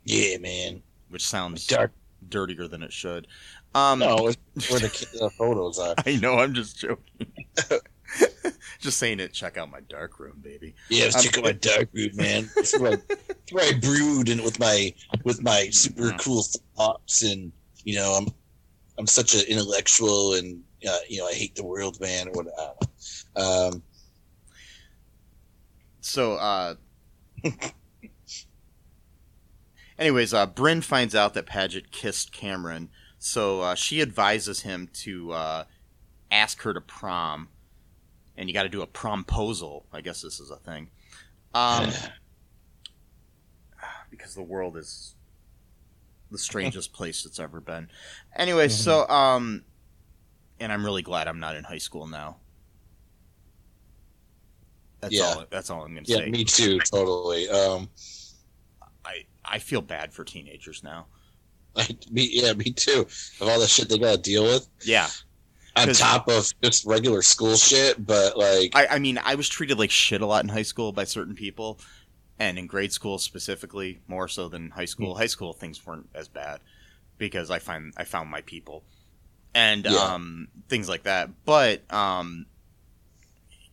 yeah, 0.04 0.38
man. 0.38 0.82
which 1.08 1.26
sounds 1.26 1.66
Dark. 1.66 1.92
dirtier 2.28 2.68
than 2.68 2.82
it 2.82 2.92
should. 2.92 3.26
Um, 3.74 3.98
No, 4.00 4.28
it's 4.54 4.70
where 4.70 4.80
the, 4.80 4.88
ki- 4.90 5.06
the 5.12 5.30
photos 5.30 5.78
are. 5.78 5.94
I 6.06 6.16
know, 6.16 6.38
I'm 6.38 6.52
just 6.54 6.78
joking. 6.78 7.32
just 8.80 8.98
saying 8.98 9.20
it. 9.20 9.32
Check 9.32 9.56
out 9.56 9.70
my 9.70 9.80
dark 9.88 10.18
room, 10.20 10.38
baby. 10.42 10.74
Yeah, 10.90 11.04
let's 11.04 11.22
check 11.22 11.38
out 11.38 11.44
my 11.44 11.52
dark 11.52 11.88
room, 11.94 12.10
man. 12.14 12.50
It's 12.56 12.78
where 12.78 12.92
I, 12.92 12.96
it's 13.30 13.52
where 13.52 13.64
I 13.74 13.78
brood 13.78 14.28
and 14.28 14.42
with 14.42 14.58
my 14.58 14.92
with 15.24 15.42
my 15.42 15.68
super 15.70 16.12
Mm. 16.12 16.18
cool 16.20 16.44
thoughts, 16.76 17.22
and 17.22 17.50
you 17.84 17.94
know, 17.96 18.12
I'm 18.12 18.26
I'm 18.98 19.06
such 19.06 19.34
an 19.34 19.42
intellectual, 19.48 20.34
and 20.34 20.62
uh, 20.86 20.98
you 21.08 21.18
know, 21.20 21.26
I 21.28 21.32
hate 21.32 21.54
the 21.54 21.64
world, 21.64 21.98
man. 22.00 22.28
Or 22.28 22.32
what? 22.32 22.46
I 22.58 22.64
don't 22.64 22.80
know. 23.36 23.68
Um, 23.76 23.82
So, 26.00 26.34
uh, 26.34 26.74
anyways, 29.98 30.34
uh, 30.34 30.46
Bryn 30.46 30.80
finds 30.82 31.14
out 31.14 31.34
that 31.34 31.46
Padgett 31.46 31.90
kissed 31.90 32.32
Cameron, 32.32 32.90
so 33.24 33.60
uh, 33.60 33.74
she 33.76 34.02
advises 34.02 34.62
him 34.62 34.88
to 34.94 35.32
uh, 35.32 35.64
ask 36.32 36.60
her 36.62 36.74
to 36.74 36.80
prom, 36.80 37.48
and 38.36 38.48
you 38.48 38.52
got 38.52 38.64
to 38.64 38.68
do 38.68 38.82
a 38.82 38.86
promposal. 38.86 39.84
I 39.92 40.00
guess 40.00 40.22
this 40.22 40.40
is 40.40 40.50
a 40.50 40.56
thing, 40.56 40.90
um, 41.54 41.88
because 44.10 44.34
the 44.34 44.42
world 44.42 44.76
is 44.76 45.14
the 46.32 46.38
strangest 46.38 46.92
place 46.92 47.24
it's 47.24 47.38
ever 47.38 47.60
been. 47.60 47.88
Anyway, 48.34 48.66
so 48.66 49.08
um, 49.08 49.62
and 50.58 50.72
I'm 50.72 50.84
really 50.84 51.02
glad 51.02 51.28
I'm 51.28 51.38
not 51.38 51.54
in 51.54 51.62
high 51.62 51.78
school 51.78 52.08
now. 52.08 52.38
That's 55.00 55.14
Yeah. 55.14 55.22
all. 55.22 55.44
That's 55.48 55.70
all 55.70 55.84
I'm 55.84 55.94
gonna 55.94 56.06
yeah, 56.06 56.16
say. 56.16 56.28
me 56.28 56.44
too, 56.44 56.80
totally. 56.80 57.48
Um, 57.48 57.88
I 59.04 59.26
I 59.44 59.60
feel 59.60 59.80
bad 59.80 60.12
for 60.12 60.24
teenagers 60.24 60.82
now. 60.82 61.06
I, 61.76 61.88
me, 62.10 62.28
yeah, 62.32 62.52
me 62.52 62.72
too. 62.72 63.06
Of 63.40 63.48
all 63.48 63.58
the 63.60 63.66
shit 63.66 63.88
they 63.88 63.98
got 63.98 64.16
to 64.16 64.20
deal 64.20 64.44
with, 64.44 64.68
Yeah, 64.84 65.08
On 65.76 65.88
top 65.88 66.28
of 66.28 66.46
just 66.62 66.84
regular 66.84 67.22
school 67.22 67.56
shit. 67.56 68.04
But 68.04 68.36
like, 68.36 68.72
I 68.76 68.86
I 68.96 68.98
mean 68.98 69.18
I 69.24 69.34
was 69.36 69.48
treated 69.48 69.78
like 69.78 69.90
shit 69.90 70.20
a 70.20 70.26
lot 70.26 70.42
in 70.44 70.48
high 70.50 70.62
school 70.62 70.92
by 70.92 71.04
certain 71.04 71.34
people, 71.34 71.78
and 72.38 72.58
in 72.58 72.66
grade 72.66 72.92
school 72.92 73.18
specifically 73.18 74.00
more 74.06 74.28
so 74.28 74.48
than 74.48 74.70
high 74.70 74.84
school. 74.84 75.14
High 75.16 75.26
school 75.26 75.52
things 75.52 75.84
weren't 75.86 76.08
as 76.14 76.28
bad 76.28 76.60
because 77.18 77.50
I 77.50 77.58
find 77.58 77.94
I 77.96 78.04
found 78.04 78.30
my 78.30 78.40
people 78.42 78.84
and 79.54 79.84
Yeah. 79.84 79.92
um 80.14 80.48
things 80.68 80.88
like 80.88 81.04
that. 81.04 81.30
But 81.44 81.90
um 81.92 82.46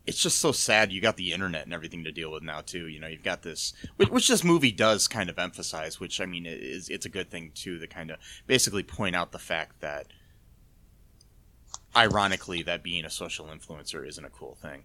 it's 0.09 0.21
just 0.21 0.39
so 0.39 0.51
sad 0.51 0.91
you 0.91 0.99
got 0.99 1.17
the 1.17 1.31
internet 1.31 1.63
and 1.63 1.73
everything 1.73 2.03
to 2.03 2.11
deal 2.11 2.31
with 2.31 2.43
now 2.43 2.61
too 2.61 2.87
you 2.87 2.99
know 2.99 3.07
you've 3.07 3.23
got 3.23 3.43
this 3.43 3.73
which, 3.95 4.09
which 4.09 4.27
this 4.27 4.43
movie 4.43 4.71
does 4.71 5.07
kind 5.07 5.29
of 5.29 5.39
emphasize 5.39 5.99
which 5.99 6.19
i 6.19 6.25
mean 6.25 6.45
is 6.45 6.89
it's 6.89 7.05
a 7.05 7.09
good 7.09 7.29
thing 7.29 7.51
too 7.53 7.79
to 7.79 7.87
kind 7.87 8.11
of 8.11 8.17
basically 8.47 8.83
point 8.83 9.15
out 9.15 9.31
the 9.31 9.39
fact 9.39 9.79
that 9.79 10.07
ironically 11.95 12.61
that 12.61 12.83
being 12.83 13.05
a 13.05 13.09
social 13.09 13.47
influencer 13.47 14.05
isn't 14.07 14.25
a 14.25 14.29
cool 14.29 14.57
thing 14.61 14.83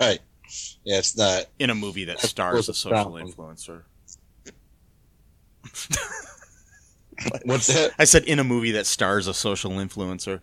right? 0.00 0.20
Yeah, 0.82 0.98
it's 0.98 1.16
not. 1.16 1.46
in 1.60 1.70
a 1.70 1.74
movie 1.76 2.04
that 2.06 2.18
stars 2.20 2.68
a 2.68 2.74
social 2.74 2.90
problem. 2.90 3.26
influencer 3.26 3.82
What's 7.44 7.66
that? 7.68 7.92
I 7.98 8.04
said 8.04 8.24
in 8.24 8.38
a 8.38 8.44
movie 8.44 8.72
that 8.72 8.86
stars 8.86 9.26
a 9.26 9.34
social 9.34 9.72
influencer. 9.72 10.40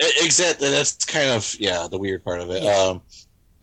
Exactly. 0.00 0.70
That's 0.70 1.04
kind 1.04 1.30
of 1.30 1.54
yeah 1.58 1.86
the 1.90 1.98
weird 1.98 2.24
part 2.24 2.40
of 2.40 2.50
it. 2.50 2.64
Um, 2.64 3.02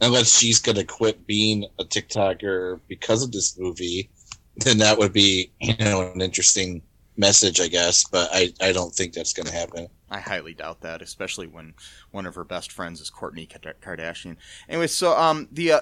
unless 0.02 0.38
she's 0.38 0.60
gonna 0.60 0.84
quit 0.84 1.26
being 1.28 1.66
a 1.80 1.84
TikToker 1.84 2.80
because 2.88 3.24
of 3.24 3.32
this 3.32 3.58
movie, 3.60 4.10
then 4.58 4.78
that 4.80 4.98
would 4.98 5.14
be 5.14 5.52
you 5.60 5.76
know 5.78 6.12
an 6.14 6.22
interesting 6.22 6.82
message, 7.18 7.60
I 7.60 7.68
guess. 7.68 8.04
But 8.10 8.30
I 8.34 8.54
I 8.62 8.72
don't 8.72 8.94
think 8.94 9.14
that's 9.14 9.34
gonna 9.34 9.52
happen. 9.52 9.88
I 10.10 10.20
highly 10.20 10.54
doubt 10.54 10.82
that, 10.82 11.02
especially 11.02 11.48
when 11.48 11.74
one 12.12 12.26
of 12.28 12.36
her 12.36 12.44
best 12.44 12.72
friends 12.72 13.02
is 13.02 13.10
Kourtney 13.10 13.48
Kardashian. 13.82 14.38
Anyway, 14.70 14.88
so 14.88 15.18
um 15.18 15.48
the 15.52 15.74
uh, 15.74 15.80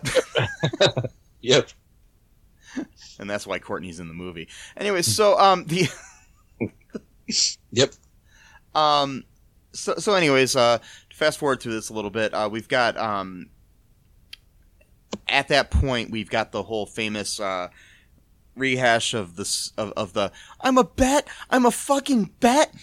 Yep. 1.41 1.69
and 3.19 3.29
that's 3.29 3.45
why 3.45 3.59
Kourtney's 3.59 3.99
in 3.99 4.07
the 4.07 4.13
movie. 4.13 4.47
Anyway, 4.77 5.01
so 5.01 5.37
um 5.37 5.65
the 5.65 5.89
Yep. 7.71 7.93
um 8.75 9.23
so 9.73 9.95
so 9.95 10.13
anyways, 10.13 10.55
uh 10.55 10.79
fast 11.13 11.39
forward 11.39 11.59
through 11.61 11.73
this 11.73 11.89
a 11.89 11.93
little 11.93 12.11
bit. 12.11 12.33
Uh 12.33 12.49
we've 12.51 12.67
got 12.67 12.97
um 12.97 13.49
at 15.27 15.47
that 15.49 15.71
point 15.71 16.09
we've 16.11 16.29
got 16.29 16.51
the 16.51 16.63
whole 16.63 16.85
famous 16.85 17.39
uh 17.39 17.69
rehash 18.55 19.13
of 19.13 19.35
this 19.35 19.71
of, 19.77 19.91
of 19.95 20.13
the 20.13 20.31
I'm 20.59 20.77
a 20.77 20.83
bet, 20.83 21.27
I'm 21.49 21.65
a 21.65 21.71
fucking 21.71 22.31
bet 22.39 22.73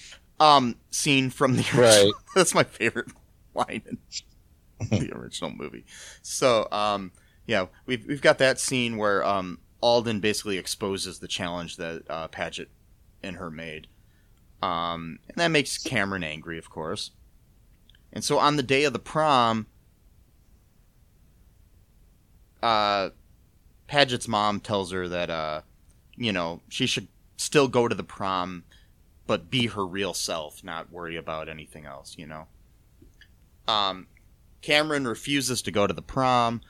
um 0.41 0.76
scene 0.91 1.30
from 1.30 1.57
the 1.57 1.66
Right. 1.74 2.12
that's 2.34 2.55
my 2.55 2.64
favorite 2.64 3.09
line 3.55 3.82
in 4.80 4.99
the 4.99 5.12
original 5.16 5.51
movie. 5.51 5.84
So, 6.22 6.68
um, 6.70 7.12
yeah, 7.47 7.66
we've 7.86 8.07
we've 8.07 8.22
got 8.22 8.39
that 8.39 8.61
scene 8.61 8.97
where 8.97 9.24
um, 9.24 9.59
Alden 9.80 10.20
basically 10.20 10.59
exposes 10.59 11.18
the 11.18 11.28
challenge 11.28 11.76
that 11.76 12.03
uh, 12.09 12.28
Padgett 12.28 12.68
and 13.22 13.36
her 13.36 13.51
made, 13.51 13.89
um, 14.63 15.19
and 15.29 15.37
that 15.37 15.49
makes 15.49 15.79
Cameron 15.79 16.25
angry, 16.25 16.59
of 16.59 16.71
course. 16.71 17.13
And 18.13 18.25
so, 18.25 18.39
on 18.39 18.57
the 18.57 18.63
day 18.63 18.85
of 18.85 18.93
the 18.93 18.99
prom, 18.99 19.67
uh, 22.63 23.11
Padgett's 23.87 24.29
mom 24.29 24.61
tells 24.61 24.91
her 24.93 25.09
that 25.09 25.31
uh, 25.31 25.61
you 26.17 26.33
know 26.33 26.61
she 26.69 26.87
should 26.87 27.09
still 27.37 27.69
go 27.69 27.87
to 27.87 27.95
the 27.95 28.03
prom, 28.03 28.65
but 29.27 29.51
be 29.51 29.67
her 29.67 29.87
real 29.87 30.15
self, 30.15 30.65
not 30.65 30.91
worry 30.91 31.17
about 31.17 31.49
anything 31.49 31.87
else. 31.87 32.17
You 32.19 32.27
know. 32.27 32.47
Um, 33.69 34.07
Cameron 34.63 35.07
refuses 35.07 35.63
to 35.63 35.71
go 35.71 35.87
to 35.87 35.95
the 35.95 36.03
prom, 36.03 36.63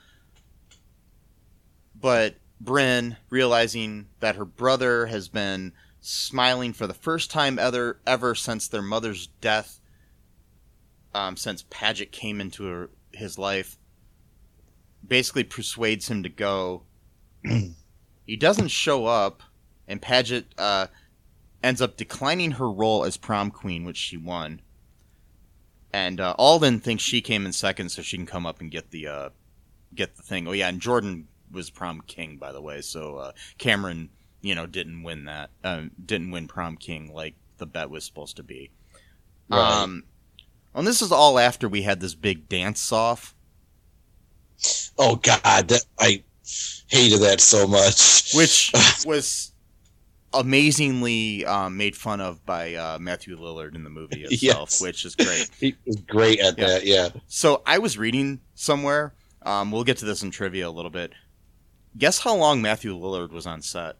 but 1.99 2.35
Bryn, 2.61 3.15
realizing 3.29 4.07
that 4.19 4.35
her 4.35 4.45
brother 4.45 5.05
has 5.05 5.29
been 5.29 5.73
smiling 6.01 6.73
for 6.73 6.87
the 6.87 6.93
first 6.93 7.31
time 7.31 7.59
ever 7.59 7.99
ever 8.05 8.35
since 8.35 8.67
their 8.67 8.81
mother's 8.81 9.27
death, 9.41 9.79
um, 11.13 11.37
since 11.37 11.63
Padgett 11.63 12.11
came 12.11 12.39
into 12.39 12.65
her, 12.65 12.89
his 13.11 13.37
life, 13.37 13.77
basically 15.05 15.43
persuades 15.43 16.09
him 16.09 16.23
to 16.23 16.29
go. 16.29 16.83
he 17.43 18.35
doesn't 18.37 18.69
show 18.69 19.05
up, 19.05 19.43
and 19.87 20.01
Paget 20.01 20.45
uh, 20.57 20.87
ends 21.63 21.81
up 21.81 21.97
declining 21.97 22.51
her 22.51 22.69
role 22.69 23.03
as 23.03 23.17
prom 23.17 23.51
queen, 23.51 23.83
which 23.83 23.97
she 23.97 24.17
won 24.17 24.61
and 25.91 26.19
uh, 26.19 26.35
Alden 26.37 26.79
thinks 26.79 27.03
she 27.03 27.21
came 27.21 27.45
in 27.45 27.53
second, 27.53 27.89
so 27.89 28.01
she 28.01 28.17
can 28.17 28.25
come 28.25 28.45
up 28.45 28.61
and 28.61 28.71
get 28.71 28.91
the 28.91 29.07
uh, 29.07 29.29
get 29.93 30.15
the 30.15 30.23
thing. 30.23 30.47
Oh 30.47 30.51
yeah, 30.51 30.69
and 30.69 30.79
Jordan 30.79 31.27
was 31.51 31.69
prom 31.69 32.01
king, 32.01 32.37
by 32.37 32.51
the 32.51 32.61
way. 32.61 32.81
So 32.81 33.17
uh, 33.17 33.31
Cameron, 33.57 34.09
you 34.41 34.55
know, 34.55 34.65
didn't 34.65 35.03
win 35.03 35.25
that. 35.25 35.49
Uh, 35.63 35.83
didn't 36.05 36.31
win 36.31 36.47
prom 36.47 36.77
king 36.77 37.13
like 37.13 37.35
the 37.57 37.65
bet 37.65 37.89
was 37.89 38.03
supposed 38.05 38.35
to 38.37 38.43
be. 38.43 38.69
Right. 39.49 39.81
Um, 39.83 40.03
and 40.75 40.85
this 40.87 41.01
is 41.01 41.11
all 41.11 41.39
after 41.39 41.67
we 41.67 41.81
had 41.81 41.99
this 41.99 42.15
big 42.15 42.47
dance 42.47 42.91
off, 42.91 43.35
Oh 44.97 45.15
God, 45.15 45.67
that 45.69 45.85
I 45.99 46.23
hated 46.87 47.21
that 47.21 47.39
so 47.41 47.65
much. 47.67 48.33
which 48.33 48.71
was 49.05 49.51
amazingly 50.33 51.45
um, 51.45 51.77
made 51.77 51.95
fun 51.95 52.21
of 52.21 52.45
by 52.45 52.75
uh, 52.75 52.97
Matthew 52.99 53.37
Lillard 53.37 53.75
in 53.75 53.83
the 53.83 53.89
movie 53.89 54.23
itself, 54.23 54.69
Yes. 54.69 54.81
which 54.81 55.05
is 55.05 55.15
great. 55.15 55.49
he 55.59 55.75
was 55.85 55.95
great 55.97 56.39
at 56.39 56.57
Yeah. 56.57 56.65
that. 56.67 56.85
Yeah. 56.85 57.09
So 57.27 57.61
I 57.65 57.77
was 57.79 57.97
reading 57.97 58.39
somewhere. 58.55 59.13
Um, 59.41 59.71
we'll 59.71 59.83
get 59.85 59.97
to 59.97 60.05
this 60.05 60.21
in 60.21 60.31
trivia 60.31 60.67
a 60.67 60.69
little 60.69 60.91
bit. 60.91 61.13
Guess 61.97 62.19
how 62.19 62.35
long 62.35 62.61
Matthew 62.61 62.93
Lillard 62.95 63.31
was 63.31 63.47
on 63.47 63.61
set? 63.61 63.95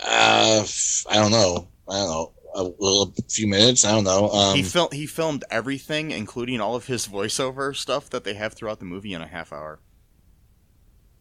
Uh, 0.00 0.64
I 1.08 1.14
don't 1.14 1.30
know. 1.30 1.68
I 1.88 1.94
don't 1.98 2.08
know. 2.08 2.32
A, 2.54 2.62
little, 2.62 3.12
a 3.18 3.22
few 3.28 3.46
minutes. 3.46 3.84
I 3.84 3.90
don't 3.92 4.04
know. 4.04 4.30
Um, 4.30 4.56
he 4.56 4.62
fil- 4.62 4.88
he 4.90 5.04
filmed 5.06 5.44
everything, 5.50 6.10
including 6.10 6.60
all 6.60 6.74
of 6.74 6.86
his 6.86 7.06
voiceover 7.06 7.76
stuff 7.76 8.08
that 8.10 8.24
they 8.24 8.32
have 8.34 8.54
throughout 8.54 8.78
the 8.78 8.86
movie, 8.86 9.12
in 9.12 9.20
a 9.20 9.26
half 9.26 9.52
hour. 9.52 9.80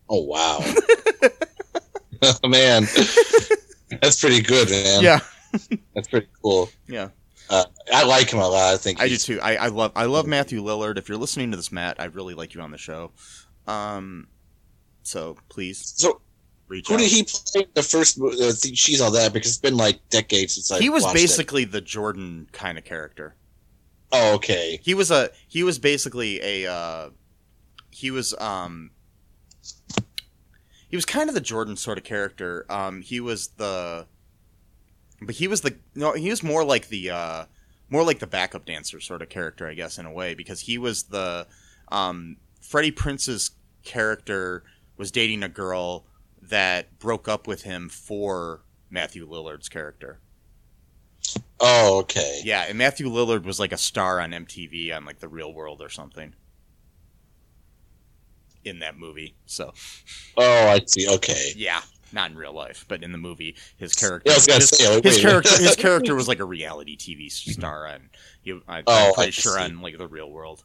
oh 0.09 0.23
wow. 0.23 0.59
oh 2.43 2.47
man, 2.47 2.84
that's 4.01 4.19
pretty 4.21 4.41
good, 4.41 4.69
man. 4.69 5.03
Yeah, 5.03 5.19
that's 5.93 6.07
pretty 6.07 6.28
cool. 6.41 6.69
yeah, 6.88 7.09
Uh, 7.49 7.65
I 7.93 8.05
like 8.05 8.30
him 8.32 8.39
a 8.39 8.47
lot. 8.47 8.73
I 8.73 8.78
think 8.78 9.01
I 9.01 9.09
do 9.09 9.17
too. 9.17 9.39
I, 9.41 9.55
I 9.57 9.67
love 9.67 9.91
I 9.95 10.05
love 10.05 10.26
Matthew 10.28 10.63
Lillard. 10.63 10.97
If 10.97 11.09
you're 11.09 11.17
listening 11.17 11.51
to 11.51 11.57
this, 11.57 11.71
Matt, 11.71 11.99
I 11.99 12.05
really 12.05 12.34
like 12.34 12.53
you 12.53 12.61
on 12.61 12.71
the 12.71 12.78
show. 12.78 13.11
Um, 13.67 14.28
so 15.03 15.36
please 15.49 15.93
So, 15.97 16.21
reach 16.68 16.88
who 16.88 16.95
out. 16.95 16.99
did 16.99 17.11
he 17.11 17.24
play 17.24 17.61
in 17.61 17.68
the 17.74 17.84
first? 17.84 18.20
Uh, 18.20 18.51
she's 18.74 19.01
all 19.01 19.11
that 19.11 19.34
because 19.34 19.51
it's 19.51 19.59
been 19.59 19.78
like 19.78 20.07
decades 20.09 20.55
since 20.55 20.72
I. 20.72 20.80
he 20.80 20.89
was 20.89 21.03
watched 21.03 21.16
it. 21.16 21.22
basically 21.22 21.66
the 21.66 21.82
Jordan 21.82 22.47
kind 22.51 22.78
of 22.78 22.84
character. 22.84 23.36
Oh, 24.11 24.36
okay. 24.36 24.80
he 24.84 24.93
was 24.93 25.11
a 25.11 25.30
he 25.47 25.63
was 25.63 25.80
basically 25.80 26.41
a 26.41 26.72
uh, 26.72 27.09
he 27.91 28.11
was 28.11 28.34
um 28.39 28.91
he 30.88 30.95
was 30.95 31.05
kind 31.05 31.30
of 31.30 31.36
the 31.36 31.41
Jordan 31.41 31.76
sort 31.76 31.97
of 31.97 32.03
character. 32.03 32.66
Um, 32.70 33.01
he 33.01 33.20
was 33.20 33.47
the 33.57 34.07
but 35.22 35.36
he 35.36 35.47
was 35.47 35.61
the 35.61 35.76
no 35.95 36.13
he 36.13 36.30
was 36.30 36.43
more 36.43 36.63
like 36.63 36.89
the 36.89 37.09
uh, 37.09 37.45
more 37.89 38.03
like 38.03 38.20
the 38.20 38.28
backup 38.28 38.66
dancer 38.66 38.99
sort 38.99 39.22
of 39.22 39.30
character, 39.30 39.68
I 39.68 39.74
guess, 39.74 39.97
in 39.97 40.05
a 40.05 40.11
way, 40.11 40.34
because 40.34 40.61
he 40.61 40.78
was 40.78 41.03
the 41.03 41.47
um, 41.89 42.38
Freddie 42.61 42.91
Prinze's 42.91 43.51
character 43.84 44.63
was 44.97 45.11
dating 45.11 45.43
a 45.43 45.49
girl 45.49 46.05
that 46.50 47.00
broke 47.00 47.28
up 47.28 47.48
with 47.48 47.64
him 47.64 47.89
for 47.89 48.62
Matthew 48.89 49.28
Lillard's 49.28 49.70
character. 49.70 50.20
Oh, 51.60 52.00
okay. 52.02 52.41
Yeah, 52.43 52.66
and 52.68 52.78
Matthew 52.78 53.08
Lillard 53.10 53.43
was 53.43 53.60
like 53.60 53.72
a 53.72 53.78
star 53.78 54.20
on 54.20 54.32
MTV 54.32 54.96
on 54.96 55.06
like 55.06 55.20
The 55.20 55.28
Real 55.28 55.54
World 55.54 55.82
or 55.82 55.89
something 55.89 56.34
in 58.64 58.80
that 58.80 58.98
movie. 58.98 59.36
So 59.46 59.74
Oh, 60.38 60.68
I 60.68 60.82
see. 60.88 61.08
Okay. 61.16 61.52
yeah, 61.56 61.82
not 62.12 62.32
in 62.32 62.38
real 62.38 62.54
life, 62.54 62.86
but 62.88 63.04
in 63.04 63.12
the 63.12 63.18
movie, 63.18 63.56
his 63.78 63.93
character, 63.93 64.30
Yeah, 64.30 64.34
I 64.34 64.38
was 64.38 64.48
gonna 64.48 64.60
his, 64.60 64.70
say, 64.70 64.86
oh, 64.88 65.02
his 65.02 65.18
wait 65.18 65.24
a 65.24 65.28
minute. 65.28 65.43
character, 65.43 65.58
his 65.64 65.76
character 65.78 66.16
was 66.16 66.28
like 66.28 66.39
a 66.39 66.46
reality 66.46 66.98
TV 66.98 67.32
star 67.32 67.88
on. 67.88 68.10
You, 68.43 68.62
I, 68.68 68.84
Oh, 68.88 69.10
I'm 69.10 69.14
pretty 69.14 69.28
I 69.28 69.32
sure 69.32 69.58
see. 69.58 69.62
on 69.64 69.82
like 69.82 69.98
The 69.98 70.08
Real 70.08 70.30
World. 70.32 70.64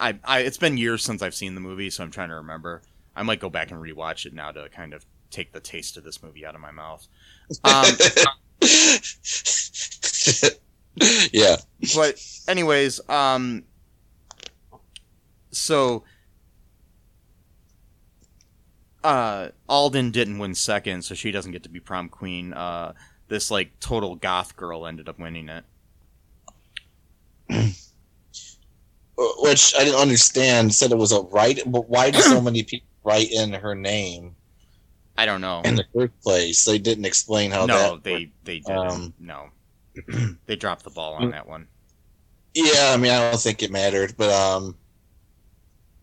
I, 0.00 0.18
I, 0.24 0.40
it's 0.40 0.58
been 0.58 0.76
years 0.76 1.02
since 1.04 1.22
I've 1.22 1.34
seen 1.34 1.54
the 1.54 1.60
movie, 1.60 1.90
so 1.90 2.02
I'm 2.02 2.10
trying 2.10 2.30
to 2.30 2.36
remember. 2.36 2.82
I 3.14 3.22
might 3.22 3.40
go 3.40 3.50
back 3.50 3.70
and 3.70 3.80
rewatch 3.80 4.26
it 4.26 4.32
now 4.32 4.52
to 4.52 4.68
kind 4.70 4.94
of 4.94 5.04
take 5.30 5.52
the 5.52 5.60
taste 5.60 5.96
of 5.96 6.04
this 6.04 6.22
movie 6.22 6.46
out 6.46 6.54
of 6.54 6.60
my 6.60 6.70
mouth. 6.70 7.06
Um, 7.64 7.84
yeah. 11.32 11.56
but 11.94 12.22
anyways, 12.48 13.00
um, 13.08 13.64
so 15.50 16.04
uh, 19.04 19.48
Alden 19.68 20.10
didn't 20.10 20.38
win 20.38 20.54
second, 20.54 21.02
so 21.02 21.14
she 21.14 21.30
doesn't 21.30 21.52
get 21.52 21.62
to 21.64 21.68
be 21.68 21.80
prom 21.80 22.08
queen. 22.08 22.52
Uh, 22.52 22.92
this 23.28 23.50
like 23.50 23.78
total 23.80 24.14
goth 24.16 24.56
girl 24.56 24.86
ended 24.86 25.08
up 25.08 25.18
winning 25.18 25.48
it. 25.48 25.64
Which 29.16 29.74
I 29.78 29.84
didn't 29.84 30.00
understand. 30.00 30.74
Said 30.74 30.90
it 30.90 30.98
was 30.98 31.12
a 31.12 31.20
right, 31.22 31.60
but 31.66 31.88
why 31.88 32.10
do 32.10 32.20
so 32.20 32.40
many 32.42 32.62
people 32.62 32.86
write 33.04 33.30
in 33.32 33.52
her 33.52 33.74
name 33.74 34.36
I 35.16 35.26
don't 35.26 35.40
know. 35.40 35.60
in 35.64 35.74
the 35.74 35.84
first 35.94 36.18
place? 36.22 36.64
They 36.64 36.78
didn't 36.78 37.04
explain 37.04 37.50
how 37.50 37.66
no, 37.66 37.94
that. 37.94 38.04
they 38.04 38.32
they 38.44 38.60
didn't. 38.60 38.90
Um, 38.90 39.14
no, 39.18 39.50
they 40.46 40.56
dropped 40.56 40.84
the 40.84 40.90
ball 40.90 41.14
on 41.14 41.30
that 41.30 41.46
one. 41.46 41.66
Yeah, 42.54 42.92
I 42.92 42.96
mean, 42.96 43.12
I 43.12 43.30
don't 43.30 43.40
think 43.40 43.62
it 43.62 43.70
mattered, 43.70 44.14
but 44.16 44.30
um, 44.30 44.76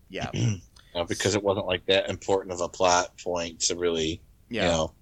Yeah, 0.08 0.30
you 0.34 0.60
know, 0.94 1.04
because 1.04 1.34
it 1.34 1.42
wasn't 1.42 1.66
like 1.66 1.86
that 1.86 2.08
important 2.08 2.52
of 2.52 2.60
a 2.60 2.68
plot 2.68 3.16
point 3.22 3.60
to 3.60 3.76
really, 3.76 4.20
yeah. 4.48 4.64
you 4.64 4.68
know. 4.68 4.92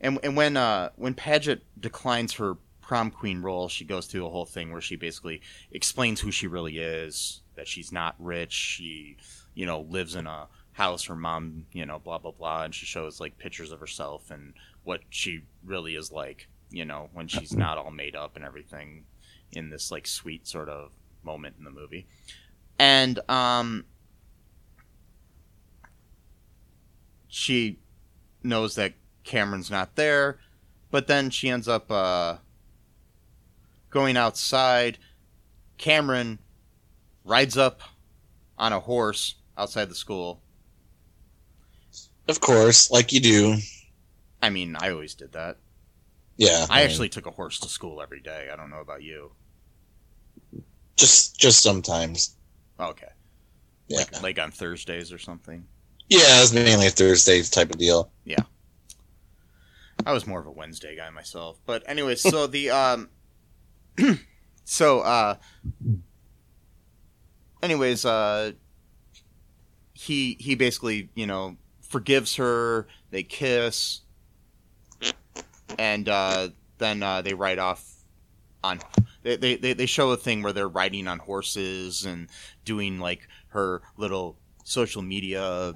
And 0.00 0.18
and 0.22 0.36
when 0.36 0.56
uh 0.56 0.90
when 0.96 1.14
Padgett 1.14 1.60
declines 1.78 2.32
her 2.34 2.56
prom 2.80 3.10
queen 3.10 3.42
role, 3.42 3.68
she 3.68 3.84
goes 3.84 4.06
through 4.06 4.26
a 4.26 4.30
whole 4.30 4.46
thing 4.46 4.72
where 4.72 4.80
she 4.80 4.96
basically 4.96 5.40
explains 5.70 6.20
who 6.20 6.32
she 6.32 6.48
really 6.48 6.78
is, 6.78 7.42
that 7.54 7.68
she's 7.68 7.92
not 7.92 8.16
rich, 8.18 8.52
she 8.52 9.16
you 9.54 9.66
know 9.66 9.82
lives 9.82 10.16
in 10.16 10.26
a 10.26 10.48
house 10.72 11.04
her 11.04 11.16
mom 11.16 11.66
you 11.72 11.84
know 11.86 11.98
blah 11.98 12.18
blah 12.18 12.30
blah, 12.32 12.64
and 12.64 12.74
she 12.74 12.86
shows 12.86 13.20
like 13.20 13.38
pictures 13.38 13.72
of 13.72 13.80
herself 13.80 14.30
and 14.30 14.54
what 14.84 15.00
she 15.10 15.42
really 15.64 15.94
is 15.94 16.10
like. 16.12 16.48
you 16.70 16.84
know, 16.84 17.10
when 17.12 17.28
she's 17.28 17.54
not 17.54 17.78
all 17.78 17.90
made 17.90 18.16
up 18.16 18.36
and 18.36 18.44
everything 18.44 19.04
in 19.52 19.70
this 19.70 19.90
like 19.90 20.06
sweet 20.06 20.46
sort 20.48 20.68
of 20.68 20.92
moment 21.22 21.54
in 21.58 21.64
the 21.64 21.70
movie. 21.70 22.06
And 22.78 23.20
um 23.28 23.84
she 27.28 27.78
knows 28.42 28.74
that 28.74 28.94
Cameron's 29.24 29.70
not 29.70 29.96
there, 29.96 30.38
but 30.90 31.06
then 31.06 31.30
she 31.30 31.48
ends 31.48 31.68
up 31.68 31.90
uh 31.90 32.36
going 33.90 34.16
outside. 34.16 34.98
Cameron 35.78 36.38
rides 37.24 37.56
up 37.56 37.80
on 38.58 38.72
a 38.72 38.80
horse 38.80 39.36
outside 39.56 39.88
the 39.88 39.94
school. 39.94 40.41
Of 42.28 42.40
course, 42.40 42.90
like 42.90 43.12
you 43.12 43.20
do. 43.20 43.56
I 44.40 44.50
mean, 44.50 44.76
I 44.78 44.90
always 44.90 45.14
did 45.14 45.32
that. 45.32 45.58
Yeah. 46.36 46.66
I 46.70 46.82
actually 46.82 47.08
took 47.08 47.26
a 47.26 47.30
horse 47.30 47.60
to 47.60 47.68
school 47.68 48.00
every 48.02 48.20
day. 48.20 48.48
I 48.52 48.56
don't 48.56 48.70
know 48.70 48.80
about 48.80 49.02
you. 49.02 49.32
just 50.96 51.38
just 51.38 51.62
sometimes. 51.62 52.36
Okay. 52.80 53.08
Yeah. 53.88 53.98
Like, 53.98 54.22
like 54.22 54.38
on 54.38 54.50
Thursdays 54.50 55.12
or 55.12 55.18
something. 55.18 55.64
yeah, 56.08 56.38
it 56.38 56.40
was 56.40 56.52
mainly 56.52 56.86
a 56.86 56.90
Thursday 56.90 57.42
type 57.42 57.70
of 57.70 57.78
deal. 57.78 58.10
Yeah. 58.24 58.42
I 60.06 60.12
was 60.12 60.26
more 60.26 60.40
of 60.40 60.46
a 60.46 60.50
Wednesday 60.50 60.96
guy 60.96 61.10
myself. 61.10 61.60
But 61.66 61.82
anyway, 61.86 62.14
so 62.16 62.46
the 62.48 62.70
um 62.70 63.08
so 64.64 65.00
uh 65.00 65.36
anyways, 67.62 68.04
uh 68.04 68.52
he 69.92 70.36
he 70.40 70.54
basically, 70.54 71.10
you 71.14 71.26
know, 71.26 71.56
forgives 71.92 72.36
her, 72.36 72.88
they 73.10 73.22
kiss 73.22 74.00
and 75.78 76.08
uh 76.08 76.48
then 76.78 77.02
uh 77.02 77.22
they 77.22 77.34
ride 77.34 77.58
off 77.58 77.84
on 78.64 78.80
they, 79.22 79.36
they 79.36 79.72
they 79.72 79.86
show 79.86 80.10
a 80.10 80.16
thing 80.16 80.42
where 80.42 80.52
they're 80.52 80.68
riding 80.68 81.08
on 81.08 81.18
horses 81.18 82.04
and 82.04 82.28
doing 82.64 82.98
like 82.98 83.28
her 83.48 83.82
little 83.96 84.36
social 84.64 85.02
media 85.02 85.74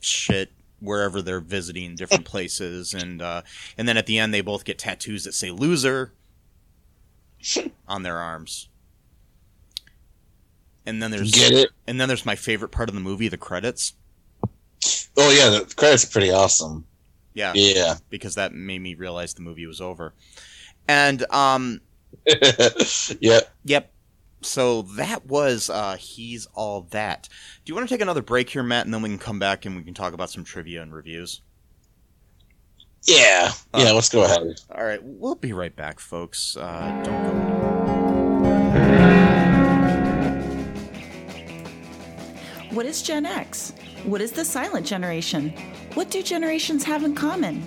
shit 0.00 0.52
wherever 0.80 1.22
they're 1.22 1.40
visiting 1.40 1.94
different 1.94 2.24
places 2.32 2.94
and 2.94 3.22
uh 3.22 3.42
and 3.78 3.88
then 3.88 3.96
at 3.96 4.06
the 4.06 4.18
end 4.18 4.32
they 4.32 4.40
both 4.40 4.64
get 4.64 4.78
tattoos 4.78 5.24
that 5.24 5.34
say 5.34 5.50
loser 5.50 6.12
on 7.88 8.02
their 8.02 8.18
arms 8.18 8.68
and 10.84 11.02
then 11.02 11.10
there's 11.10 11.32
Get 11.32 11.52
it? 11.52 11.70
and 11.86 12.00
then 12.00 12.08
there's 12.08 12.26
my 12.26 12.36
favorite 12.36 12.70
part 12.70 12.88
of 12.88 12.94
the 12.94 13.00
movie 13.00 13.28
the 13.28 13.36
credits 13.36 13.94
Oh 15.16 15.30
yeah, 15.30 15.50
the 15.50 15.74
credits 15.76 16.04
are 16.04 16.10
pretty 16.10 16.30
awesome. 16.30 16.86
yeah, 17.34 17.52
Yeah. 17.54 17.94
because 18.10 18.34
that 18.36 18.52
made 18.52 18.80
me 18.80 18.94
realize 18.94 19.34
the 19.34 19.42
movie 19.42 19.66
was 19.66 19.80
over 19.80 20.14
and 20.88 21.24
um 21.30 21.80
yeah. 23.20 23.40
Yep. 23.64 23.90
So 24.42 24.82
that 24.96 25.24
was 25.26 25.70
uh 25.70 25.96
he's 25.98 26.46
all 26.54 26.82
that. 26.90 27.28
Do 27.64 27.70
you 27.70 27.74
want 27.76 27.88
to 27.88 27.94
take 27.94 28.00
another 28.02 28.22
break 28.22 28.50
here, 28.50 28.62
Matt, 28.62 28.84
and 28.84 28.92
then 28.92 29.00
we 29.02 29.08
can 29.08 29.18
come 29.18 29.38
back 29.38 29.64
and 29.66 29.76
we 29.76 29.82
can 29.82 29.94
talk 29.94 30.12
about 30.14 30.30
some 30.30 30.44
trivia 30.44 30.82
and 30.82 30.92
reviews? 30.92 31.40
Yeah. 33.04 33.50
Yeah, 33.76 33.92
let's 33.92 34.08
go 34.08 34.24
ahead. 34.24 34.60
All 34.74 34.84
right, 34.84 35.00
we'll 35.02 35.34
be 35.34 35.52
right 35.52 35.74
back, 35.74 35.98
folks. 36.00 36.56
Uh, 36.56 37.00
don't 37.04 37.24
go. 37.24 37.51
What 42.72 42.86
is 42.86 43.02
Gen 43.02 43.26
X? 43.26 43.74
What 44.04 44.22
is 44.22 44.32
the 44.32 44.46
silent 44.46 44.86
generation? 44.86 45.52
What 45.92 46.10
do 46.10 46.22
generations 46.22 46.82
have 46.84 47.04
in 47.04 47.14
common? 47.14 47.66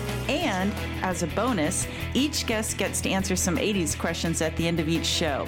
And 0.39 0.71
as 1.03 1.23
a 1.23 1.27
bonus, 1.27 1.87
each 2.13 2.45
guest 2.45 2.77
gets 2.77 3.01
to 3.01 3.09
answer 3.09 3.35
some 3.35 3.57
80s 3.57 3.99
questions 3.99 4.41
at 4.41 4.55
the 4.55 4.65
end 4.65 4.79
of 4.79 4.87
each 4.87 5.05
show. 5.05 5.45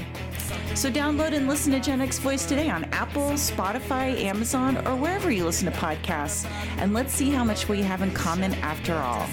So 0.75 0.91
download 0.91 1.33
and 1.33 1.47
listen 1.47 1.71
to 1.71 1.79
Gen 1.79 2.01
X 2.01 2.19
Voice 2.19 2.45
today 2.45 2.69
on 2.69 2.83
Apple, 2.85 3.31
Spotify, 3.31 4.21
Amazon, 4.23 4.85
or 4.85 4.95
wherever 4.95 5.31
you 5.31 5.45
listen 5.45 5.71
to 5.71 5.77
podcasts. 5.77 6.45
And 6.79 6.93
let's 6.93 7.13
see 7.13 7.29
how 7.29 7.43
much 7.43 7.69
we 7.69 7.81
have 7.81 8.01
in 8.01 8.11
common 8.11 8.53
after 8.55 8.93
all. 8.95 9.25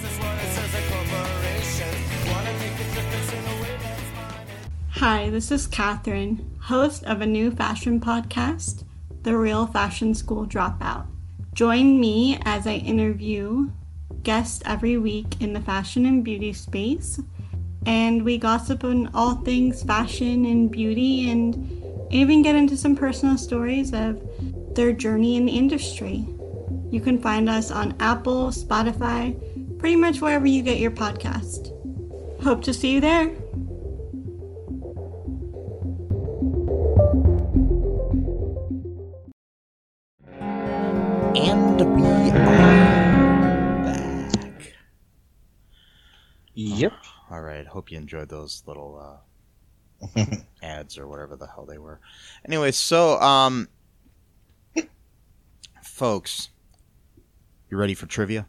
Hi, 4.90 5.30
this 5.30 5.50
is 5.50 5.66
Catherine, 5.66 6.58
host 6.60 7.04
of 7.04 7.22
a 7.22 7.26
new 7.26 7.50
fashion 7.50 8.00
podcast, 8.00 8.84
The 9.22 9.36
Real 9.36 9.66
Fashion 9.66 10.14
School 10.14 10.46
Dropout. 10.46 11.06
Join 11.54 11.98
me 11.98 12.38
as 12.44 12.66
I 12.66 12.74
interview 12.74 13.70
guests 14.22 14.62
every 14.66 14.96
week 14.96 15.40
in 15.40 15.52
the 15.52 15.60
fashion 15.60 16.06
and 16.06 16.24
beauty 16.24 16.52
space, 16.52 17.20
and 17.86 18.24
we 18.24 18.38
gossip 18.38 18.84
on 18.84 19.10
all 19.14 19.36
things 19.36 19.82
fashion 19.82 20.44
and 20.44 20.70
beauty 20.70 21.30
and 21.30 21.80
even 22.10 22.42
get 22.42 22.54
into 22.54 22.76
some 22.76 22.96
personal 22.96 23.38
stories 23.38 23.92
of 23.92 24.20
their 24.74 24.92
journey 24.92 25.36
in 25.36 25.46
the 25.46 25.52
industry. 25.52 26.26
You 26.90 27.00
can 27.00 27.20
find 27.20 27.48
us 27.48 27.70
on 27.70 27.94
Apple, 28.00 28.48
Spotify, 28.48 29.38
pretty 29.78 29.96
much 29.96 30.20
wherever 30.20 30.46
you 30.46 30.62
get 30.62 30.78
your 30.78 30.90
podcast. 30.90 31.72
Hope 32.42 32.62
to 32.64 32.74
see 32.74 32.94
you 32.94 33.00
there. 33.00 33.30
Right. 47.60 47.66
Hope 47.68 47.90
you 47.92 47.98
enjoyed 47.98 48.30
those 48.30 48.62
little 48.66 49.20
uh, 50.16 50.16
ads 50.62 50.96
or 50.96 51.06
whatever 51.06 51.36
the 51.36 51.46
hell 51.46 51.66
they 51.66 51.76
were. 51.76 52.00
Anyway, 52.46 52.70
so 52.70 53.20
um, 53.20 53.68
folks, 55.82 56.48
you 57.70 57.76
ready 57.76 57.92
for 57.92 58.06
trivia? 58.06 58.46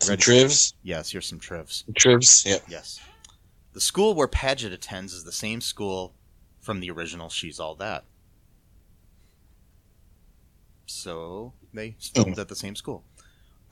Some 0.00 0.12
Ready? 0.12 0.22
trivs. 0.22 0.74
Yes, 0.84 1.10
here's 1.10 1.26
some 1.26 1.40
trivs. 1.40 1.82
Trivs. 1.96 2.44
Yep. 2.46 2.62
Yes. 2.68 3.00
The 3.72 3.80
school 3.80 4.14
where 4.14 4.28
Padgett 4.28 4.72
attends 4.72 5.12
is 5.12 5.24
the 5.24 5.32
same 5.32 5.60
school 5.60 6.14
from 6.60 6.78
the 6.78 6.92
original 6.92 7.28
She's 7.28 7.58
All 7.58 7.74
That. 7.74 8.04
So 10.86 11.54
they 11.74 11.96
filmed 11.98 12.38
at 12.38 12.46
the 12.46 12.54
same 12.54 12.76
school. 12.76 13.02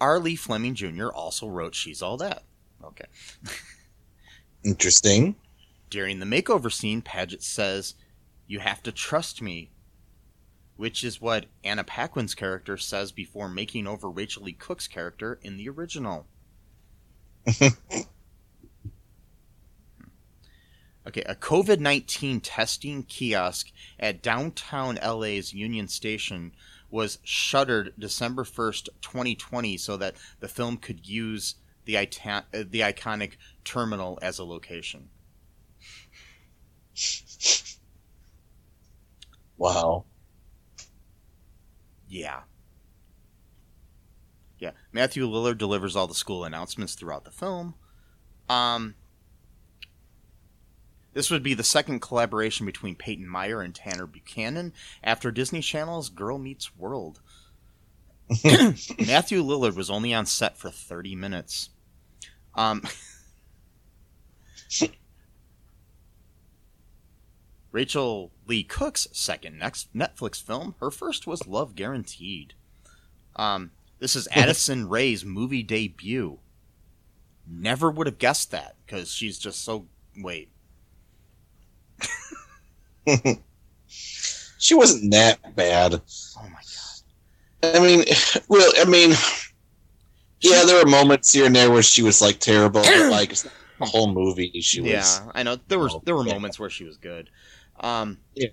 R. 0.00 0.18
Lee 0.18 0.34
Fleming 0.34 0.74
Jr. 0.74 1.10
also 1.10 1.46
wrote 1.46 1.76
She's 1.76 2.02
All 2.02 2.16
That. 2.16 2.42
Okay. 2.84 3.06
Interesting. 4.64 5.36
During 5.90 6.18
the 6.18 6.26
makeover 6.26 6.72
scene, 6.72 7.02
Padgett 7.02 7.42
says, 7.42 7.94
You 8.46 8.60
have 8.60 8.82
to 8.82 8.92
trust 8.92 9.40
me, 9.40 9.70
which 10.76 11.04
is 11.04 11.20
what 11.20 11.46
Anna 11.62 11.84
Paquin's 11.84 12.34
character 12.34 12.76
says 12.76 13.12
before 13.12 13.48
making 13.48 13.86
over 13.86 14.10
Rachael 14.10 14.44
Leigh 14.44 14.52
Cook's 14.52 14.88
character 14.88 15.38
in 15.42 15.56
the 15.56 15.68
original. 15.68 16.26
Okay, 21.06 21.22
a 21.22 21.36
COVID 21.36 21.78
19 21.78 22.40
testing 22.40 23.04
kiosk 23.04 23.70
at 23.98 24.22
downtown 24.22 24.96
LA's 24.96 25.52
Union 25.52 25.86
Station 25.86 26.50
was 26.90 27.18
shuttered 27.22 27.92
December 27.96 28.42
1st, 28.42 28.88
2020, 29.02 29.76
so 29.76 29.96
that 29.96 30.16
the 30.40 30.48
film 30.48 30.76
could 30.76 31.06
use 31.06 31.56
the, 31.86 31.96
ita- 31.98 32.44
uh, 32.52 32.64
the 32.68 32.80
iconic 32.80 33.32
terminal 33.64 34.18
as 34.20 34.38
a 34.38 34.44
location. 34.44 35.08
Wow. 39.56 40.04
Yeah. 42.08 42.42
Yeah. 44.58 44.72
Matthew 44.92 45.26
Lillard 45.26 45.58
delivers 45.58 45.96
all 45.96 46.06
the 46.06 46.14
school 46.14 46.44
announcements 46.44 46.94
throughout 46.94 47.24
the 47.24 47.30
film. 47.30 47.74
Um, 48.48 48.94
this 51.14 51.30
would 51.30 51.42
be 51.42 51.54
the 51.54 51.64
second 51.64 52.00
collaboration 52.00 52.66
between 52.66 52.94
Peyton 52.94 53.26
Meyer 53.26 53.62
and 53.62 53.74
Tanner 53.74 54.06
Buchanan 54.06 54.72
after 55.02 55.30
Disney 55.30 55.60
Channel's 55.60 56.10
Girl 56.10 56.38
Meets 56.38 56.76
World. 56.76 57.20
Matthew 58.44 59.42
Lillard 59.42 59.76
was 59.76 59.90
only 59.90 60.12
on 60.12 60.26
set 60.26 60.58
for 60.58 60.70
30 60.70 61.14
minutes. 61.16 61.70
Um, 62.56 62.82
Rachael 67.70 68.32
Leigh 68.46 68.62
Cook's 68.62 69.06
second 69.12 69.58
next 69.58 69.94
Netflix 69.94 70.42
film, 70.42 70.74
her 70.80 70.90
first 70.90 71.26
was 71.26 71.46
Love 71.46 71.74
Guaranteed. 71.74 72.54
Um, 73.36 73.70
this 73.98 74.16
is 74.16 74.26
Addison 74.34 74.88
Rae's 74.88 75.24
movie 75.24 75.62
debut. 75.62 76.38
Never 77.46 77.90
would 77.90 78.06
have 78.06 78.18
guessed 78.18 78.50
that 78.50 78.76
because 78.84 79.12
she's 79.12 79.38
just 79.38 79.62
so. 79.62 79.86
Wait. 80.16 80.48
she 83.86 84.74
wasn't 84.74 85.12
that 85.12 85.54
bad. 85.54 86.00
Oh 86.38 86.42
my 86.42 86.48
god. 86.50 87.76
I 87.76 87.80
mean, 87.80 88.04
well, 88.48 88.72
I 88.78 88.84
mean, 88.84 89.12
yeah, 90.40 90.64
there 90.64 90.84
were 90.84 90.90
moments 90.90 91.32
here 91.32 91.46
and 91.46 91.54
there 91.56 91.70
where 91.70 91.82
she 91.82 92.02
was 92.02 92.20
like 92.20 92.38
terrible, 92.40 92.82
but 92.82 93.10
like 93.10 93.30
the 93.30 93.50
whole 93.86 94.12
movie, 94.12 94.50
she 94.60 94.80
was. 94.80 94.90
Yeah, 94.90 95.30
I 95.34 95.42
know 95.42 95.56
there 95.68 95.78
were 95.78 95.90
Oh, 95.90 96.02
there 96.04 96.16
were 96.16 96.26
yeah. 96.26 96.34
moments 96.34 96.58
where 96.58 96.70
she 96.70 96.84
was 96.84 96.96
good. 96.96 97.30
Um, 97.80 98.18
Yeah. 98.34 98.48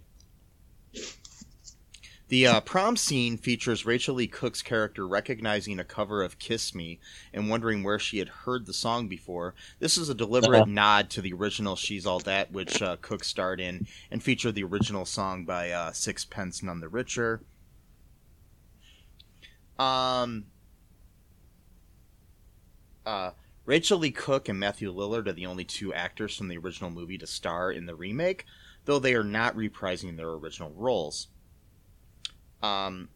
The 2.30 2.48
uh, 2.48 2.62
prom 2.62 2.98
scene 2.98 3.38
features 3.38 3.86
Rachael 3.86 4.16
Leigh 4.16 4.26
Cook's 4.28 4.64
character 4.64 5.08
recognizing 5.08 5.78
a 5.78 5.84
cover 5.84 6.24
of 6.24 6.40
"Kiss 6.40 6.74
Me" 6.74 7.00
and 7.32 7.48
wondering 7.48 7.84
where 7.84 8.00
she 8.00 8.18
had 8.18 8.28
heard 8.30 8.66
the 8.66 8.74
song 8.74 9.08
before. 9.08 9.54
This 9.80 9.98
is 10.00 10.10
a 10.10 10.16
deliberate 10.16 10.62
Uh-huh. 10.64 10.72
nod 10.72 11.10
to 11.12 11.22
the 11.22 11.34
original 11.34 11.76
"She's 11.76 12.08
All 12.08 12.20
That," 12.22 12.52
which 12.52 12.82
uh, 12.82 12.98
Cook 13.02 13.24
starred 13.24 13.60
in, 13.60 13.86
and 14.10 14.24
featured 14.24 14.56
the 14.56 14.64
original 14.64 15.06
song 15.06 15.46
by 15.46 15.70
uh, 15.70 15.92
Sixpence 15.92 16.64
None 16.64 16.80
the 16.80 16.90
Richer. 16.90 17.42
Um, 19.78 20.46
uh, 23.06 23.32
Rachael 23.66 24.00
Leigh 24.00 24.12
Cook 24.12 24.50
and 24.50 24.60
Matthew 24.60 24.94
Lillard 24.94 25.28
are 25.28 25.34
the 25.34 25.46
only 25.46 25.64
two 25.64 25.94
actors 25.94 26.36
from 26.36 26.48
the 26.48 26.58
original 26.58 26.90
movie 26.90 27.18
to 27.18 27.28
star 27.28 27.72
in 27.72 27.86
the 27.86 27.96
remake, 27.96 28.46
though 28.86 29.00
they 29.00 29.14
are 29.14 29.24
not 29.24 29.56
reprising 29.56 30.18
their 30.18 30.30
original 30.30 30.72
roles. 30.76 31.28
Um, 32.62 33.10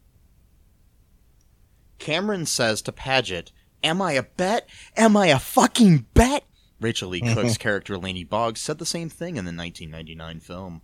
Cameron 1.98 2.46
says 2.46 2.82
to 2.82 2.92
Padgett, 2.92 3.50
Am 3.82 4.02
I 4.02 4.12
a 4.12 4.22
bet? 4.22 4.68
Am 4.96 5.16
I 5.16 5.28
a 5.28 5.38
fucking 5.38 6.06
bet? 6.14 6.44
Rachael 6.80 7.10
Leigh 7.10 7.20
Cook's 7.20 7.56
character 7.58 7.96
Laney 7.96 8.24
Boggs 8.24 8.60
said 8.60 8.78
the 8.78 8.86
same 8.86 9.08
thing 9.08 9.36
in 9.36 9.44
the 9.44 9.52
1999 9.52 10.40
film. 10.40 10.82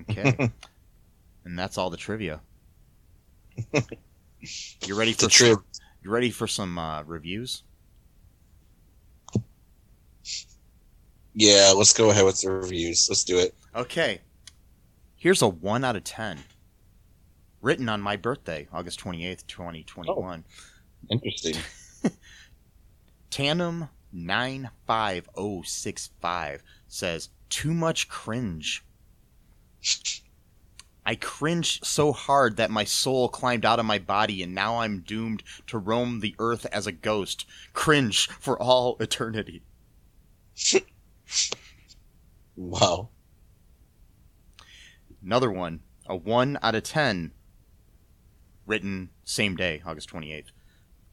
Okay. 0.00 0.50
and 1.44 1.58
that's 1.58 1.76
all 1.76 1.90
the 1.90 1.96
trivia. 1.96 2.40
You're 4.86 4.96
ready 4.96 5.12
for 5.12 5.28
The. 5.28 5.62
You 6.02 6.10
ready 6.10 6.30
for 6.30 6.46
some 6.46 6.78
uh, 6.78 7.02
reviews? 7.02 7.64
Yeah, 11.34 11.72
let's 11.76 11.92
go 11.92 12.10
ahead 12.10 12.24
with 12.24 12.40
the 12.40 12.50
reviews. 12.50 13.06
Let's 13.08 13.22
do 13.24 13.38
it. 13.38 13.54
Okay. 13.74 14.20
Here's 15.16 15.42
a 15.42 15.48
1 15.48 15.84
out 15.84 15.96
of 15.96 16.04
10. 16.04 16.38
Written 17.62 17.88
on 17.88 18.00
my 18.00 18.16
birthday, 18.16 18.68
August 18.72 19.00
28th, 19.00 19.46
2021. 19.46 20.16
Oh, 20.18 20.34
Interesting. 21.10 21.56
Tandem 23.30 23.88
95065 24.12 26.62
says, 26.88 27.28
Too 27.48 27.72
much 27.74 28.08
cringe. 28.08 28.84
I 31.10 31.16
cringed 31.16 31.84
so 31.84 32.12
hard 32.12 32.56
that 32.58 32.70
my 32.70 32.84
soul 32.84 33.28
climbed 33.28 33.66
out 33.66 33.80
of 33.80 33.84
my 33.84 33.98
body, 33.98 34.44
and 34.44 34.54
now 34.54 34.78
I'm 34.78 35.00
doomed 35.00 35.42
to 35.66 35.76
roam 35.76 36.20
the 36.20 36.36
earth 36.38 36.66
as 36.66 36.86
a 36.86 36.92
ghost. 36.92 37.46
Cringe 37.72 38.28
for 38.28 38.56
all 38.62 38.96
eternity. 39.00 39.64
Wow. 42.56 43.08
Another 45.24 45.50
one, 45.50 45.80
a 46.06 46.14
1 46.14 46.58
out 46.62 46.74
of 46.74 46.82
10, 46.82 47.32
written 48.66 49.10
same 49.24 49.56
day, 49.56 49.82
August 49.86 50.10
28th, 50.10 50.50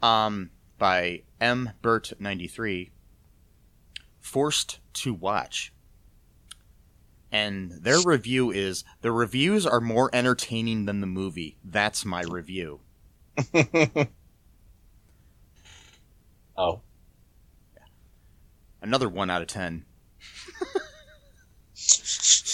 um, 0.04 0.52
by 0.78 1.24
M. 1.40 1.72
Burt93, 1.82 2.92
Forced 4.20 4.80
to 4.94 5.14
Watch. 5.14 5.72
And 7.32 7.72
their 7.72 8.00
review 8.02 8.52
is 8.52 8.84
the 9.02 9.12
reviews 9.12 9.66
are 9.66 9.82
more 9.82 10.10
entertaining 10.14 10.86
than 10.86 11.02
the 11.02 11.08
movie. 11.08 11.58
That's 11.64 12.06
my 12.06 12.22
review. 12.24 12.80
Oh. 16.58 16.82
Another 18.82 19.08
1 19.08 19.30
out 19.30 19.42
of 19.44 19.48
10 19.48 19.86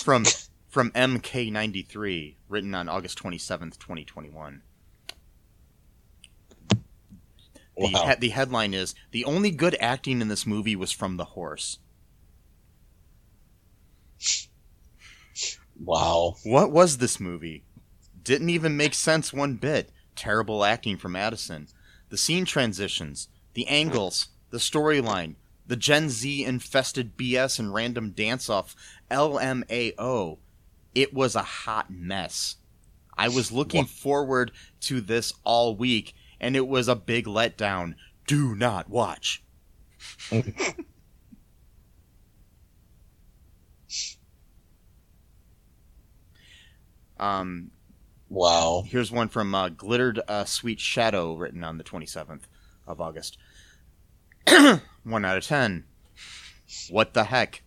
from 0.04 0.26
from 0.68 0.92
MK93, 0.92 2.36
written 2.50 2.76
on 2.76 2.90
August 2.90 3.18
27th, 3.22 3.78
2021. 3.78 4.62
The, 6.68 6.78
Wow. 7.78 8.08
he- 8.10 8.16
the 8.20 8.30
headline 8.30 8.74
is 8.74 8.94
The 9.12 9.24
only 9.26 9.52
good 9.52 9.76
acting 9.80 10.20
in 10.22 10.28
this 10.28 10.46
movie 10.46 10.76
was 10.76 10.92
from 10.92 11.18
the 11.18 11.26
horse. 11.26 11.80
Wow. 15.84 16.36
What 16.44 16.72
was 16.72 16.98
this 16.98 17.20
movie? 17.20 17.64
Didn't 18.24 18.50
even 18.50 18.78
make 18.78 18.94
sense 18.94 19.34
one 19.34 19.56
bit. 19.56 19.92
Terrible 20.16 20.64
acting 20.64 20.98
from 20.98 21.16
Addison. 21.16 21.68
The 22.10 22.18
scene 22.18 22.46
transitions, 22.46 23.28
the 23.54 23.68
angles, 23.68 24.28
the 24.50 24.60
storyline, 24.60 25.36
the 25.66 25.76
Gen 25.76 26.10
Z 26.10 26.46
infested 26.46 27.18
BS 27.18 27.60
and 27.60 27.74
random 27.74 28.12
dance 28.12 28.50
off 28.50 28.76
LMAO. 29.10 30.38
It 30.94 31.14
was 31.14 31.36
a 31.36 31.42
hot 31.42 31.92
mess. 31.92 32.58
I 33.18 33.30
was 33.30 33.52
looking 33.52 33.86
forward 33.86 34.52
to 34.82 35.02
this 35.02 35.34
all 35.44 35.76
week, 35.76 36.14
and 36.40 36.56
it 36.56 36.68
was 36.68 36.88
a 36.88 36.96
big 36.96 37.26
letdown. 37.26 37.96
Do 38.28 38.56
not 38.56 38.90
watch. 38.90 39.44
Um, 47.20 47.72
Wow. 48.34 48.84
Here's 48.88 49.12
one 49.12 49.30
from 49.30 49.54
uh, 49.54 49.70
Glittered 49.70 50.20
uh, 50.28 50.46
Sweet 50.46 50.80
Shadow, 50.80 51.36
written 51.36 51.64
on 51.64 51.78
the 51.78 51.84
27th 51.84 52.42
of 52.88 53.00
August. 53.00 53.38
one 55.04 55.24
out 55.24 55.38
of 55.38 55.46
ten. 55.46 55.84
What 56.90 57.14
the 57.14 57.26
heck? 57.26 57.62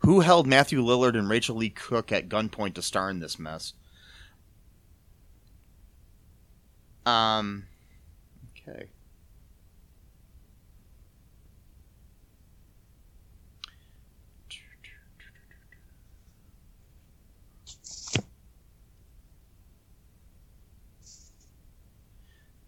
Who 0.00 0.20
held 0.20 0.48
Matthew 0.48 0.82
Lillard 0.82 1.16
and 1.16 1.28
Rachael 1.28 1.54
Leigh 1.54 1.70
Cook 1.70 2.10
at 2.10 2.28
gunpoint 2.28 2.74
to 2.74 2.82
star 2.82 3.08
in 3.08 3.20
this 3.20 3.38
mess? 3.38 3.74
Um. 7.06 7.66
Okay. 8.68 8.88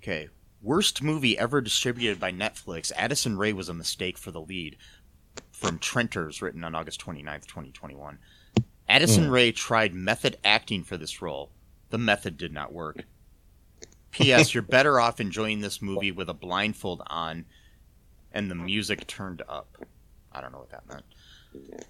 Okay. 0.06 0.28
Worst 0.62 1.02
movie 1.02 1.36
ever 1.36 1.60
distributed 1.60 2.20
by 2.20 2.30
Netflix. 2.30 2.92
Addison 2.94 3.36
Rae 3.36 3.52
was 3.52 3.68
a 3.68 3.74
mistake 3.74 4.16
for 4.16 4.30
the 4.30 4.40
lead. 4.40 4.76
From 5.50 5.80
Trenters, 5.80 6.40
written 6.40 6.62
on 6.62 6.76
August 6.76 7.04
29th, 7.04 7.46
2021. 7.46 8.18
Addison 8.88 9.24
hmm. 9.24 9.30
Rae 9.30 9.50
tried 9.50 9.94
method 9.94 10.36
acting 10.44 10.84
for 10.84 10.96
this 10.96 11.20
role. 11.20 11.50
The 11.90 11.98
method 11.98 12.36
did 12.36 12.52
not 12.52 12.72
work. 12.72 13.04
P.S. 14.12 14.54
You're 14.54 14.62
better 14.62 15.00
off 15.00 15.18
enjoying 15.18 15.60
this 15.60 15.82
movie 15.82 16.12
with 16.12 16.28
a 16.28 16.34
blindfold 16.34 17.02
on 17.08 17.44
and 18.32 18.48
the 18.48 18.54
music 18.54 19.08
turned 19.08 19.42
up. 19.48 19.76
I 20.30 20.40
don't 20.40 20.52
know 20.52 20.58
what 20.58 20.70
that 20.70 20.88
meant. 20.88 21.04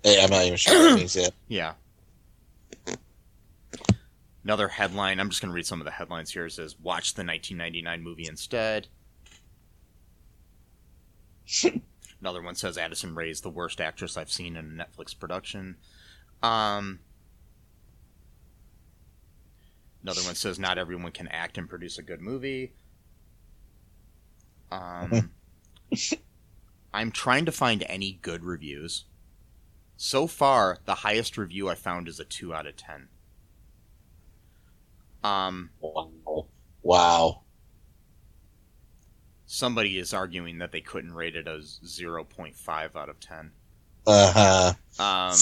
Hey, 0.02 0.24
I'm 0.24 0.30
not 0.30 0.42
even 0.42 0.56
sure 0.56 0.78
what 0.78 0.90
that 0.90 0.96
means 0.96 1.16
yet. 1.16 1.34
Yeah. 1.48 1.74
Another 4.46 4.68
headline. 4.68 5.18
I'm 5.18 5.28
just 5.28 5.42
going 5.42 5.50
to 5.50 5.56
read 5.56 5.66
some 5.66 5.80
of 5.80 5.86
the 5.86 5.90
headlines 5.90 6.30
here. 6.30 6.46
It 6.46 6.52
says, 6.52 6.78
"Watch 6.78 7.14
the 7.14 7.24
1999 7.24 8.00
movie 8.00 8.28
instead." 8.28 8.86
Another 12.20 12.40
one 12.40 12.54
says, 12.54 12.78
"Addison 12.78 13.16
Rae 13.16 13.30
is 13.30 13.40
the 13.40 13.50
worst 13.50 13.80
actress 13.80 14.16
I've 14.16 14.30
seen 14.30 14.54
in 14.54 14.80
a 14.80 14.84
Netflix 14.84 15.18
production." 15.18 15.78
Um. 16.44 17.00
Another 20.04 20.22
one 20.22 20.36
says, 20.36 20.60
"Not 20.60 20.78
everyone 20.78 21.10
can 21.10 21.26
act 21.26 21.58
and 21.58 21.68
produce 21.68 21.98
a 21.98 22.02
good 22.02 22.20
movie." 22.20 22.72
Um. 24.70 25.32
I'm 26.94 27.10
trying 27.10 27.46
to 27.46 27.52
find 27.52 27.84
any 27.88 28.20
good 28.22 28.44
reviews. 28.44 29.06
So 29.96 30.28
far, 30.28 30.78
the 30.84 30.94
highest 30.94 31.36
review 31.36 31.68
I 31.68 31.74
found 31.74 32.06
is 32.06 32.20
a 32.20 32.24
2 32.24 32.54
out 32.54 32.68
of 32.68 32.76
10. 32.76 33.08
Um, 35.26 35.70
Wow. 35.80 36.46
Wow. 36.82 37.42
somebody 39.46 39.98
is 39.98 40.12
arguing 40.14 40.58
that 40.58 40.72
they 40.72 40.80
couldn't 40.80 41.12
rate 41.14 41.36
it 41.36 41.48
as 41.48 41.80
0.5 41.84 42.96
out 42.96 43.08
of 43.08 43.18
10. 43.20 43.50
Uh 44.06 44.72
huh. 44.98 45.02
Um, 45.02 45.36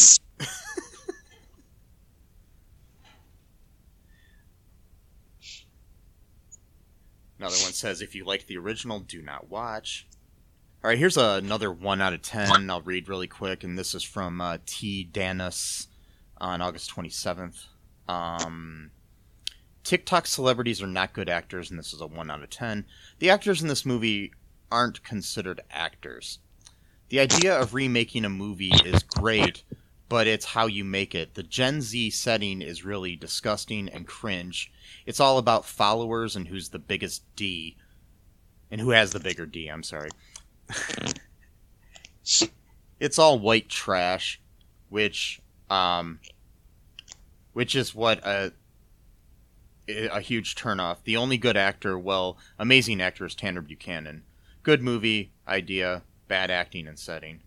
another 7.39 7.57
one 7.57 7.73
says, 7.73 8.01
if 8.01 8.15
you 8.15 8.25
like 8.25 8.47
the 8.47 8.57
original, 8.57 9.01
do 9.01 9.21
not 9.23 9.51
watch. 9.51 10.07
All 10.83 10.89
right, 10.89 10.99
here's 10.99 11.17
another 11.17 11.73
one 11.73 12.01
out 12.01 12.13
of 12.13 12.21
ten. 12.23 12.69
I'll 12.71 12.83
read 12.83 13.09
really 13.09 13.27
quick, 13.27 13.65
and 13.65 13.79
this 13.79 13.95
is 13.95 14.03
from 14.03 14.41
uh, 14.41 14.59
T. 14.67 15.09
Danis 15.11 15.87
on 16.39 16.61
August 16.61 16.95
27th. 16.95 17.65
Um, 18.07 18.91
TikTok 19.85 20.27
celebrities 20.27 20.83
are 20.83 20.87
not 20.87 21.13
good 21.13 21.29
actors, 21.29 21.71
and 21.71 21.79
this 21.79 21.93
is 21.93 22.01
a 22.01 22.07
one 22.07 22.31
out 22.31 22.43
of 22.43 22.51
ten. 22.51 22.87
The 23.19 23.31
actors 23.31 23.61
in 23.63 23.69
this 23.69 23.85
movie 23.85 24.33
aren't 24.73 25.05
considered 25.05 25.61
actors. 25.71 26.39
The 27.11 27.21
idea 27.21 27.55
of 27.57 27.75
remaking 27.75 28.25
a 28.25 28.31
movie 28.31 28.73
is 28.85 29.03
great, 29.03 29.63
but 30.09 30.27
it's 30.27 30.47
how 30.47 30.67
you 30.67 30.85
make 30.85 31.15
it. 31.15 31.35
The 31.35 31.43
Gen 31.43 31.83
Z 31.83 32.11
setting 32.11 32.63
is 32.63 32.85
really 32.85 33.15
disgusting 33.15 33.89
and 33.91 34.07
cringe. 34.07 34.73
It's 35.05 35.21
all 35.21 35.37
about 35.37 35.67
followers 35.67 36.35
and 36.35 36.49
who's 36.49 36.71
the 36.71 36.79
biggest 36.79 37.23
D. 37.37 37.77
And 38.71 38.81
who 38.81 38.91
has 38.91 39.13
the 39.13 39.21
bigger 39.21 39.45
D, 39.45 39.69
I'm 39.69 39.83
sorry. 39.83 40.09
it's 42.99 43.19
all 43.19 43.39
white 43.39 43.69
trash, 43.69 44.41
which 44.89 45.41
um 45.69 46.21
which 47.53 47.77
is 47.77 47.95
what 47.95 48.19
a 48.27 48.53
a 49.89 50.21
huge 50.21 50.55
turnoff. 50.55 51.03
The 51.05 51.17
only 51.17 51.37
good 51.37 51.57
actor, 51.57 51.99
well, 51.99 52.39
amazing 52.59 53.01
actor 53.01 53.27
is 53.27 53.35
Tanner 53.35 53.61
Buchanan. 53.61 54.25
Good 54.63 54.83
movie, 54.83 55.33
idea, 55.47 56.03
bad 56.29 56.51
acting 56.51 56.87
and 56.87 56.99
setting. 56.99 57.41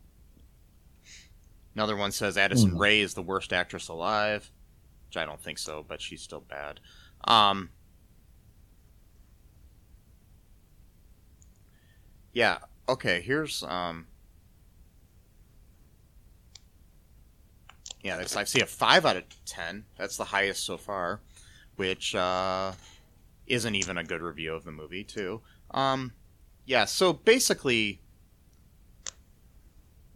Another 1.74 1.96
one 1.96 2.12
says 2.12 2.38
Addison 2.38 2.72
mm. 2.72 2.80
Rae 2.80 3.02
is 3.02 3.14
the 3.14 3.22
worst 3.22 3.54
actress 3.54 3.88
alive, 3.88 4.52
which 5.08 5.18
I 5.18 5.26
don't 5.26 5.42
think 5.42 5.58
so, 5.58 5.86
but 5.88 6.02
she's 6.02 6.22
still 6.22 6.42
bad. 6.42 6.80
Um, 7.26 7.70
yeah, 12.34 12.60
okay, 12.90 13.22
here's 13.22 13.64
um 13.64 14.08
Yeah, 18.08 18.24
I 18.38 18.46
see 18.46 18.62
a 18.62 18.66
5 18.66 19.06
out 19.06 19.18
of 19.18 19.24
10. 19.46 19.84
That's 19.98 20.16
the 20.16 20.24
highest 20.24 20.64
so 20.64 20.78
far, 20.78 21.20
which 21.78 22.14
uh 22.14 22.74
isn't 23.48 23.76
even 23.76 23.98
a 23.98 24.04
good 24.04 24.22
review 24.22 24.54
of 24.54 24.66
the 24.66 24.72
movie, 24.72 25.04
too. 25.04 25.42
Um 25.72 26.14
yeah, 26.66 26.86
so 26.86 27.14
basically 27.14 28.02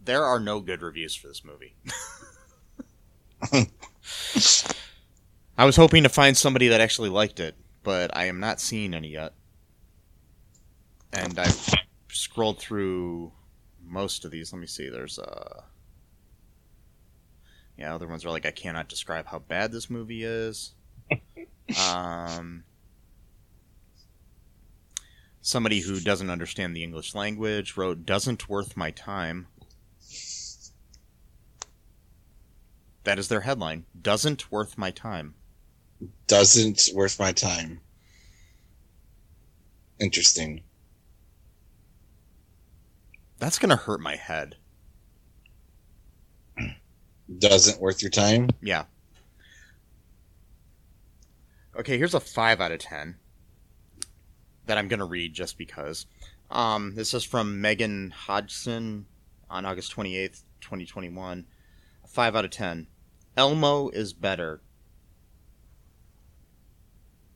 there 0.04 0.24
are 0.24 0.38
no 0.40 0.60
good 0.60 0.82
reviews 0.82 1.14
for 1.14 1.28
this 1.28 1.42
movie. 1.44 1.74
I 5.58 5.64
was 5.64 5.76
hoping 5.76 6.02
to 6.02 6.08
find 6.08 6.36
somebody 6.36 6.68
that 6.68 6.80
actually 6.80 7.08
liked 7.08 7.40
it, 7.40 7.56
but 7.82 8.14
I 8.16 8.24
am 8.26 8.40
not 8.40 8.60
seeing 8.60 8.94
any 8.94 9.08
yet. 9.08 9.32
And 11.12 11.38
I've 11.38 11.68
scrolled 12.10 12.58
through 12.58 13.32
most 13.84 14.24
of 14.24 14.30
these. 14.30 14.52
Let 14.52 14.60
me 14.60 14.66
see. 14.66 14.88
There's 14.88 15.18
uh 15.18 15.62
Yeah, 17.76 17.94
other 17.94 18.08
ones 18.08 18.24
are 18.24 18.30
like 18.30 18.46
I 18.46 18.50
cannot 18.50 18.88
describe 18.88 19.26
how 19.26 19.38
bad 19.40 19.72
this 19.72 19.90
movie 19.90 20.24
is. 20.24 20.74
um 21.78 22.64
Somebody 25.44 25.80
who 25.80 25.98
doesn't 25.98 26.30
understand 26.30 26.74
the 26.74 26.84
English 26.84 27.16
language 27.16 27.76
wrote 27.76 28.06
doesn't 28.06 28.48
worth 28.48 28.76
my 28.76 28.92
time. 28.92 29.48
That 33.02 33.18
is 33.18 33.26
their 33.26 33.40
headline. 33.40 33.84
Doesn't 34.00 34.52
worth 34.52 34.78
my 34.78 34.92
time. 34.92 35.34
Doesn't 36.28 36.88
worth 36.94 37.18
my 37.18 37.32
time. 37.32 37.80
Interesting. 39.98 40.62
That's 43.40 43.58
gonna 43.58 43.74
hurt 43.74 44.00
my 44.00 44.14
head. 44.14 44.54
Doesn't 47.38 47.80
worth 47.80 48.00
your 48.00 48.10
time? 48.12 48.50
Yeah. 48.60 48.84
Okay, 51.74 51.96
here's 51.96 52.14
a 52.14 52.20
5 52.20 52.60
out 52.60 52.72
of 52.72 52.80
10 52.80 53.16
that 54.66 54.76
I'm 54.76 54.88
gonna 54.88 55.06
read 55.06 55.32
just 55.32 55.56
because. 55.56 56.06
Um, 56.50 56.94
this 56.96 57.14
is 57.14 57.24
from 57.24 57.62
Megan 57.62 58.10
Hodgson 58.10 59.06
on 59.48 59.64
August 59.64 59.94
28th, 59.96 60.42
2021. 60.60 61.46
5 62.06 62.36
out 62.36 62.44
of 62.44 62.50
10. 62.50 62.88
Elmo 63.38 63.88
is 63.88 64.12
better. 64.12 64.60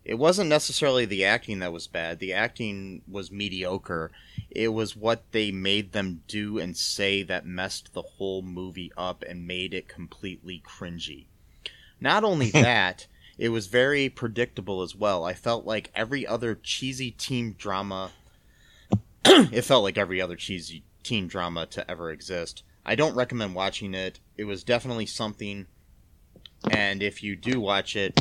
It 0.04 0.18
wasn't 0.18 0.50
necessarily 0.50 1.06
the 1.06 1.24
acting 1.24 1.60
that 1.60 1.72
was 1.72 1.86
bad. 1.86 2.18
The 2.18 2.34
acting 2.34 3.02
was 3.08 3.32
mediocre. 3.32 4.12
It 4.50 4.68
was 4.68 4.94
what 4.94 5.32
they 5.32 5.50
made 5.50 5.92
them 5.92 6.22
do 6.28 6.58
and 6.58 6.76
say 6.76 7.22
that 7.22 7.46
messed 7.46 7.94
the 7.94 8.02
whole 8.02 8.42
movie 8.42 8.92
up 8.98 9.24
and 9.26 9.46
made 9.46 9.72
it 9.72 9.88
completely 9.88 10.62
cringy. 10.64 11.24
Not 12.00 12.22
only 12.22 12.50
that, 12.52 13.06
it 13.38 13.50
was 13.50 13.66
very 13.66 14.08
predictable 14.08 14.82
as 14.82 14.94
well. 14.94 15.24
I 15.24 15.34
felt 15.34 15.66
like 15.66 15.90
every 15.94 16.26
other 16.26 16.54
cheesy 16.54 17.10
teen 17.10 17.54
drama. 17.58 18.12
it 19.24 19.62
felt 19.62 19.84
like 19.84 19.98
every 19.98 20.20
other 20.20 20.36
cheesy 20.36 20.84
teen 21.02 21.26
drama 21.26 21.66
to 21.66 21.90
ever 21.90 22.10
exist. 22.10 22.62
I 22.84 22.94
don't 22.94 23.16
recommend 23.16 23.54
watching 23.54 23.94
it. 23.94 24.20
It 24.36 24.44
was 24.44 24.64
definitely 24.64 25.06
something 25.06 25.66
and 26.70 27.02
if 27.02 27.22
you 27.22 27.36
do 27.36 27.60
watch 27.60 27.96
it, 27.96 28.18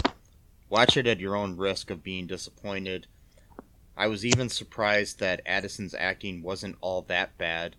watch 0.69 0.97
it 0.97 1.07
at 1.07 1.19
your 1.19 1.35
own 1.35 1.57
risk 1.57 1.89
of 1.89 2.03
being 2.03 2.27
disappointed. 2.27 3.07
I 3.97 4.07
was 4.07 4.25
even 4.25 4.49
surprised 4.49 5.19
that 5.19 5.41
Addison's 5.45 5.95
acting 5.95 6.41
wasn't 6.41 6.77
all 6.81 7.01
that 7.03 7.37
bad. 7.37 7.75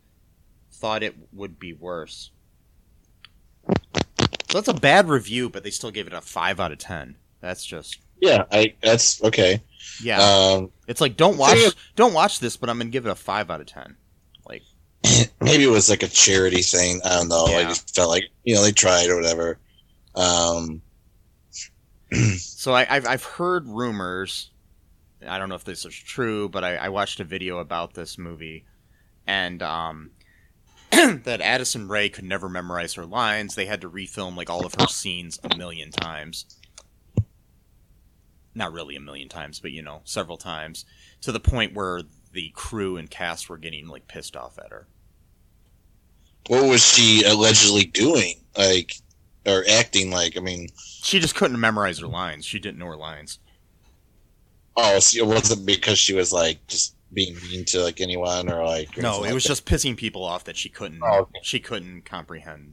Thought 0.73 1.03
it 1.03 1.15
would 1.33 1.59
be 1.59 1.73
worse. 1.73 2.31
So 4.49 4.59
that's 4.61 4.69
a 4.69 4.75
bad 4.75 5.09
review, 5.09 5.51
but 5.51 5.63
they 5.63 5.71
still 5.71 5.91
gave 5.91 6.07
it 6.07 6.13
a 6.13 6.21
five 6.21 6.59
out 6.59 6.73
of 6.73 6.79
ten. 6.79 7.17
That's 7.47 7.65
just 7.65 8.01
yeah. 8.21 8.45
I 8.51 8.75
that's 8.83 9.23
okay. 9.23 9.63
Yeah, 10.03 10.19
um, 10.21 10.73
it's 10.89 11.01
like 11.01 11.17
don't 11.17 11.39
watch 11.39 11.59
don't 11.95 12.13
watch 12.13 12.41
this, 12.41 12.57
but 12.57 12.69
I'm 12.69 12.79
gonna 12.79 12.91
give 12.91 13.07
it 13.07 13.11
a 13.11 13.15
five 13.15 13.53
out 13.53 13.61
of 13.61 13.69
ten. 13.69 13.97
Like 14.49 14.63
maybe 15.41 15.63
it 15.63 15.71
was 15.71 15.89
like 15.89 16.03
a 16.03 16.09
charity 16.09 16.63
thing. 16.63 17.01
I 17.05 17.11
don't 17.11 17.29
know. 17.29 17.47
Yeah. 17.49 17.59
I 17.59 17.65
just 17.65 17.95
felt 17.95 18.11
like 18.11 18.25
you 18.43 18.57
know 18.57 18.63
they 18.63 18.73
tried 18.73 19.09
or 19.11 19.15
whatever. 19.15 19.59
Um, 20.17 20.83
so 22.37 22.75
I, 22.75 22.85
have 22.85 23.07
I've 23.07 23.25
heard 23.25 23.69
rumors. 23.69 24.51
I 25.25 25.39
don't 25.39 25.49
know 25.49 25.55
if 25.55 25.65
this 25.65 25.85
is 25.85 25.95
true, 25.95 26.49
but 26.49 26.65
I, 26.65 26.77
I 26.77 26.89
watched 26.89 27.21
a 27.21 27.25
video 27.25 27.59
about 27.59 27.95
this 27.95 28.19
movie, 28.19 28.65
and 29.25 29.63
um, 29.63 30.11
that 30.91 31.41
Addison 31.41 31.87
Rae 31.87 32.09
could 32.09 32.25
never 32.25 32.49
memorize 32.49 32.95
her 32.95 33.07
lines. 33.07 33.55
They 33.55 33.67
had 33.67 33.83
to 33.83 33.91
refilm 33.91 34.37
like 34.37 34.51
all 34.51 34.67
of 34.67 34.75
her 34.81 34.89
scenes 34.89 35.39
a 35.45 35.57
million 35.57 35.93
times. 35.93 36.47
Not 38.57 38.73
really 38.73 38.97
a 38.97 39.01
million 39.01 39.29
times, 39.29 39.61
but 39.61 39.71
you 39.71 39.83
know, 39.83 40.01
several 40.05 40.39
times 40.39 40.87
to 41.21 41.31
the 41.31 41.39
point 41.39 41.75
where 41.75 42.01
the 42.33 42.51
crew 42.55 42.97
and 42.97 43.11
cast 43.11 43.51
were 43.51 43.59
getting 43.59 43.87
like 43.87 44.09
pissed 44.09 44.35
off 44.35 44.59
at 44.59 44.71
her. 44.71 44.87
What 46.49 46.65
was 46.65 46.83
she 46.83 47.23
allegedly 47.25 47.85
doing? 47.85 48.37
Like 48.57 48.97
or 49.45 49.63
acting 49.71 50.11
like. 50.11 50.39
I 50.39 50.41
mean, 50.41 50.69
she 50.79 51.21
just 51.21 51.35
couldn't 51.35 51.61
memorize 51.61 51.99
her 51.99 52.07
lines. 52.07 52.47
She 52.47 52.59
didn't 52.59 52.79
know 52.79 52.87
her 52.87 52.97
lines. 52.97 53.41
Oh, 54.75 54.99
so 55.01 55.19
it 55.19 55.27
wasn't 55.27 55.67
because 55.67 55.99
she 55.99 56.15
was 56.15 56.33
like 56.33 56.67
just 56.67 56.95
being 57.13 57.37
mean 57.51 57.67
to 57.67 57.83
like 57.83 58.01
anyone 58.01 58.51
or 58.51 58.65
like. 58.65 58.97
No, 58.97 59.23
it 59.25 59.35
was 59.35 59.45
just 59.45 59.67
pissing 59.67 59.99
people 59.99 60.25
off 60.25 60.45
that 60.45 60.57
she 60.57 60.71
couldn't. 60.71 61.03
Oh, 61.03 61.21
okay. 61.21 61.41
She 61.43 61.61
couldn't 61.61 62.07
comprehend 62.07 62.73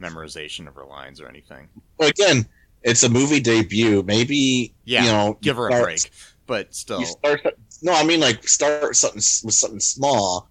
memorization 0.00 0.66
of 0.66 0.74
her 0.76 0.84
lines 0.86 1.20
or 1.20 1.28
anything. 1.28 1.68
Well, 1.98 2.08
again, 2.08 2.46
it's 2.82 3.02
a 3.02 3.08
movie 3.08 3.40
debut. 3.40 4.02
Maybe 4.02 4.74
yeah, 4.84 5.04
you 5.04 5.10
know, 5.10 5.38
give 5.40 5.56
her 5.56 5.70
start, 5.70 5.82
a 5.82 5.84
break. 5.84 6.10
But 6.46 6.74
still, 6.74 7.04
start, 7.04 7.42
no, 7.82 7.92
I 7.92 8.04
mean 8.04 8.20
like 8.20 8.46
start 8.48 8.96
something 8.96 9.16
with 9.16 9.54
something 9.54 9.80
small 9.80 10.50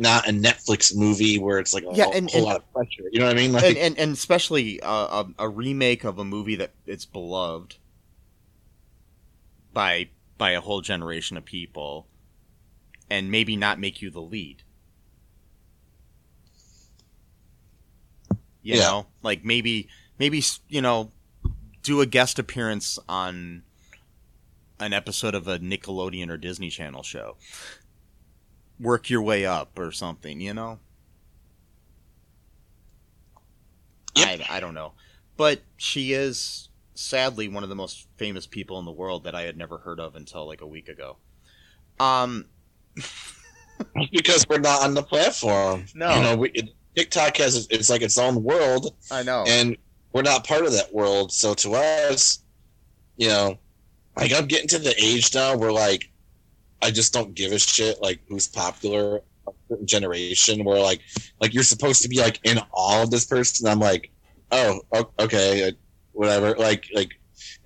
not 0.00 0.26
a 0.26 0.32
Netflix 0.32 0.96
movie 0.96 1.38
where 1.38 1.58
it's 1.58 1.74
like 1.74 1.84
a 1.84 1.92
yeah, 1.92 2.06
and, 2.14 2.30
whole 2.30 2.40
and, 2.40 2.46
lot 2.46 2.56
of 2.56 2.72
pressure. 2.72 3.04
You 3.12 3.20
know 3.20 3.26
what 3.26 3.36
I 3.36 3.38
mean? 3.38 3.52
Like, 3.52 3.64
and, 3.64 3.76
and, 3.76 3.98
and 3.98 4.12
especially 4.12 4.80
uh, 4.80 5.24
a, 5.38 5.44
a 5.44 5.48
remake 5.48 6.04
of 6.04 6.18
a 6.18 6.24
movie 6.24 6.56
that 6.56 6.72
it's 6.86 7.04
beloved 7.04 7.76
by 9.72 10.08
by 10.38 10.52
a 10.52 10.60
whole 10.60 10.80
generation 10.80 11.36
of 11.36 11.44
people, 11.44 12.08
and 13.10 13.30
maybe 13.30 13.56
not 13.56 13.78
make 13.78 14.00
you 14.00 14.10
the 14.10 14.22
lead. 14.22 14.62
You 18.62 18.76
yeah. 18.76 18.80
know, 18.80 19.06
like 19.22 19.44
maybe 19.44 19.88
maybe 20.18 20.42
you 20.68 20.80
know, 20.80 21.12
do 21.90 22.00
a 22.00 22.06
guest 22.06 22.38
appearance 22.38 23.00
on 23.08 23.64
an 24.78 24.92
episode 24.92 25.34
of 25.34 25.48
a 25.48 25.58
Nickelodeon 25.58 26.30
or 26.30 26.36
Disney 26.36 26.70
Channel 26.70 27.02
show 27.02 27.36
work 28.78 29.10
your 29.10 29.20
way 29.20 29.44
up 29.44 29.76
or 29.76 29.90
something, 29.90 30.40
you 30.40 30.54
know? 30.54 30.78
I, 34.16 34.40
I 34.48 34.60
don't 34.60 34.72
know, 34.72 34.92
but 35.36 35.62
she 35.76 36.12
is 36.12 36.68
sadly 36.94 37.48
one 37.48 37.64
of 37.64 37.68
the 37.68 37.74
most 37.74 38.06
famous 38.16 38.46
people 38.46 38.78
in 38.78 38.84
the 38.84 38.92
world 38.92 39.24
that 39.24 39.34
I 39.34 39.42
had 39.42 39.56
never 39.56 39.78
heard 39.78 39.98
of 39.98 40.14
until 40.14 40.46
like 40.46 40.60
a 40.60 40.66
week 40.68 40.88
ago. 40.88 41.16
Um, 41.98 42.44
because 44.12 44.46
we're 44.48 44.58
not 44.58 44.82
on 44.82 44.94
the 44.94 45.02
platform. 45.02 45.86
No. 45.96 46.14
you 46.14 46.22
know, 46.22 46.36
we, 46.36 46.50
it, 46.50 46.70
TikTok 46.94 47.36
has 47.38 47.66
it's 47.68 47.90
like 47.90 48.02
its 48.02 48.16
own 48.16 48.44
world, 48.44 48.94
I 49.10 49.24
know. 49.24 49.44
and 49.48 49.76
we're 50.12 50.22
not 50.22 50.46
part 50.46 50.64
of 50.64 50.72
that 50.72 50.92
world. 50.92 51.32
So 51.32 51.54
to 51.54 51.74
us, 51.74 52.42
you 53.16 53.28
know, 53.28 53.58
like 54.16 54.32
I'm 54.32 54.46
getting 54.46 54.68
to 54.68 54.78
the 54.78 54.94
age 55.02 55.34
now 55.34 55.56
where 55.56 55.72
like 55.72 56.10
I 56.82 56.90
just 56.90 57.12
don't 57.12 57.34
give 57.34 57.52
a 57.52 57.58
shit 57.58 58.00
like 58.02 58.20
who's 58.28 58.48
popular 58.48 59.20
generation 59.84 60.64
where 60.64 60.80
like 60.80 61.00
like 61.40 61.54
you're 61.54 61.62
supposed 61.62 62.02
to 62.02 62.08
be 62.08 62.18
like 62.20 62.40
in 62.44 62.58
awe 62.72 63.02
of 63.02 63.10
this 63.10 63.24
person. 63.24 63.68
I'm 63.68 63.80
like, 63.80 64.10
oh, 64.50 64.80
okay, 65.18 65.72
whatever. 66.12 66.54
Like 66.56 66.88
like 66.94 67.12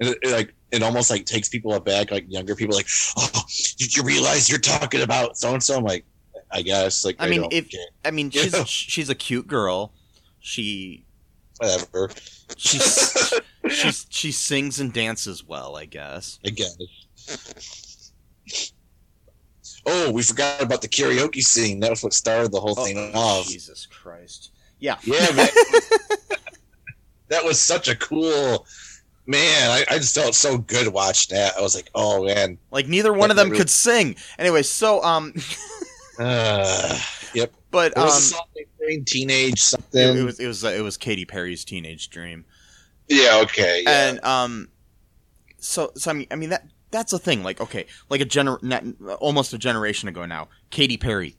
it, 0.01 0.19
it, 0.23 0.33
like 0.33 0.55
it 0.71 0.83
almost 0.83 1.11
like 1.11 1.25
takes 1.25 1.49
people 1.49 1.73
aback. 1.75 2.11
Like 2.11 2.27
younger 2.29 2.55
people, 2.55 2.75
like, 2.75 2.89
oh, 3.17 3.43
did 3.79 3.97
you 3.97 4.03
realize 4.03 4.49
you're 4.49 4.59
talking 4.59 5.03
about 5.03 5.37
so 5.37 5.53
and 5.53 5.63
so? 5.63 5.77
I'm 5.77 5.85
like, 5.85 6.05
I 6.51 6.63
guess. 6.63 7.05
Like 7.05 7.17
I 7.19 7.29
mean, 7.29 7.43
don't 7.43 7.53
if 7.53 7.71
care. 7.71 7.81
I 8.05 8.11
mean, 8.11 8.31
she's 8.31 8.69
she's 8.69 9.09
a 9.09 9.15
cute 9.15 9.47
girl. 9.47 9.93
She 10.41 11.04
whatever. 11.59 12.11
She 12.57 12.79
she's 13.71 14.07
she 14.11 14.33
sings 14.33 14.81
and 14.81 14.93
dances 14.93 15.45
well, 15.45 15.77
I 15.77 15.87
guess. 15.87 16.39
I 16.47 16.51
guess. 16.51 16.77
Oh, 19.87 20.11
we 20.13 20.23
forgot 20.23 20.63
about 20.63 20.83
the 20.83 20.89
karaoke 20.89 21.43
scene. 21.43 21.81
That 21.81 21.91
was 21.91 22.03
what 22.03 22.15
started 22.15 22.53
the 22.53 22.61
whole 22.61 22.75
thing 22.75 23.13
Oh, 23.15 23.41
off. 23.41 23.49
Jesus 23.49 23.87
Christ! 23.87 24.51
Yeah, 24.79 24.97
Yeah, 25.05 25.31
man. 25.37 25.49
that 27.29 27.45
was 27.45 27.61
such 27.61 27.89
a 27.89 27.97
cool 27.97 28.67
man. 29.27 29.71
I, 29.71 29.85
I 29.91 29.99
just 29.99 30.15
felt 30.15 30.35
so 30.35 30.59
good 30.59 30.89
watching 30.93 31.37
that. 31.37 31.55
I 31.57 31.61
was 31.63 31.75
like, 31.75 31.91
oh 31.95 32.25
man. 32.25 32.59
like 32.71 32.89
neither 32.89 33.13
one 33.13 33.31
of 33.31 33.37
them 33.37 33.51
could 33.51 33.71
sing. 33.71 34.17
Anyway, 34.39 34.63
so 34.63 35.03
um, 35.03 35.35
Uh, 36.19 36.97
yep. 37.35 37.53
but 37.70 37.93
What 37.97 37.99
um, 37.99 38.05
was 38.07 38.30
song? 38.30 38.47
Teenage 39.07 39.61
something. 39.61 40.16
it 40.18 40.22
was 40.24 40.39
it 40.39 40.47
was 40.47 40.62
uh, 40.64 40.68
it 40.68 40.80
was 40.82 40.97
Katy 40.99 41.24
Perry's 41.24 41.64
teenage 41.64 42.11
dream. 42.11 42.45
yeah. 43.09 43.41
Okay. 43.43 43.82
Yeah. 43.85 44.09
and 44.11 44.24
um 44.24 44.68
so 45.59 45.91
so 45.97 46.11
i 46.11 46.14
mean 46.14 46.26
i 46.30 46.37
mean 46.37 46.51
that 46.51 46.66
that's 46.91 47.12
a 47.14 47.18
thing 47.18 47.43
like 47.43 47.61
okay 47.62 47.87
like 48.11 48.20
a 48.20 48.26
gener 48.26 48.59
almost 49.20 49.55
a 49.55 49.59
generation 49.59 50.09
ago 50.11 50.26
now 50.26 50.49
Katy 50.70 50.99
Perry 50.99 51.37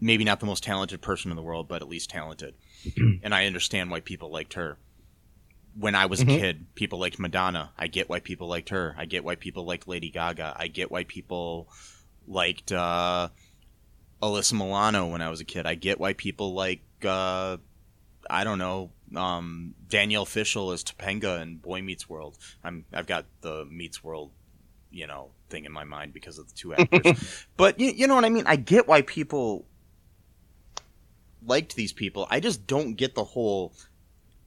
maybe 0.00 0.24
not 0.24 0.40
the 0.40 0.46
most 0.46 0.62
talented 0.62 1.00
person 1.02 1.30
in 1.32 1.36
the 1.36 1.42
world 1.42 1.66
but 1.68 1.82
at 1.82 1.88
least 1.88 2.08
talented 2.10 2.54
and 3.22 3.34
i 3.34 3.46
understand 3.46 3.90
why 3.90 4.00
people 4.00 4.30
liked 4.30 4.54
her 4.54 4.78
when 5.78 5.94
i 5.94 6.06
was 6.06 6.20
a 6.20 6.24
Mhm. 6.24 6.38
kid 6.38 6.66
people 6.74 6.98
liked 7.00 7.18
madonna 7.18 7.72
i 7.76 7.86
get 7.88 8.08
why 8.08 8.20
people 8.20 8.46
liked 8.48 8.68
her 8.70 8.94
i 8.96 9.04
get 9.04 9.24
why 9.24 9.34
people 9.34 9.64
liked 9.64 9.86
lady 9.88 10.10
gaga 10.10 10.54
i 10.56 10.68
get 10.68 10.90
why 10.90 11.04
people 11.04 11.68
liked 12.26 12.70
uh 12.72 13.28
alyssa 14.22 14.52
milano 14.54 15.06
when 15.06 15.22
i 15.22 15.28
was 15.30 15.40
a 15.40 15.44
kid 15.44 15.66
i 15.66 15.74
get 15.74 15.98
why 16.00 16.12
people 16.12 16.52
like 16.54 16.82
uh 17.04 17.56
I 18.28 18.44
don't 18.44 18.58
know, 18.58 18.90
um, 19.16 19.74
Danielle 19.88 20.26
Fishel 20.26 20.70
as 20.70 20.84
Topanga 20.84 21.40
in 21.42 21.56
Boy 21.56 21.82
Meets 21.82 22.08
World. 22.08 22.38
I'm 22.62 22.84
I've 22.92 23.06
got 23.08 23.24
the 23.40 23.64
Meets 23.68 24.04
World, 24.04 24.30
you 24.92 25.08
know, 25.08 25.30
thing 25.48 25.64
in 25.64 25.72
my 25.72 25.82
mind 25.82 26.12
because 26.12 26.38
of 26.38 26.46
the 26.46 26.54
two 26.54 26.74
actors. 26.74 27.46
but 27.56 27.80
you, 27.80 27.90
you 27.90 28.06
know 28.06 28.14
what 28.14 28.24
I 28.24 28.28
mean. 28.28 28.44
I 28.46 28.54
get 28.54 28.86
why 28.86 29.02
people 29.02 29.64
liked 31.44 31.74
these 31.74 31.92
people. 31.92 32.28
I 32.30 32.38
just 32.38 32.66
don't 32.68 32.94
get 32.94 33.16
the 33.16 33.24
whole 33.24 33.72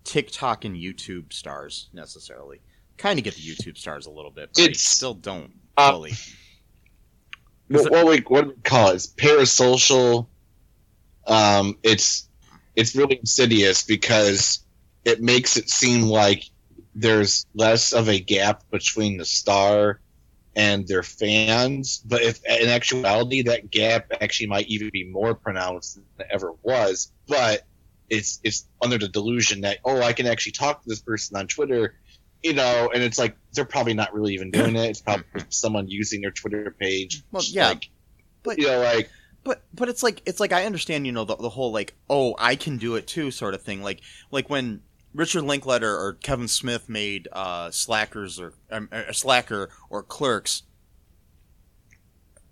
TikTok 0.06 0.64
and 0.64 0.78
YouTube 0.78 1.34
stars 1.34 1.90
necessarily. 1.92 2.62
Kind 2.98 3.20
of 3.20 3.26
get 3.26 3.34
the 3.36 3.42
YouTube 3.42 3.78
stars 3.78 4.06
a 4.06 4.12
little 4.12 4.32
bit, 4.32 4.52
but 4.54 4.62
It's- 4.64 4.78
I 4.78 4.96
still 4.96 5.14
don't 5.16 5.52
Uh, 5.76 5.92
fully. 5.92 6.14
What, 7.68 7.92
what 7.92 8.06
we 8.06 8.18
what 8.28 8.44
do 8.44 8.50
we 8.50 8.62
call 8.62 8.90
it? 8.90 8.96
It's 8.96 9.08
parasocial. 9.08 10.28
Um, 11.28 11.78
it's 11.84 12.28
it's 12.76 12.96
really 12.96 13.18
insidious 13.18 13.84
because 13.84 14.66
it 15.06 15.22
makes 15.22 15.58
it 15.58 15.70
seem 15.70 16.04
like 16.04 16.44
there's 16.96 17.46
less 17.54 17.94
of 17.94 18.10
a 18.10 18.20
gap 18.20 18.64
between 18.72 19.18
the 19.18 19.26
star 19.26 20.00
and 20.56 20.88
their 20.88 21.04
fans, 21.04 22.04
but 22.06 22.22
if 22.22 22.40
in 22.46 22.70
actuality 22.70 23.44
that 23.44 23.72
gap 23.72 24.12
actually 24.22 24.48
might 24.48 24.68
even 24.68 24.90
be 24.92 25.04
more 25.04 25.34
pronounced 25.34 25.96
than 25.96 26.06
it 26.20 26.28
ever 26.32 26.54
was. 26.62 27.12
But 27.28 27.64
it's 28.10 28.40
it's 28.44 28.68
under 28.82 28.98
the 28.98 29.08
delusion 29.08 29.62
that 29.62 29.80
oh 29.84 30.02
I 30.02 30.14
can 30.14 30.28
actually 30.28 30.52
talk 30.52 30.84
to 30.84 30.90
this 30.90 31.02
person 31.02 31.38
on 31.38 31.48
Twitter, 31.48 31.96
you 32.44 32.54
know, 32.54 32.92
and 32.94 33.02
it's 33.02 33.18
like 33.18 33.36
they're 33.54 33.66
probably 33.66 33.94
not 33.94 34.14
really 34.14 34.34
even 34.34 34.52
doing 34.52 34.76
it. 34.76 34.90
It's 34.90 35.02
probably 35.02 35.26
someone 35.50 35.88
using 35.88 36.22
their 36.22 36.32
Twitter 36.32 36.76
page. 36.80 37.24
Well, 37.32 37.44
yeah, 37.48 37.70
like, 37.70 37.90
but- 38.44 38.58
you 38.60 38.68
know, 38.68 38.80
like 38.80 39.10
But 39.44 39.62
but 39.74 39.90
it's 39.90 40.04
like 40.04 40.22
it's 40.26 40.40
like 40.40 40.52
I 40.54 40.66
understand 40.66 41.06
you 41.06 41.12
know 41.12 41.26
the 41.26 41.36
the 41.36 41.50
whole 41.50 41.72
like 41.72 41.94
oh 42.10 42.36
I 42.38 42.56
can 42.56 42.78
do 42.78 42.96
it 42.96 43.08
too 43.08 43.32
sort 43.32 43.54
of 43.54 43.62
thing 43.62 43.82
like 43.82 44.02
like 44.32 44.50
when 44.50 44.82
Richard 45.14 45.44
Linklater 45.44 45.96
or 45.96 46.14
Kevin 46.14 46.48
Smith 46.48 46.90
made 46.90 47.28
uh, 47.32 47.70
Slackers 47.72 48.40
or 48.40 48.54
um, 48.72 48.90
uh, 48.92 49.12
Slacker 49.12 49.70
or 49.90 50.02
Clerks 50.04 50.64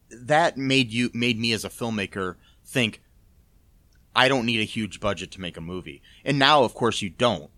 that 0.10 0.58
made 0.58 0.92
you 0.92 1.10
made 1.14 1.40
me 1.40 1.54
as 1.54 1.64
a 1.66 1.70
filmmaker 1.70 2.36
think 2.66 3.02
I 4.16 4.28
don't 4.28 4.46
need 4.46 4.60
a 4.60 4.66
huge 4.66 5.00
budget 5.00 5.32
to 5.32 5.42
make 5.42 5.58
a 5.58 5.62
movie 5.62 6.02
and 6.26 6.38
now 6.38 6.64
of 6.64 6.74
course 6.74 7.02
you 7.02 7.10
don't 7.10 7.50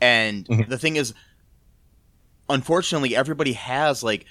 and 0.00 0.44
Mhm. 0.46 0.68
the 0.68 0.78
thing 0.78 0.96
is 0.96 1.14
unfortunately 2.48 3.16
everybody 3.16 3.52
has 3.52 4.02
like 4.02 4.26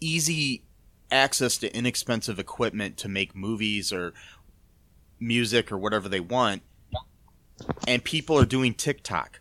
easy 0.00 0.64
access 1.10 1.56
to 1.58 1.74
inexpensive 1.76 2.38
equipment 2.38 2.96
to 2.96 3.08
make 3.08 3.34
movies 3.34 3.92
or 3.92 4.12
music 5.20 5.72
or 5.72 5.78
whatever 5.78 6.08
they 6.08 6.20
want 6.20 6.62
and 7.86 8.02
people 8.02 8.38
are 8.38 8.44
doing 8.44 8.74
TikTok. 8.74 9.40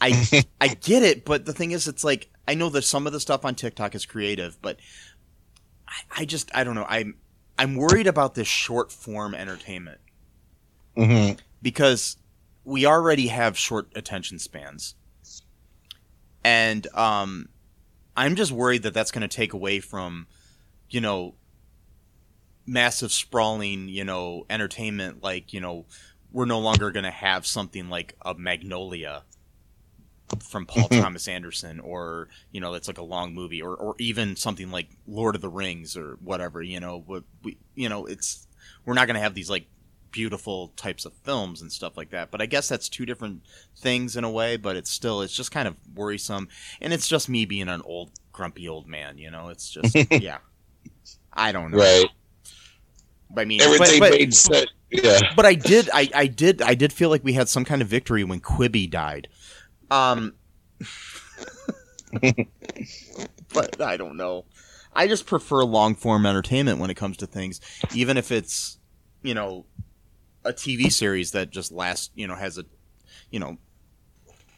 I 0.00 0.44
I 0.60 0.68
get 0.68 1.02
it, 1.02 1.24
but 1.24 1.44
the 1.44 1.52
thing 1.52 1.72
is 1.72 1.88
it's 1.88 2.04
like 2.04 2.30
I 2.46 2.54
know 2.54 2.68
that 2.70 2.82
some 2.82 3.06
of 3.06 3.12
the 3.12 3.20
stuff 3.20 3.44
on 3.44 3.54
TikTok 3.54 3.94
is 3.94 4.06
creative, 4.06 4.60
but 4.60 4.78
I, 5.88 6.22
I 6.22 6.24
just 6.24 6.50
I 6.54 6.64
don't 6.64 6.74
know. 6.74 6.86
I'm 6.88 7.16
I'm 7.58 7.76
worried 7.76 8.06
about 8.06 8.34
this 8.34 8.48
short 8.48 8.90
form 8.90 9.34
entertainment 9.34 10.00
mhm. 10.96 11.38
because 11.62 12.16
we 12.64 12.86
already 12.86 13.28
have 13.28 13.58
short 13.58 13.88
attention 13.94 14.38
spans. 14.38 14.94
And 16.44 16.86
um 16.94 17.48
I'm 18.16 18.36
just 18.36 18.52
worried 18.52 18.84
that 18.84 18.94
that's 18.94 19.10
going 19.10 19.28
to 19.28 19.36
take 19.36 19.52
away 19.52 19.80
from 19.80 20.26
you 20.88 21.00
know 21.00 21.34
massive 22.66 23.12
sprawling, 23.12 23.88
you 23.88 24.04
know, 24.04 24.46
entertainment 24.48 25.22
like, 25.22 25.52
you 25.52 25.60
know, 25.60 25.86
we're 26.32 26.46
no 26.46 26.58
longer 26.58 26.90
going 26.90 27.04
to 27.04 27.10
have 27.10 27.46
something 27.46 27.88
like 27.88 28.16
a 28.22 28.34
Magnolia 28.34 29.22
from 30.40 30.66
Paul 30.66 30.88
Thomas 30.88 31.28
Anderson 31.28 31.80
or, 31.80 32.28
you 32.50 32.60
know, 32.60 32.72
that's 32.72 32.88
like 32.88 32.98
a 32.98 33.02
long 33.02 33.34
movie 33.34 33.62
or 33.62 33.74
or 33.76 33.94
even 33.98 34.36
something 34.36 34.70
like 34.70 34.88
Lord 35.06 35.34
of 35.34 35.40
the 35.40 35.48
Rings 35.48 35.96
or 35.96 36.18
whatever, 36.22 36.62
you 36.62 36.80
know, 36.80 37.02
what 37.06 37.24
we 37.42 37.58
you 37.74 37.88
know, 37.88 38.06
it's 38.06 38.46
we're 38.84 38.94
not 38.94 39.06
going 39.06 39.14
to 39.14 39.20
have 39.20 39.34
these 39.34 39.50
like 39.50 39.66
beautiful 40.14 40.68
types 40.76 41.04
of 41.04 41.12
films 41.24 41.60
and 41.60 41.72
stuff 41.72 41.96
like 41.96 42.10
that. 42.10 42.30
But 42.30 42.40
I 42.40 42.46
guess 42.46 42.68
that's 42.68 42.88
two 42.88 43.04
different 43.04 43.42
things 43.76 44.16
in 44.16 44.22
a 44.22 44.30
way, 44.30 44.56
but 44.56 44.76
it's 44.76 44.90
still 44.90 45.22
it's 45.22 45.34
just 45.34 45.50
kind 45.50 45.66
of 45.66 45.74
worrisome 45.92 46.48
and 46.80 46.92
it's 46.92 47.08
just 47.08 47.28
me 47.28 47.44
being 47.44 47.68
an 47.68 47.82
old 47.84 48.12
grumpy 48.32 48.68
old 48.68 48.86
man, 48.86 49.18
you 49.18 49.32
know. 49.32 49.48
It's 49.48 49.68
just 49.68 49.96
yeah. 50.12 50.38
I 51.32 51.50
don't 51.50 51.72
know. 51.72 51.78
right. 51.78 52.06
I 53.36 53.44
mean, 53.44 53.60
Everything 53.60 53.98
but, 53.98 54.10
but, 54.10 54.18
made 54.18 54.32
sense. 54.32 54.70
Yeah. 54.92 55.18
but 55.34 55.44
I 55.44 55.54
did, 55.54 55.90
I, 55.92 56.08
I 56.14 56.28
did, 56.28 56.62
I 56.62 56.74
did 56.74 56.92
feel 56.92 57.10
like 57.10 57.24
we 57.24 57.32
had 57.32 57.48
some 57.48 57.64
kind 57.64 57.82
of 57.82 57.88
victory 57.88 58.22
when 58.22 58.38
Quibi 58.40 58.88
died. 58.88 59.26
Um, 59.90 60.34
but 63.52 63.80
I 63.80 63.96
don't 63.96 64.16
know. 64.16 64.44
I 64.92 65.08
just 65.08 65.26
prefer 65.26 65.64
long 65.64 65.96
form 65.96 66.24
entertainment 66.24 66.78
when 66.78 66.90
it 66.90 66.94
comes 66.94 67.16
to 67.16 67.26
things, 67.26 67.60
even 67.92 68.16
if 68.16 68.30
it's, 68.30 68.78
you 69.22 69.34
know, 69.34 69.66
a 70.44 70.52
TV 70.52 70.92
series 70.92 71.32
that 71.32 71.50
just 71.50 71.72
lasts, 71.72 72.10
you 72.14 72.26
know, 72.26 72.34
has 72.34 72.58
a, 72.58 72.64
you 73.30 73.38
know, 73.40 73.56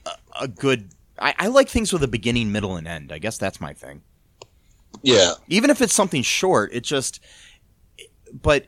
a, 0.07 0.11
a 0.43 0.49
good. 0.49 0.91
I, 1.19 1.35
I 1.39 1.47
like 1.49 1.69
things 1.69 1.93
with 1.93 2.03
a 2.03 2.09
beginning, 2.09 2.53
middle, 2.53 2.77
and 2.77 2.87
end. 2.87 3.11
I 3.13 3.19
guess 3.19 3.39
that's 3.39 3.61
my 3.61 3.73
thing 3.73 4.03
Yeah. 5.03 5.33
even 5.49 5.71
if 5.71 5.81
it's 5.81 5.95
something 5.95 6.23
short 6.23 6.73
it 6.75 6.83
just 6.85 7.21
but 8.43 8.67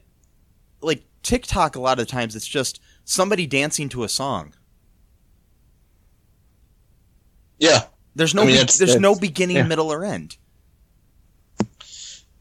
like 0.81 1.05
tiktok 1.23 1.77
a 1.77 1.81
lot 1.81 1.99
of 1.99 2.07
times 2.07 2.35
it's 2.37 2.47
just 2.47 2.81
somebody 3.05 3.47
dancing 3.47 3.89
to 3.91 4.03
a 4.05 4.09
song 4.09 4.55
Yeah. 7.59 7.85
there's 8.15 8.35
no 8.35 8.43
I 8.43 8.47
mean, 8.47 8.55
be- 8.55 8.59
that's- 8.59 8.79
there's 8.79 8.97
no 8.97 9.15
beginning 9.15 9.57
yeah. 9.57 9.63
middle 9.65 9.93
or 9.93 10.05
end 10.05 10.37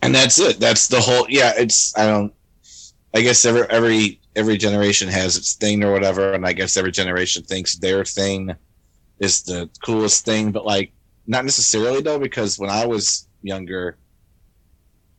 And 0.02 0.14
that's 0.14 0.40
it. 0.40 0.60
That's 0.60 0.88
the 0.88 1.02
whole 1.02 1.26
yeah, 1.28 1.54
it's 1.58 1.98
I 1.98 2.06
don't 2.08 2.34
I 3.14 3.22
guess 3.22 3.44
every 3.46 3.64
every 3.70 4.22
every 4.38 4.56
generation 4.58 5.10
has 5.10 5.36
its 5.36 5.56
thing 5.56 5.84
or 5.84 5.92
whatever, 5.92 6.34
and 6.34 6.46
I 6.46 6.54
guess 6.54 6.78
every 6.78 6.92
generation 6.92 7.44
thinks 7.44 7.76
their 7.76 8.06
thing 8.06 8.54
is 9.20 9.42
the 9.42 9.70
coolest 9.84 10.24
thing, 10.26 10.52
but 10.52 10.64
like 10.66 10.92
not 11.26 11.44
necessarily 11.44 12.02
though, 12.02 12.20
because 12.20 12.58
when 12.60 12.70
I 12.70 12.86
was 12.86 13.28
younger, 13.42 13.98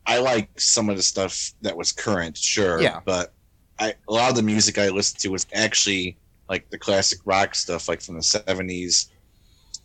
I 0.07 0.19
like 0.19 0.59
some 0.59 0.89
of 0.89 0.95
the 0.97 1.03
stuff 1.03 1.51
that 1.61 1.75
was 1.77 1.91
current, 1.91 2.35
sure, 2.37 2.81
Yeah. 2.81 3.01
but 3.05 3.33
I 3.77 3.93
a 4.07 4.13
lot 4.13 4.29
of 4.29 4.35
the 4.35 4.41
music 4.41 4.77
I 4.77 4.89
listened 4.89 5.19
to 5.21 5.29
was 5.29 5.45
actually 5.53 6.17
like 6.49 6.69
the 6.69 6.77
classic 6.79 7.19
rock 7.25 7.53
stuff, 7.55 7.87
like 7.87 8.01
from 8.01 8.15
the 8.15 8.23
seventies, 8.23 9.11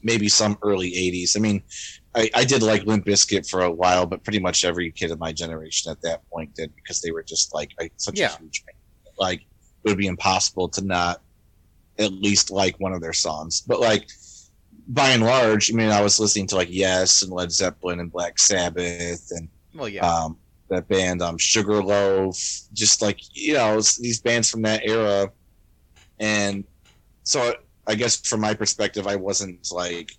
maybe 0.03 0.29
some 0.29 0.57
early 0.63 0.97
eighties. 0.97 1.37
I 1.37 1.41
mean, 1.41 1.63
I, 2.15 2.31
I 2.35 2.45
did 2.45 2.63
like 2.63 2.85
Limp 2.87 3.05
Bizkit 3.05 3.49
for 3.51 3.63
a 3.63 3.71
while, 3.71 4.07
but 4.07 4.23
pretty 4.25 4.39
much 4.39 4.65
every 4.65 4.91
kid 4.93 5.11
of 5.11 5.19
my 5.19 5.33
generation 5.33 5.91
at 5.93 6.01
that 6.03 6.29
point 6.31 6.55
did 6.55 6.75
because 6.77 7.01
they 7.03 7.11
were 7.11 7.23
just 7.23 7.53
like 7.53 7.73
a, 7.81 7.91
such 7.97 8.19
Yeah. 8.19 8.35
a 8.35 8.39
huge. 8.39 8.65
Like 9.19 9.41
it 9.85 9.89
would 9.89 9.99
be 9.99 10.07
impossible 10.07 10.69
to 10.71 10.85
not 10.85 11.21
at 11.99 12.13
least 12.13 12.51
like 12.51 12.79
one 12.81 12.93
of 12.93 13.01
their 13.01 13.13
songs. 13.13 13.61
But 13.61 13.81
like 13.81 14.09
by 14.89 15.11
and 15.11 15.23
large, 15.23 15.73
I 15.73 15.75
mean, 15.75 15.91
I 15.91 16.03
was 16.03 16.21
listening 16.21 16.47
to 16.49 16.57
like 16.57 16.69
Yes 16.71 17.23
and 17.23 17.33
Led 17.33 17.53
Zeppelin 17.53 18.01
and 18.01 18.13
Black 18.13 18.39
Sabbath 18.39 19.31
and 19.31 19.49
Well, 19.75 19.89
yeah. 19.89 20.07
um, 20.07 20.39
that 20.69 20.89
band, 20.89 21.23
um, 21.23 21.39
Sugarloaf, 21.39 22.37
just 22.73 23.03
like 23.03 23.21
you 23.33 23.55
know 23.55 23.77
these 23.77 24.21
bands 24.21 24.51
from 24.51 24.63
that 24.63 24.83
era. 24.85 25.31
And 26.19 26.65
so 27.23 27.55
I 27.87 27.95
guess 27.95 28.21
from 28.27 28.41
my 28.41 28.55
perspective, 28.55 29.07
I 29.07 29.17
wasn't 29.17 29.71
like 29.73 30.13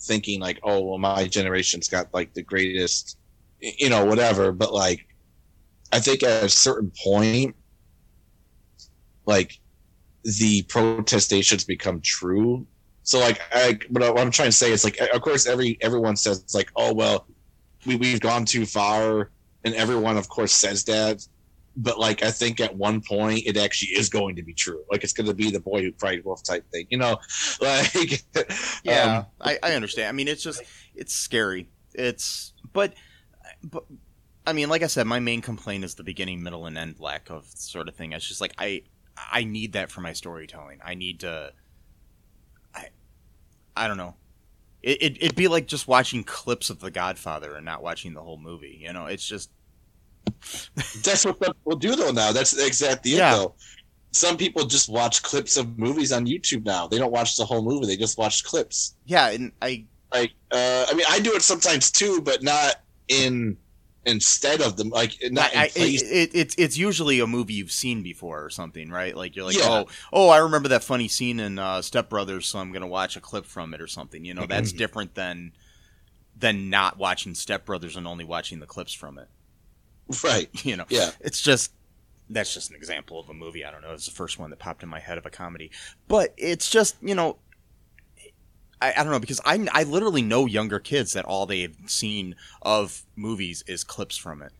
thinking 0.00 0.40
like, 0.40 0.60
oh, 0.62 0.80
well, 0.80 0.98
my 0.98 1.26
generation's 1.26 1.88
got 1.88 2.12
like 2.14 2.34
the 2.34 2.42
greatest, 2.42 3.18
you 3.60 3.88
know, 3.88 4.04
whatever. 4.04 4.52
But 4.52 4.72
like, 4.72 5.06
I 5.92 6.00
think 6.00 6.22
at 6.22 6.44
a 6.44 6.48
certain 6.48 6.92
point, 7.02 7.54
like 9.26 9.58
the 10.24 10.62
protestations 10.64 11.64
become 11.64 12.00
true. 12.02 12.66
So 13.02 13.18
like, 13.20 13.40
I, 13.52 13.78
what 13.90 14.02
I- 14.02 14.10
what 14.10 14.20
I'm 14.20 14.30
trying 14.30 14.48
to 14.48 14.56
say 14.56 14.72
is 14.72 14.84
like, 14.84 14.98
of 15.00 15.20
course, 15.22 15.46
every 15.46 15.78
everyone 15.80 16.16
says 16.16 16.40
it's 16.40 16.54
like, 16.54 16.70
oh 16.76 16.94
well, 16.94 17.26
we 17.86 17.96
we've 17.96 18.20
gone 18.20 18.44
too 18.44 18.66
far, 18.66 19.30
and 19.64 19.74
everyone 19.74 20.16
of 20.16 20.28
course 20.28 20.52
says 20.52 20.84
that. 20.84 21.26
But 21.76 21.98
like, 21.98 22.22
I 22.22 22.30
think 22.30 22.60
at 22.60 22.76
one 22.76 23.00
point 23.00 23.42
it 23.46 23.56
actually 23.56 23.98
is 23.98 24.08
going 24.08 24.36
to 24.36 24.44
be 24.44 24.54
true. 24.54 24.84
Like, 24.90 25.02
it's 25.02 25.12
going 25.12 25.26
to 25.26 25.34
be 25.34 25.50
the 25.50 25.58
boy 25.58 25.82
who 25.82 25.90
cried 25.92 26.24
wolf 26.24 26.40
type 26.44 26.64
thing, 26.70 26.86
you 26.88 26.98
know? 26.98 27.18
Like, 27.60 28.22
Yeah, 28.84 29.18
um, 29.18 29.26
I, 29.40 29.58
I 29.62 29.74
understand. 29.74 30.08
I 30.08 30.12
mean, 30.12 30.28
it's 30.28 30.42
just 30.42 30.62
it's 30.94 31.14
scary. 31.14 31.68
It's 31.94 32.52
but 32.72 32.94
but 33.62 33.84
I 34.46 34.52
mean, 34.52 34.68
like 34.68 34.82
I 34.82 34.86
said, 34.88 35.06
my 35.06 35.20
main 35.20 35.40
complaint 35.40 35.84
is 35.84 35.94
the 35.94 36.04
beginning, 36.04 36.42
middle, 36.42 36.66
and 36.66 36.78
end 36.78 36.96
lack 37.00 37.30
of 37.30 37.46
sort 37.54 37.88
of 37.88 37.96
thing. 37.96 38.12
It's 38.12 38.26
just 38.28 38.40
like 38.40 38.54
I 38.58 38.82
I 39.16 39.44
need 39.44 39.72
that 39.72 39.90
for 39.90 40.00
my 40.00 40.12
storytelling. 40.12 40.80
I 40.84 40.94
need 40.94 41.20
to. 41.20 41.52
I 42.74 42.88
I 43.76 43.88
don't 43.88 43.96
know. 43.96 44.14
It, 44.82 45.02
it 45.02 45.16
it'd 45.22 45.36
be 45.36 45.48
like 45.48 45.66
just 45.66 45.88
watching 45.88 46.24
clips 46.24 46.68
of 46.70 46.80
The 46.80 46.90
Godfather 46.90 47.54
and 47.54 47.64
not 47.64 47.82
watching 47.82 48.14
the 48.14 48.22
whole 48.22 48.38
movie. 48.38 48.78
You 48.82 48.92
know, 48.92 49.06
it's 49.06 49.26
just 49.26 49.50
That's 51.04 51.24
what 51.24 51.40
people 51.40 51.76
do 51.76 51.96
though 51.96 52.10
now. 52.10 52.32
That's 52.32 52.56
exactly 52.58 53.12
it 53.12 53.18
Yeah. 53.18 53.34
though. 53.36 53.54
Some 54.12 54.36
people 54.36 54.64
just 54.64 54.88
watch 54.88 55.22
clips 55.22 55.56
of 55.56 55.76
movies 55.78 56.12
on 56.12 56.26
YouTube 56.26 56.64
now. 56.64 56.86
They 56.86 56.98
don't 56.98 57.10
watch 57.12 57.36
the 57.36 57.44
whole 57.44 57.62
movie. 57.62 57.86
They 57.86 57.96
just 57.96 58.16
watch 58.16 58.44
clips. 58.44 58.94
yeah, 59.06 59.30
and 59.30 59.50
I 59.60 59.86
Like, 60.12 60.32
uh, 60.52 60.86
I 60.88 60.94
mean, 60.94 61.06
I 61.08 61.18
do 61.18 61.34
it 61.34 61.42
sometimes 61.42 61.90
too, 61.90 62.20
but 62.20 62.42
not 62.42 62.76
in 63.08 63.56
instead 64.06 64.60
of 64.60 64.76
them. 64.76 64.88
Like, 64.90 65.16
not 65.30 65.54
I, 65.56 65.66
it, 65.74 66.02
it, 66.02 66.30
it's 66.34 66.54
it's 66.58 66.76
usually 66.78 67.20
a 67.20 67.26
movie 67.26 67.54
you've 67.54 67.72
seen 67.72 68.02
before 68.02 68.44
or 68.44 68.50
something, 68.50 68.90
right? 68.90 69.16
Like 69.16 69.36
you're 69.36 69.44
like, 69.44 69.56
Yeah. 69.56 69.68
oh, 69.68 69.86
oh, 70.12 70.28
I 70.28 70.38
remember 70.38 70.68
that 70.70 70.84
funny 70.84 71.08
scene 71.08 71.40
in 71.40 71.58
uh, 71.58 71.82
Step 71.82 72.08
Brothers, 72.08 72.46
so 72.46 72.58
I'm 72.58 72.72
gonna 72.72 72.86
watch 72.86 73.16
a 73.16 73.20
clip 73.20 73.46
from 73.46 73.74
it 73.74 73.80
or 73.80 73.86
something. 73.86 74.24
You 74.24 74.34
know, 74.34 74.46
that's 74.46 74.70
Mm-hmm. 74.70 74.78
different 74.78 75.14
than 75.14 75.52
than 76.36 76.68
not 76.70 76.98
watching 76.98 77.34
Step 77.34 77.64
Brothers 77.64 77.96
and 77.96 78.06
only 78.06 78.24
watching 78.24 78.58
the 78.60 78.66
clips 78.66 78.92
from 78.92 79.18
it. 79.18 79.28
right? 80.24 80.48
You 80.64 80.76
know, 80.76 80.84
Yeah. 80.88 81.10
it's 81.20 81.40
just 81.40 81.72
that's 82.30 82.52
just 82.54 82.70
an 82.70 82.76
example 82.76 83.20
of 83.20 83.28
a 83.28 83.34
movie. 83.34 83.64
I 83.64 83.70
don't 83.70 83.82
know. 83.82 83.92
It's 83.92 84.06
the 84.06 84.10
first 84.14 84.38
one 84.38 84.50
that 84.50 84.58
popped 84.58 84.82
in 84.82 84.88
my 84.88 84.98
head 85.00 85.18
of 85.18 85.26
a 85.26 85.30
comedy, 85.30 85.70
but 86.08 86.32
it's 86.36 86.70
just 86.70 86.96
you 87.02 87.14
know. 87.14 87.36
I, 88.84 89.00
I 89.00 89.02
don't 89.02 89.12
know 89.12 89.20
because 89.20 89.40
I, 89.44 89.66
I 89.72 89.84
literally 89.84 90.22
know 90.22 90.46
younger 90.46 90.78
kids 90.78 91.12
that 91.14 91.24
all 91.24 91.46
they've 91.46 91.76
seen 91.86 92.36
of 92.62 93.04
movies 93.16 93.64
is 93.66 93.84
clips 93.84 94.16
from 94.16 94.42
it 94.42 94.52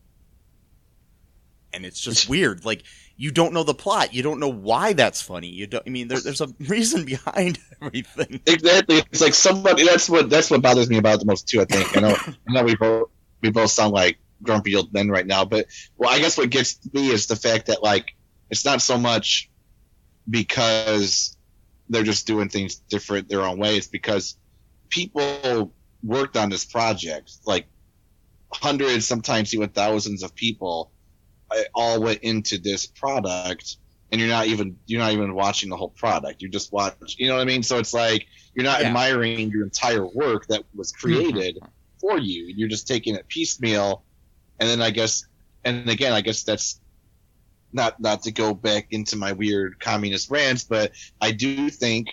and 1.75 1.85
it's 1.85 2.01
just 2.01 2.29
weird. 2.29 2.65
Like 2.65 2.85
you 3.17 3.31
don't 3.31 3.53
know 3.53 3.65
the 3.65 3.75
plot, 3.75 4.15
you 4.15 4.23
don't 4.23 4.41
know 4.41 4.49
why 4.49 4.93
that's 4.93 5.21
funny. 5.21 5.49
You 5.49 5.67
don't. 5.67 5.83
I 5.87 5.91
mean, 5.91 6.09
there, 6.09 6.21
there's 6.21 6.41
a 6.41 6.49
reason 6.61 7.05
behind 7.05 7.59
everything. 7.83 8.41
Exactly. 8.47 8.99
It's 9.11 9.21
like 9.21 9.35
somebody. 9.35 9.85
That's 9.85 10.09
what. 10.09 10.31
That's 10.31 10.51
what 10.51 10.63
bothers 10.63 10.89
me 10.89 10.99
about 10.99 11.21
the 11.21 11.27
most 11.27 11.49
too. 11.49 11.61
I 11.61 11.65
think. 11.65 11.97
I 11.97 12.01
know. 12.01 12.17
I 12.49 12.53
know 12.53 12.63
we 12.63 12.77
both 12.77 13.11
we 13.43 13.51
both 13.51 13.71
sound 13.71 13.93
like 13.93 14.19
grumpy 14.43 14.75
old 14.77 14.93
men 14.93 15.11
right 15.11 15.27
now, 15.27 15.45
but 15.45 15.67
well, 15.97 16.11
I 16.11 16.19
guess 16.19 16.39
what 16.39 16.51
gets 16.51 16.79
me 16.93 17.11
is 17.11 17.27
the 17.27 17.37
fact 17.37 17.67
that 17.67 17.83
like 17.83 18.15
it's 18.51 18.65
not 18.65 18.81
so 18.81 18.97
much 18.97 19.51
because 20.29 21.34
they're 21.89 22.03
just 22.03 22.27
doing 22.27 22.49
things 22.49 22.77
different 22.91 23.29
their 23.29 23.43
own 23.43 23.59
way. 23.59 23.77
It's 23.77 23.89
because 23.89 24.37
people 24.91 25.75
worked 26.03 26.37
on 26.37 26.51
this 26.51 26.65
project, 26.65 27.33
like 27.47 27.69
hundreds, 28.53 29.07
sometimes 29.07 29.55
even 29.55 29.69
thousands 29.71 30.23
of 30.23 30.35
people, 30.35 30.93
uh, 31.51 31.63
all 31.75 32.01
went 32.01 32.21
into 32.23 32.59
this 32.59 32.87
product 32.87 33.77
and 34.11 34.21
you're 34.21 34.31
not 34.31 34.47
even 34.47 34.77
you're 34.87 35.01
not 35.01 35.13
even 35.13 35.35
watching 35.35 35.69
the 35.71 35.77
whole 35.77 35.91
product. 35.97 36.43
You 36.43 36.49
just 36.49 36.73
watch, 36.73 37.17
you 37.19 37.29
know 37.29 37.35
what 37.35 37.43
I 37.43 37.45
mean? 37.47 37.63
So 37.63 37.79
it's 37.79 37.95
like 37.95 38.27
you're 38.55 38.65
not 38.65 38.81
Yeah. 38.81 38.89
admiring 38.89 39.51
your 39.51 39.65
entire 39.65 40.07
work 40.07 40.47
that 40.49 40.65
was 40.75 40.93
created 40.93 41.59
for 42.01 42.19
you. 42.19 42.53
You're 42.57 42.69
just 42.69 42.87
taking 42.87 43.15
it 43.17 43.29
piecemeal, 43.29 44.05
and 44.61 44.69
then 44.69 44.81
I 44.83 44.91
guess, 44.91 45.25
and 45.65 45.89
again, 45.91 46.13
I 46.13 46.21
guess 46.21 46.45
that's 46.45 46.81
not 47.75 48.01
not 48.01 48.23
to 48.23 48.33
go 48.33 48.55
back 48.55 48.87
into 48.91 49.17
my 49.17 49.33
weird 49.33 49.81
communist 49.81 50.31
rants, 50.31 50.65
but 50.65 50.93
I 51.21 51.33
do 51.33 51.69
think, 51.69 52.09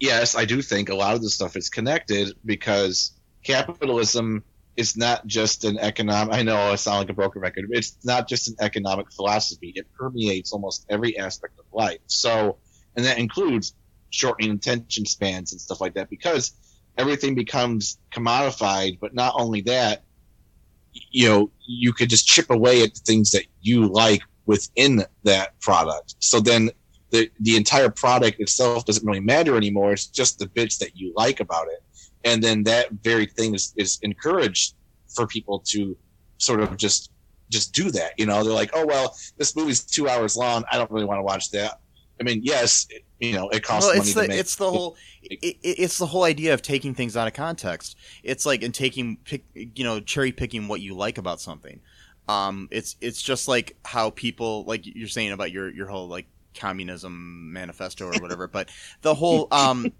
yes, 0.00 0.34
I 0.34 0.44
do 0.44 0.62
think 0.62 0.88
a 0.88 0.94
lot 0.94 1.14
of 1.14 1.22
this 1.22 1.34
stuff 1.34 1.56
is 1.56 1.68
connected 1.68 2.34
because 2.44 3.12
capitalism 3.44 4.42
is 4.76 4.96
not 4.96 5.26
just 5.26 5.64
an 5.64 5.76
economic. 5.78 6.34
I 6.34 6.42
know 6.42 6.56
I 6.56 6.76
sound 6.76 6.98
like 6.98 7.10
a 7.10 7.12
broken 7.12 7.42
record. 7.42 7.66
But 7.68 7.78
it's 7.78 7.96
not 8.04 8.28
just 8.28 8.48
an 8.48 8.56
economic 8.60 9.12
philosophy. 9.12 9.72
It 9.74 9.86
permeates 9.92 10.52
almost 10.52 10.86
every 10.88 11.18
aspect 11.18 11.58
of 11.58 11.64
life. 11.72 11.98
So, 12.06 12.58
and 12.96 13.04
that 13.04 13.18
includes 13.18 13.74
shortening 14.10 14.52
attention 14.52 15.04
spans 15.04 15.52
and 15.52 15.60
stuff 15.60 15.80
like 15.80 15.94
that 15.94 16.08
because 16.08 16.52
everything 16.96 17.34
becomes 17.34 17.98
commodified. 18.14 19.00
But 19.00 19.14
not 19.14 19.34
only 19.36 19.62
that, 19.62 20.04
you 21.10 21.28
know, 21.28 21.50
you 21.66 21.92
could 21.92 22.10
just 22.10 22.26
chip 22.26 22.50
away 22.50 22.82
at 22.82 22.94
the 22.94 23.00
things 23.00 23.30
that 23.32 23.44
you 23.60 23.86
like 23.86 24.22
within 24.46 25.04
that 25.24 25.58
product. 25.60 26.16
So 26.20 26.40
then 26.40 26.70
the 27.10 27.30
the 27.40 27.56
entire 27.56 27.90
product 27.90 28.40
itself 28.40 28.84
doesn't 28.84 29.06
really 29.06 29.20
matter 29.20 29.56
anymore. 29.56 29.92
It's 29.92 30.06
just 30.06 30.38
the 30.38 30.46
bits 30.46 30.78
that 30.78 30.96
you 30.96 31.12
like 31.16 31.40
about 31.40 31.68
it. 31.68 31.82
And 32.24 32.42
then 32.42 32.64
that 32.64 32.90
very 33.02 33.26
thing 33.26 33.54
is, 33.54 33.72
is 33.76 33.98
encouraged 34.02 34.74
for 35.14 35.26
people 35.26 35.60
to 35.68 35.96
sort 36.38 36.60
of 36.60 36.76
just 36.76 37.10
just 37.50 37.72
do 37.72 37.90
that. 37.92 38.12
You 38.18 38.26
know, 38.26 38.44
they're 38.44 38.52
like, 38.52 38.70
oh 38.74 38.86
well, 38.86 39.16
this 39.36 39.56
movie's 39.56 39.84
two 39.84 40.08
hours 40.08 40.36
long. 40.36 40.64
I 40.70 40.76
don't 40.76 40.90
really 40.90 41.06
want 41.06 41.18
to 41.18 41.24
watch 41.24 41.50
that. 41.52 41.80
I 42.20 42.24
mean, 42.24 42.40
yes, 42.42 42.86
you 43.20 43.32
know, 43.32 43.48
it 43.48 43.62
costs 43.62 43.86
Well, 43.88 43.96
money 43.96 44.08
it's 44.10 44.14
to 44.14 44.22
the 44.22 44.28
make. 44.28 44.38
it's 44.40 44.56
the 44.56 44.70
whole 44.70 44.96
it, 45.22 45.38
it- 45.42 45.58
it's 45.62 45.98
the 45.98 46.06
whole 46.06 46.24
idea 46.24 46.54
of 46.54 46.62
taking 46.62 46.94
things 46.94 47.16
out 47.16 47.26
of 47.28 47.34
context. 47.34 47.96
It's 48.22 48.46
like 48.46 48.62
and 48.62 48.74
taking 48.74 49.16
pick 49.24 49.44
you 49.54 49.84
know 49.84 50.00
cherry 50.00 50.32
picking 50.32 50.68
what 50.68 50.80
you 50.80 50.94
like 50.94 51.18
about 51.18 51.40
something. 51.40 51.80
Um, 52.28 52.68
it's 52.70 52.96
it's 53.00 53.22
just 53.22 53.48
like 53.48 53.76
how 53.84 54.10
people 54.10 54.64
like 54.64 54.82
you're 54.84 55.08
saying 55.08 55.32
about 55.32 55.50
your 55.50 55.70
your 55.70 55.86
whole 55.88 56.08
like 56.08 56.26
communism 56.58 57.52
manifesto 57.52 58.06
or 58.06 58.20
whatever. 58.20 58.48
but 58.48 58.68
the 59.02 59.14
whole 59.14 59.48
um 59.52 59.90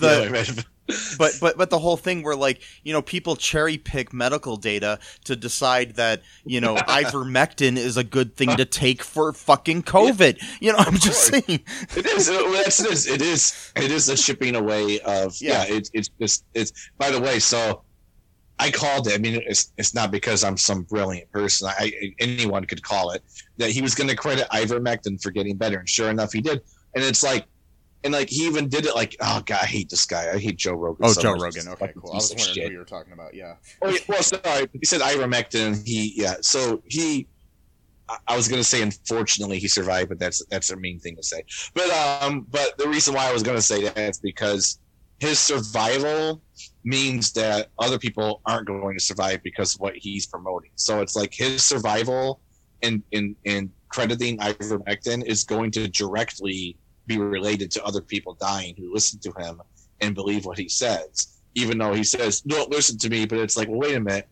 Yeah, 0.00 0.44
but 1.16 1.38
but 1.40 1.56
but 1.56 1.70
the 1.70 1.78
whole 1.78 1.96
thing 1.96 2.22
where 2.22 2.36
like 2.36 2.60
you 2.82 2.92
know 2.92 3.00
people 3.00 3.36
cherry 3.36 3.78
pick 3.78 4.12
medical 4.12 4.56
data 4.56 4.98
to 5.24 5.36
decide 5.36 5.94
that 5.94 6.22
you 6.44 6.60
know 6.60 6.74
ivermectin 6.88 7.76
is 7.76 7.96
a 7.96 8.04
good 8.04 8.34
thing 8.36 8.56
to 8.56 8.64
take 8.64 9.02
for 9.02 9.32
fucking 9.32 9.82
covid 9.82 10.42
you 10.60 10.72
know 10.72 10.78
i'm 10.78 10.94
just 10.94 11.30
course. 11.30 11.44
saying 11.46 11.60
it 11.96 12.06
is 12.06 12.28
it 12.28 12.86
is 12.92 13.06
it 13.06 13.22
is 13.22 13.72
it 13.76 13.90
is 13.90 14.08
a 14.08 14.16
shipping 14.16 14.56
away 14.56 15.00
of. 15.00 15.36
Yeah. 15.40 15.64
Yeah. 15.64 15.76
It's. 15.76 15.90
It's 15.94 16.08
just. 16.20 16.44
It's. 16.54 16.72
By 16.98 17.10
the 17.10 17.20
way, 17.20 17.38
so 17.38 17.82
I 18.58 18.70
called 18.70 19.08
it. 19.08 19.14
I 19.14 19.18
mean, 19.18 19.40
it's. 19.46 19.72
It's 19.78 19.94
not 19.94 20.10
because 20.10 20.44
I'm 20.44 20.56
some 20.56 20.82
brilliant 20.82 21.30
person. 21.30 21.68
I, 21.68 21.84
I 21.84 22.14
anyone 22.18 22.64
could 22.64 22.82
call 22.82 23.10
it 23.10 23.22
that 23.62 23.70
he 23.70 23.80
was 23.82 23.94
going 23.94 24.08
to 24.08 24.16
credit 24.16 24.46
ivermectin 24.52 25.20
for 25.22 25.30
getting 25.30 25.56
better, 25.56 25.78
and 25.78 25.88
sure 25.88 26.10
enough, 26.10 26.32
he 26.32 26.40
did. 26.40 26.60
And 26.94 27.02
it's 27.02 27.22
like, 27.22 27.46
and 28.04 28.12
like 28.12 28.28
he 28.28 28.46
even 28.46 28.68
did 28.68 28.84
it. 28.84 28.94
Like, 28.94 29.16
oh 29.20 29.42
god, 29.46 29.60
I 29.62 29.66
hate 29.66 29.88
this 29.88 30.04
guy. 30.06 30.30
I 30.32 30.38
hate 30.38 30.56
Joe 30.58 30.74
Rogan. 30.74 31.06
oh 31.06 31.12
so 31.12 31.22
joe 31.22 31.32
much. 31.32 31.40
rogan 31.42 31.68
okay 31.68 31.92
cool 31.98 32.10
i 32.12 32.16
was 32.16 32.30
wondering 32.30 32.54
shit. 32.54 32.66
who 32.66 32.72
you 32.72 32.78
were 32.78 32.84
talking 32.84 33.12
about 33.12 33.32
yeah 33.34 33.54
Oh, 33.80 33.88
yeah, 33.88 33.98
well, 34.08 34.22
sorry. 34.22 34.66
He 34.72 34.84
said 34.84 35.00
ivermectin. 35.00 35.86
He, 35.86 36.12
yeah. 36.16 36.34
So 36.42 36.82
he, 36.86 37.28
I- 38.08 38.18
I 38.28 38.36
was 38.36 38.48
gonna 38.48 38.64
say 38.64 38.82
unfortunately 38.82 39.58
he 39.58 39.68
survived, 39.68 40.08
but 40.10 40.18
that's 40.18 40.44
that's 40.50 40.70
a 40.70 40.76
mean 40.76 40.98
thing 41.00 41.16
to 41.16 41.22
say. 41.22 41.44
But 41.74 41.88
um, 41.90 42.46
but 42.50 42.76
the 42.76 42.88
reason 42.88 43.14
why 43.14 43.28
I 43.28 43.32
was 43.32 43.42
gonna 43.42 43.62
say 43.62 43.82
that 43.84 43.96
is 43.96 44.18
because 44.18 44.78
his 45.20 45.38
survival 45.38 46.42
means 46.84 47.32
that 47.34 47.68
other 47.78 47.96
people 47.98 48.40
aren't 48.44 48.66
going 48.66 48.98
to 48.98 49.04
survive 49.04 49.40
because 49.44 49.76
of 49.76 49.80
what 49.80 49.94
he's 49.96 50.26
promoting. 50.26 50.72
So 50.74 51.00
it's 51.00 51.14
like 51.14 51.32
his 51.32 51.62
survival 51.64 52.40
in 52.82 53.02
in 53.12 53.36
in 53.44 53.70
crediting 53.88 54.38
ivermectin 54.38 55.24
is 55.26 55.44
going 55.44 55.70
to 55.70 55.88
directly 55.88 56.76
be 57.06 57.18
related 57.18 57.70
to 57.70 57.84
other 57.84 58.00
people 58.00 58.34
dying 58.40 58.74
who 58.78 58.92
listen 58.92 59.18
to 59.20 59.32
him 59.38 59.60
and 60.00 60.14
believe 60.14 60.46
what 60.46 60.58
he 60.58 60.68
says. 60.68 61.40
Even 61.54 61.76
though 61.76 61.92
he 61.92 62.04
says, 62.04 62.40
"Don't 62.40 62.70
listen 62.70 62.96
to 62.98 63.10
me," 63.10 63.26
but 63.26 63.38
it's 63.38 63.56
like, 63.56 63.68
well, 63.68 63.80
wait 63.80 63.94
a 63.94 64.00
minute 64.00 64.28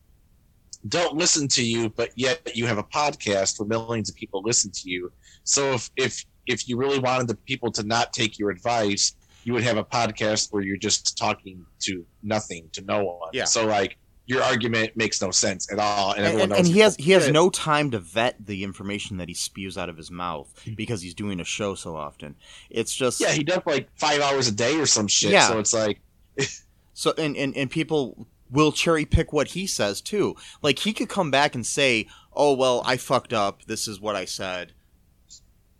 don't 0.89 1.16
listen 1.16 1.47
to 1.48 1.62
you, 1.62 1.90
but 1.90 2.10
yet 2.16 2.56
you 2.56 2.66
have 2.66 2.78
a 2.78 2.82
podcast 2.82 3.59
where 3.59 3.68
millions 3.68 4.09
of 4.09 4.16
people 4.16 4.43
listen 4.43 4.70
to 4.72 4.90
you. 4.90 5.12
So 5.44 5.72
if 5.74 5.90
if 5.97 6.24
if 6.47 6.68
you 6.68 6.77
really 6.77 6.98
wanted 6.98 7.28
the 7.28 7.35
people 7.36 7.70
to 7.72 7.82
not 7.82 8.12
take 8.12 8.39
your 8.39 8.51
advice, 8.51 9.14
you 9.44 9.52
would 9.52 9.62
have 9.62 9.77
a 9.77 9.85
podcast 9.85 10.52
where 10.52 10.62
you're 10.62 10.77
just 10.77 11.18
talking 11.18 11.64
to 11.81 12.05
nothing, 12.22 12.68
to 12.72 12.82
no 12.82 13.05
one. 13.05 13.31
Yeah. 13.32 13.44
So 13.44 13.66
like 13.66 13.98
your 14.31 14.44
argument 14.44 14.97
makes 14.97 15.20
no 15.20 15.32
sense 15.32 15.70
at 15.73 15.81
all, 15.81 16.12
and, 16.12 16.20
and, 16.20 16.28
everyone 16.28 16.52
and, 16.52 16.66
he 16.69 16.78
has 16.78 16.94
he 16.94 17.11
has 17.11 17.28
no 17.28 17.51
time 17.51 17.90
to 17.90 17.98
vet 17.98 18.36
the 18.47 18.62
information 18.62 19.16
that 19.16 19.28
he 19.28 19.35
spews 19.35 19.77
out 19.77 19.89
of 19.89 19.97
his 19.97 20.09
mouth 20.09 20.48
hmm. 20.65 20.74
because 20.74 21.02
he's 21.02 21.15
doing 21.15 21.40
a 21.40 21.44
show 21.44 21.74
so 21.74 21.97
often. 21.97 22.36
It's 22.70 22.94
just 22.94 23.20
Yeah, 23.20 23.32
he 23.32 23.43
does 23.43 23.62
like 23.66 23.89
five 23.97 24.20
hours 24.20 24.47
a 24.47 24.52
day 24.52 24.78
or 24.78 24.86
some 24.86 25.09
shit. 25.09 25.32
Yeah. 25.32 25.48
So 25.48 25.59
it's 25.59 25.74
like 25.74 26.01
so 26.94 27.12
and, 27.19 27.36
and 27.36 27.57
and 27.57 27.69
people 27.69 28.28
will 28.52 28.70
cherry 28.70 29.05
pick 29.05 29.32
what 29.32 29.48
he 29.48 29.66
says 29.66 30.01
too. 30.01 30.36
Like 30.62 30.78
he 30.78 30.93
could 30.93 31.09
come 31.09 31.32
back 31.32 31.57
and 31.57 31.66
say, 31.66 32.07
"Oh 32.32 32.55
well, 32.55 32.82
I 32.86 32.98
fucked 32.98 33.32
up. 33.32 33.65
This 33.65 33.89
is 33.89 34.01
what 34.01 34.15
I 34.15 34.27
said, 34.27 34.74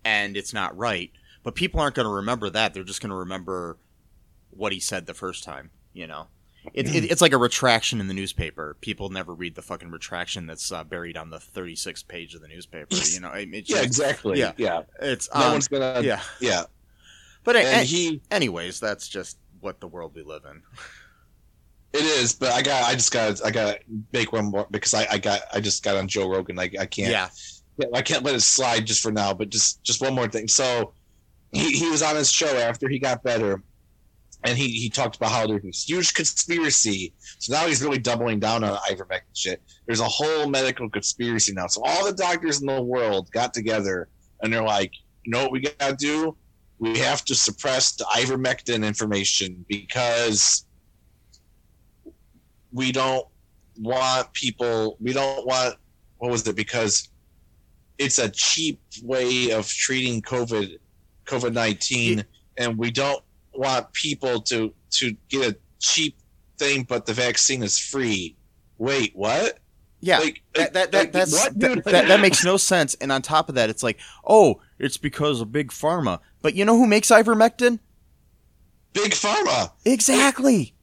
and 0.05 0.37
it's 0.37 0.53
not 0.53 0.77
right." 0.77 1.13
But 1.45 1.55
people 1.55 1.79
aren't 1.79 1.95
going 1.95 2.09
to 2.09 2.13
remember 2.13 2.51
that. 2.51 2.75
They're 2.75 2.83
just 2.83 3.01
going 3.01 3.11
to 3.11 3.17
remember 3.17 3.79
what 4.51 4.73
he 4.73 4.81
said 4.81 5.07
the 5.07 5.15
first 5.15 5.45
time. 5.45 5.71
You 5.93 6.09
know, 6.09 6.27
it, 6.75 6.95
it, 6.95 7.11
it's 7.11 7.21
like 7.23 7.33
a 7.33 7.39
retraction 7.39 8.01
in 8.01 8.09
the 8.09 8.15
newspaper. 8.15 8.77
People 8.81 9.09
never 9.09 9.35
read 9.35 9.55
the 9.55 9.63
fucking 9.63 9.91
retraction 9.91 10.47
that's 10.47 10.71
uh, 10.71 10.85
buried 10.85 11.17
on 11.17 11.31
the 11.31 11.39
36th 11.39 12.07
page 12.09 12.35
of 12.35 12.43
the 12.43 12.49
newspaper. 12.49 12.95
You 12.95 13.21
know, 13.21 13.31
it, 13.33 13.49
yeah, 13.69 13.83
exactly. 13.83 14.39
yeah. 14.39 14.53
Yeah, 14.57 14.83
It's 15.01 15.29
no 15.35 15.41
um, 15.47 15.53
one's 15.53 15.69
gonna. 15.69 16.01
yeah. 16.03 16.21
yeah. 16.41 16.65
But 17.45 17.57
a- 17.57 17.61
And 17.67 17.87
he 17.89 18.21
anyways, 18.31 18.81
that's 18.81 19.09
just 19.09 19.39
what 19.61 19.81
the 19.81 19.89
world 19.89 20.13
we 20.15 20.23
live 20.23 20.43
in. 20.51 20.63
It 21.93 22.05
is, 22.05 22.35
but 22.35 22.53
I 22.53 22.63
got 22.63 22.85
I 22.85 22.95
just 22.95 23.11
got 23.13 23.45
I 23.45 23.51
got 23.51 23.73
to 23.73 23.79
make 24.13 24.33
one 24.33 24.45
more 24.47 24.67
because 24.71 24.95
I, 24.95 25.07
I 25.11 25.19
got 25.19 25.41
I 25.53 25.61
just 25.61 25.83
got 25.83 25.97
on 25.97 26.07
Joe 26.07 26.29
Rogan. 26.29 26.59
I 26.59 26.71
I 26.79 26.87
can't 26.87 27.11
Yeah. 27.11 27.29
I 27.95 28.03
can't 28.03 28.23
let 28.23 28.35
it 28.35 28.43
slide 28.43 28.87
just 28.87 29.03
for 29.03 29.11
now. 29.11 29.33
But 29.35 29.49
just 29.49 29.83
just 29.83 30.01
one 30.01 30.15
more 30.15 30.29
thing. 30.29 30.47
So 30.47 30.93
he, 31.53 31.73
he 31.73 31.89
was 31.91 32.03
on 32.03 32.15
his 32.15 32.31
show 32.31 32.55
after 32.59 32.89
he 32.89 32.99
got 33.01 33.23
better, 33.25 33.61
and 34.45 34.57
he 34.57 34.69
he 34.69 34.89
talked 34.89 35.17
about 35.17 35.31
how 35.31 35.47
there's 35.47 35.63
this 35.63 35.89
huge 35.89 36.15
conspiracy. 36.15 37.13
So 37.39 37.53
now 37.53 37.67
he's 37.67 37.83
really 37.83 37.99
doubling 37.99 38.41
down 38.41 38.65
on 38.65 38.77
ivermectin 38.91 39.35
shit. 39.35 39.63
There's 39.87 40.01
a 40.01 40.05
whole 40.05 40.49
medical 40.49 40.89
conspiracy 40.89 41.53
now. 41.53 41.67
So 41.67 41.83
all 41.85 42.07
the 42.07 42.13
doctors 42.13 42.61
in 42.61 42.67
the 42.67 42.83
world 42.83 43.31
got 43.33 43.53
together 43.53 44.09
and 44.43 44.53
they're 44.53 44.63
like, 44.63 44.93
you 45.25 45.33
know 45.33 45.43
what 45.43 45.53
we 45.53 45.61
gotta 45.61 45.97
do? 45.97 46.37
We 46.79 46.99
have 46.99 47.25
to 47.27 47.35
suppress 47.35 47.93
the 47.93 48.05
ivermectin 48.05 48.87
information 48.87 49.65
because 49.69 50.65
we 52.73 52.93
don't 52.93 53.27
want 53.79 54.33
people 54.33 54.97
we 55.01 55.13
don't 55.13 55.47
want 55.47 55.77
what 56.19 56.31
was 56.31 56.47
it 56.47 56.55
because 56.55 57.09
it's 57.99 58.19
a 58.19 58.29
cheap 58.29 58.81
way 59.03 59.51
of 59.51 59.67
treating 59.67 60.21
covid 60.21 60.77
covid-19 61.25 62.25
and 62.59 62.77
we 62.77 62.91
don't 62.91 63.23
want 63.61 63.93
people 63.93 64.41
to 64.41 64.73
to 64.91 65.15
get 65.29 65.53
a 65.53 65.57
cheap 65.79 66.17
thing 66.59 66.83
but 66.89 67.07
the 67.07 67.13
vaccine 67.13 67.63
is 67.63 67.79
free 67.79 68.37
wait 68.79 69.13
what 69.15 69.59
Yeah. 70.01 70.19
like 70.19 70.43
that, 70.55 70.73
that, 70.73 70.93
that, 70.93 71.13
like, 71.13 71.31
what, 71.31 71.61
that, 71.61 71.85
that, 71.85 72.09
that 72.09 72.21
makes 72.21 72.43
no 72.43 72.57
sense. 72.57 72.95
And 73.03 73.13
on 73.13 73.21
top 73.21 73.51
of 73.51 73.55
that, 73.57 73.69
it's 73.69 73.83
like, 73.83 73.99
oh, 74.27 74.63
it's 74.79 74.97
because 74.97 75.43
of 75.43 75.53
big 75.53 75.69
pharma. 75.71 76.21
But 76.41 76.55
you 76.55 76.65
know 76.65 76.77
who 76.77 76.87
makes 76.87 77.09
ivermectin? 77.11 77.79
big 78.93 79.13
pharma 79.13 79.71
Exactly. 79.85 80.75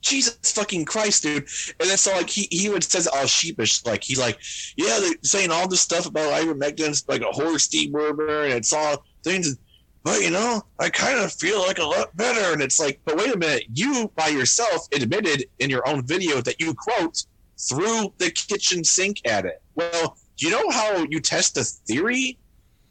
Jesus 0.00 0.36
fucking 0.52 0.84
Christ, 0.84 1.22
dude. 1.22 1.46
And 1.78 1.88
then 1.88 1.96
so 1.96 2.10
like 2.12 2.28
he, 2.28 2.48
he 2.50 2.68
would 2.68 2.82
says 2.82 3.06
all 3.06 3.26
sheepish, 3.26 3.84
like 3.84 4.02
he's 4.02 4.18
like, 4.18 4.38
yeah, 4.76 4.98
they're 5.00 5.14
saying 5.22 5.50
all 5.52 5.68
this 5.68 5.80
stuff 5.80 6.06
about 6.06 6.32
ivermectin's 6.42 7.06
like 7.08 7.20
a 7.22 7.26
horse 7.26 7.68
dewormer 7.68 8.44
and 8.46 8.54
it's 8.54 8.72
all 8.72 9.04
things 9.22 9.56
but 10.04 10.20
you 10.22 10.30
know, 10.30 10.62
I 10.78 10.88
kind 10.90 11.18
of 11.18 11.32
feel 11.32 11.60
like 11.60 11.78
a 11.78 11.84
lot 11.84 12.16
better. 12.16 12.52
And 12.52 12.60
it's 12.62 12.78
like, 12.80 13.00
but 13.04 13.16
wait 13.16 13.34
a 13.34 13.38
minute, 13.38 13.64
you 13.72 14.10
by 14.16 14.28
yourself 14.28 14.86
admitted 14.94 15.44
in 15.58 15.70
your 15.70 15.86
own 15.88 16.04
video 16.06 16.40
that 16.42 16.60
you 16.60 16.74
quote 16.74 17.24
threw 17.58 18.12
the 18.18 18.30
kitchen 18.30 18.82
sink 18.84 19.18
at 19.24 19.44
it. 19.44 19.62
Well, 19.74 20.16
do 20.36 20.46
you 20.46 20.52
know 20.52 20.70
how 20.70 21.06
you 21.08 21.20
test 21.20 21.56
a 21.56 21.64
theory? 21.64 22.38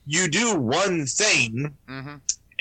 You 0.06 0.28
do 0.28 0.56
one 0.58 1.06
thing 1.06 1.76
Mm-hmm. 1.90 2.16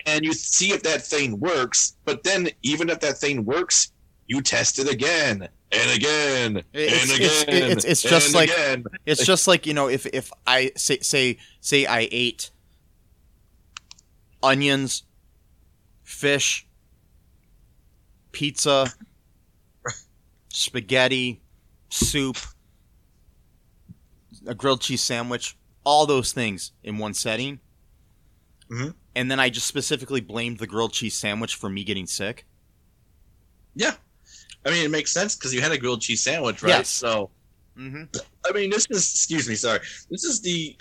and 0.06 0.24
you 0.24 0.32
see 0.32 0.72
if 0.72 0.82
that 0.82 1.02
thing 1.02 1.38
works. 1.38 1.96
But 2.04 2.24
then, 2.24 2.48
even 2.62 2.90
if 2.90 3.00
that 3.00 3.18
thing 3.18 3.44
works, 3.44 3.92
you 4.26 4.40
test 4.42 4.78
it 4.78 4.88
again 4.90 5.48
and 5.72 5.90
again 5.96 6.56
It's- 6.72 7.02
and 7.02 7.10
it's- 7.12 7.42
again. 7.42 7.62
it's- 7.70 7.84
it's 7.84 8.02
just 8.02 8.26
and 8.26 8.34
like- 8.34 8.50
again. 8.50 8.84
It's 9.06 9.24
just 9.24 9.46
like 9.46 9.66
you 9.66 9.74
know, 9.74 9.88
if 9.88 10.06
if 10.06 10.32
I 10.46 10.72
say 10.76 10.98
say 11.00 11.38
say 11.60 11.86
I 11.86 12.08
ate 12.10 12.50
onions, 14.42 15.04
fish, 16.02 16.66
pizza, 18.32 18.92
spaghetti, 20.48 21.40
soup, 21.88 22.36
a 24.46 24.54
grilled 24.54 24.80
cheese 24.80 25.02
sandwich, 25.02 25.56
all 25.84 26.06
those 26.06 26.32
things 26.32 26.72
in 26.82 26.98
one 26.98 27.14
setting. 27.14 27.60
Mhm. 28.70 28.94
And 29.16 29.30
then 29.30 29.40
I 29.40 29.50
just 29.50 29.66
specifically 29.66 30.20
blamed 30.20 30.58
the 30.58 30.66
grilled 30.66 30.92
cheese 30.92 31.16
sandwich 31.16 31.54
for 31.56 31.68
me 31.68 31.84
getting 31.84 32.06
sick. 32.06 32.46
yeah. 33.74 33.94
I 34.66 34.70
mean, 34.70 34.84
it 34.84 34.90
makes 34.90 35.10
sense 35.10 35.36
because 35.36 35.54
you 35.54 35.62
had 35.62 35.72
a 35.72 35.78
grilled 35.78 36.02
cheese 36.02 36.22
sandwich, 36.22 36.62
right? 36.62 36.68
Yes. 36.70 36.90
So, 36.90 37.30
Mm-hmm. 37.78 38.02
I 38.46 38.52
mean, 38.52 38.68
this 38.68 38.84
is 38.90 39.10
excuse 39.10 39.48
me, 39.48 39.54
sorry. 39.54 39.78
This 40.10 40.24
is 40.24 40.42
the, 40.42 40.76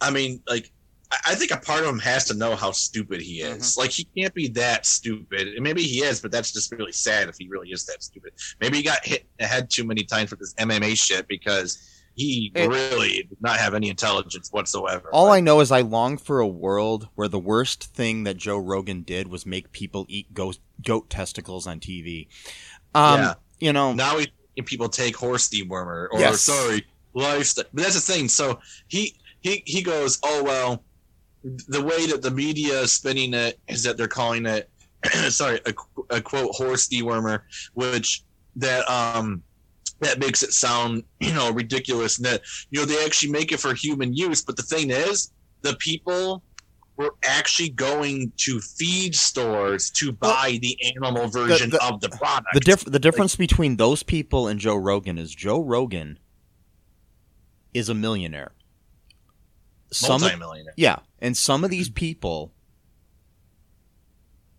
I 0.00 0.10
mean, 0.10 0.42
like. 0.48 0.72
I- 1.26 1.34
think 1.34 1.50
a 1.50 1.56
part 1.56 1.82
of 1.82 1.88
him 1.88 1.98
has 2.00 2.24
to 2.26 2.34
know 2.34 2.54
how 2.56 2.70
stupid 2.72 3.20
he 3.20 3.40
is. 3.40 3.72
Mm-hmm. 3.72 3.80
Like 3.80 3.90
he 3.90 4.04
can't 4.16 4.32
be 4.34 4.48
that 4.48 4.86
stupid. 4.86 5.48
And 5.48 5.62
maybe 5.62 5.82
he 5.82 6.00
is, 6.02 6.20
but 6.20 6.30
that's 6.30 6.52
just 6.52 6.70
really 6.72 6.92
sad 6.92 7.28
if 7.28 7.36
he 7.38 7.48
really 7.48 7.70
is 7.70 7.84
that 7.86 8.02
stupid. 8.02 8.32
Maybe 8.60 8.76
he 8.78 8.82
got 8.82 9.04
hit 9.04 9.22
in 9.22 9.26
the 9.40 9.46
head 9.46 9.70
too 9.70 9.84
many 9.84 10.04
times 10.04 10.30
with 10.30 10.40
this 10.40 10.54
MMA 10.54 10.96
shit 10.96 11.26
because 11.28 11.78
he 12.14 12.52
It- 12.54 12.68
really 12.68 13.22
did 13.28 13.40
not 13.40 13.58
have 13.58 13.74
any 13.74 13.88
intelligence 13.88 14.48
whatsoever. 14.52 15.08
All 15.12 15.26
But- 15.26 15.32
I 15.32 15.40
know 15.40 15.60
is 15.60 15.70
I 15.72 15.80
long 15.80 16.16
for 16.18 16.40
a 16.40 16.46
world 16.46 17.08
where 17.14 17.28
the 17.28 17.38
worst 17.38 17.84
thing 17.84 18.24
that 18.24 18.36
Joe 18.36 18.58
Rogan 18.58 19.02
did 19.02 19.28
was 19.28 19.46
make 19.46 19.72
people 19.72 20.06
eat 20.08 20.32
goat, 20.34 20.58
goat 20.84 21.08
testicles 21.10 21.66
on 21.66 21.80
TV. 21.80 22.28
Um, 22.94 23.20
Yeah. 23.20 23.34
You 23.60 23.72
know, 23.72 23.92
now 23.92 24.18
he's 24.18 24.28
making 24.56 24.66
people 24.66 24.88
take 24.88 25.16
horse 25.16 25.48
dewormer 25.48 26.08
or 26.10 26.18
Yes. 26.20 26.40
sorry 26.42 26.86
lifestyle. 27.14 27.64
But 27.74 27.82
that's 27.84 27.94
the 27.94 28.00
thing. 28.12 28.28
So 28.28 28.60
he 28.88 29.16
he 29.40 29.62
he 29.66 29.82
goes, 29.82 30.18
oh 30.22 30.42
well, 30.42 30.84
the 31.42 31.82
way 31.82 32.06
that 32.06 32.22
the 32.22 32.30
media 32.30 32.80
is 32.80 32.92
spinning 32.92 33.34
it 33.34 33.58
is 33.68 33.82
that 33.82 33.96
they're 33.96 34.08
calling 34.08 34.46
it 34.46 34.68
sorry 35.28 35.60
a, 35.66 35.74
a 36.10 36.20
quote 36.20 36.54
horse 36.54 36.88
dewormer, 36.88 37.40
which 37.74 38.22
that 38.56 38.88
um 38.90 39.42
that 40.00 40.18
makes 40.18 40.42
it 40.42 40.52
sound 40.52 41.02
you 41.20 41.32
know 41.32 41.50
ridiculous 41.52 42.18
and 42.18 42.26
that 42.26 42.42
you 42.70 42.80
know 42.80 42.86
they 42.86 43.04
actually 43.04 43.32
make 43.32 43.52
it 43.52 43.60
for 43.60 43.74
human 43.74 44.14
use. 44.14 44.42
But 44.42 44.56
the 44.56 44.62
thing 44.62 44.90
is, 44.90 45.32
the 45.62 45.74
people 45.76 46.42
were 46.96 47.14
actually 47.24 47.70
going 47.70 48.30
to 48.36 48.60
feed 48.60 49.14
stores 49.14 49.90
to 49.90 50.12
buy 50.12 50.58
the 50.60 50.76
animal 50.94 51.28
version 51.28 51.70
the- 51.70 51.82
of 51.82 52.00
the 52.02 52.10
product. 52.10 52.48
the 52.52 52.60
diff- 52.60 52.84
the 52.84 52.98
difference 52.98 53.36
between 53.36 53.76
those 53.76 54.02
people 54.02 54.46
and 54.48 54.60
Joe 54.60 54.76
Rogan 54.76 55.16
is 55.16 55.34
Joe 55.34 55.62
Rogan 55.62 56.18
is 57.72 57.88
a 57.88 57.94
millionaire. 57.94 58.52
Some. 59.92 60.22
Yeah, 60.76 60.98
and 61.20 61.36
some 61.36 61.64
of 61.64 61.70
these 61.70 61.88
people 62.04 62.52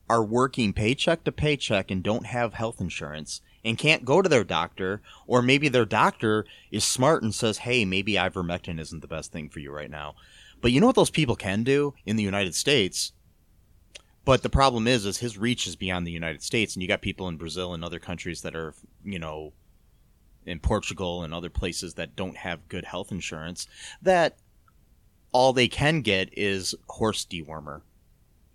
are 0.09 0.23
working 0.23 0.73
paycheck 0.73 1.23
to 1.23 1.31
paycheck 1.31 1.89
and 1.89 2.03
don't 2.03 2.25
have 2.25 2.53
health 2.53 2.81
insurance 2.81 3.41
and 3.63 3.77
can't 3.77 4.03
go 4.03 4.21
to 4.21 4.27
their 4.27 4.43
doctor, 4.43 5.01
or 5.27 5.41
maybe 5.41 5.69
their 5.69 5.85
doctor 5.85 6.45
is 6.71 6.83
smart 6.83 7.23
and 7.23 7.33
says, 7.33 7.59
"Hey, 7.59 7.85
maybe 7.85 8.13
ivermectin 8.13 8.79
isn't 8.79 9.01
the 9.01 9.07
best 9.07 9.31
thing 9.31 9.49
for 9.49 9.59
you 9.59 9.71
right 9.71 9.89
now." 9.89 10.15
But 10.59 10.71
you 10.71 10.79
know 10.79 10.87
what 10.87 10.95
those 10.95 11.09
people 11.09 11.35
can 11.35 11.63
do 11.63 11.93
in 12.05 12.15
the 12.15 12.23
United 12.23 12.55
States? 12.55 13.13
But 14.23 14.43
the 14.43 14.49
problem 14.49 14.87
is, 14.87 15.05
is 15.05 15.17
his 15.17 15.37
reach 15.37 15.65
is 15.65 15.75
beyond 15.75 16.05
the 16.05 16.11
United 16.11 16.43
States, 16.43 16.75
and 16.75 16.81
you 16.81 16.87
got 16.87 17.01
people 17.01 17.27
in 17.27 17.37
Brazil 17.37 17.73
and 17.73 17.83
other 17.83 17.99
countries 17.99 18.41
that 18.41 18.55
are, 18.55 18.75
you 19.03 19.17
know, 19.17 19.53
in 20.45 20.59
Portugal 20.59 21.23
and 21.23 21.33
other 21.33 21.49
places 21.49 21.95
that 21.95 22.15
don't 22.15 22.37
have 22.37 22.67
good 22.67 22.85
health 22.85 23.11
insurance 23.11 23.67
that 24.01 24.37
all 25.31 25.53
they 25.53 25.67
can 25.67 26.01
get 26.01 26.29
is 26.37 26.75
horse 26.89 27.25
dewormer. 27.25 27.81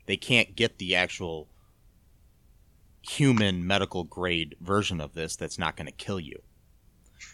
They 0.07 0.17
can't 0.17 0.55
get 0.55 0.79
the 0.79 0.95
actual 0.95 1.49
human 3.03 3.67
medical 3.67 4.05
grade 4.05 4.57
version 4.61 5.01
of 5.01 5.15
this 5.15 5.37
that's 5.37 5.59
not 5.59 5.77
going 5.77 5.87
to 5.87 5.93
kill 5.93 6.21
you. 6.21 6.43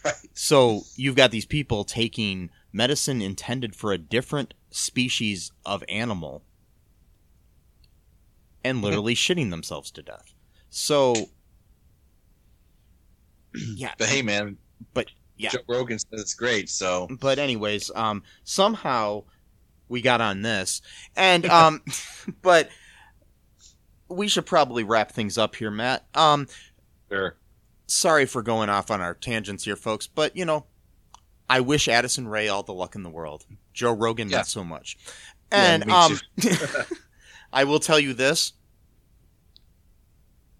Right. 0.05 0.13
So 0.33 0.81
you've 0.95 1.15
got 1.15 1.31
these 1.31 1.45
people 1.45 1.83
taking 1.83 2.49
medicine 2.71 3.21
intended 3.21 3.75
for 3.75 3.91
a 3.91 3.97
different 3.97 4.53
species 4.71 5.51
of 5.65 5.83
animal 5.89 6.43
and 8.63 8.81
literally 8.81 9.15
shitting 9.15 9.49
themselves 9.49 9.91
to 9.91 10.01
death. 10.01 10.33
So 10.69 11.13
yeah, 13.75 13.93
But 13.97 14.07
hey, 14.07 14.21
man, 14.21 14.57
but 14.93 15.09
yeah. 15.37 15.49
Joe 15.49 15.59
Rogan 15.67 15.99
says 15.99 16.21
it's 16.21 16.33
great. 16.33 16.69
So 16.69 17.07
but 17.19 17.39
anyways, 17.39 17.91
um, 17.95 18.23
somehow 18.43 19.23
we 19.89 20.01
got 20.01 20.21
on 20.21 20.41
this, 20.41 20.81
and 21.15 21.45
um, 21.45 21.81
but 22.41 22.69
we 24.09 24.27
should 24.27 24.45
probably 24.45 24.83
wrap 24.83 25.11
things 25.11 25.37
up 25.37 25.55
here, 25.55 25.71
Matt. 25.71 26.05
Um, 26.15 26.47
sure. 27.11 27.35
sorry 27.87 28.25
for 28.25 28.41
going 28.41 28.69
off 28.69 28.91
on 28.91 29.01
our 29.01 29.13
tangents 29.13 29.63
here, 29.63 29.75
folks, 29.75 30.07
but 30.07 30.35
you 30.35 30.45
know, 30.45 30.65
I 31.49 31.59
wish 31.61 31.87
Addison 31.87 32.27
Rae 32.27 32.47
all 32.47 32.63
the 32.63 32.73
luck 32.73 32.95
in 32.95 33.03
the 33.03 33.09
world. 33.09 33.45
Joe 33.73 33.91
Rogan, 33.93 34.29
Yeah. 34.29 34.37
not 34.37 34.47
so 34.47 34.63
much. 34.63 34.97
And 35.51 35.85
me 35.85 35.93
um, 35.93 36.19
I 37.53 37.63
will 37.63 37.79
tell 37.79 37.99
you 37.99 38.13
this: 38.13 38.53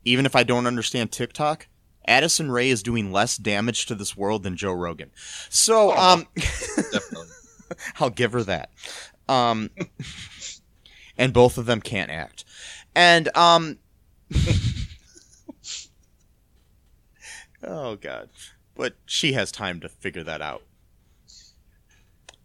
even 0.05 0.25
if 0.25 0.35
I 0.35 0.43
don't 0.43 0.67
understand 0.67 1.11
TikTok. 1.11 1.67
Addison 2.05 2.51
Rae 2.51 2.69
is 2.69 2.83
doing 2.83 3.13
less 3.13 3.37
damage 3.37 3.85
to 3.85 3.95
this 3.95 4.17
world 4.17 4.43
than 4.43 4.57
Joe 4.57 4.73
Rogan. 4.73 5.09
So, 5.47 5.93
Oh, 5.95 5.97
um, 5.97 6.27
definitely. 6.35 7.27
I'll 8.01 8.09
give 8.09 8.33
her 8.33 8.43
that. 8.43 8.71
Um, 9.29 9.69
and 11.17 11.31
both 11.33 11.57
of 11.57 11.65
them 11.65 11.81
can't 11.81 12.11
act. 12.11 12.43
And 12.95 13.35
um, 13.37 13.77
oh 17.63 17.95
god, 17.95 18.29
but 18.75 18.95
she 19.05 19.33
has 19.33 19.51
time 19.51 19.79
to 19.81 19.89
figure 19.89 20.23
that 20.23 20.41
out. 20.41 20.63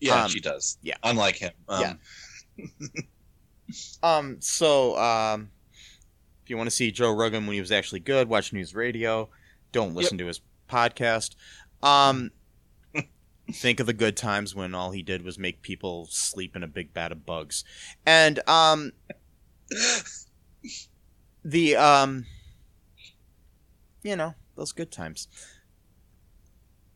Yeah, 0.00 0.24
Um, 0.24 0.30
she 0.30 0.40
does. 0.40 0.78
yeah. 0.82 0.94
Unlike 1.02 1.36
him. 1.36 1.52
Um, 1.68 1.80
Yeah. 1.80 1.94
Um, 4.02 4.36
so 4.40 4.96
um, 4.96 5.50
if 6.42 6.48
you 6.50 6.56
want 6.56 6.68
to 6.70 6.74
see 6.74 6.90
Joe 6.90 7.12
Rogan 7.12 7.46
when 7.46 7.54
he 7.54 7.60
was 7.60 7.72
actually 7.72 8.00
good, 8.00 8.28
watch 8.28 8.52
News 8.52 8.74
Radio. 8.74 9.28
Don't 9.72 9.94
listen 9.94 10.16
to 10.18 10.26
his 10.26 10.40
podcast. 10.70 11.34
Um, 11.82 12.30
think 13.52 13.80
of 13.80 13.86
the 13.86 13.92
good 13.92 14.16
times 14.16 14.54
when 14.54 14.74
all 14.74 14.90
he 14.90 15.02
did 15.02 15.22
was 15.22 15.38
make 15.38 15.62
people 15.62 16.06
sleep 16.10 16.54
in 16.56 16.62
a 16.62 16.68
big 16.68 16.92
bat 16.92 17.12
of 17.12 17.24
bugs, 17.24 17.64
and 18.06 18.40
um, 18.48 18.92
the 21.44 21.76
um, 21.76 22.26
you 24.02 24.16
know 24.16 24.34
those 24.56 24.72
good 24.72 24.90
times. 24.90 25.28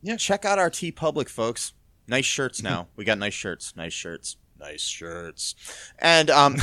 Yeah. 0.01 0.17
check 0.17 0.43
out 0.43 0.59
our 0.59 0.69
TeePublic, 0.69 1.29
folks. 1.29 1.71
Nice 2.07 2.25
shirts 2.25 2.61
now. 2.61 2.89
we 2.97 3.05
got 3.05 3.17
nice 3.17 3.33
shirts. 3.33 3.73
Nice 3.77 3.93
shirts. 3.93 4.35
Nice 4.59 4.81
shirts. 4.81 5.55
And 5.97 6.29
um, 6.29 6.57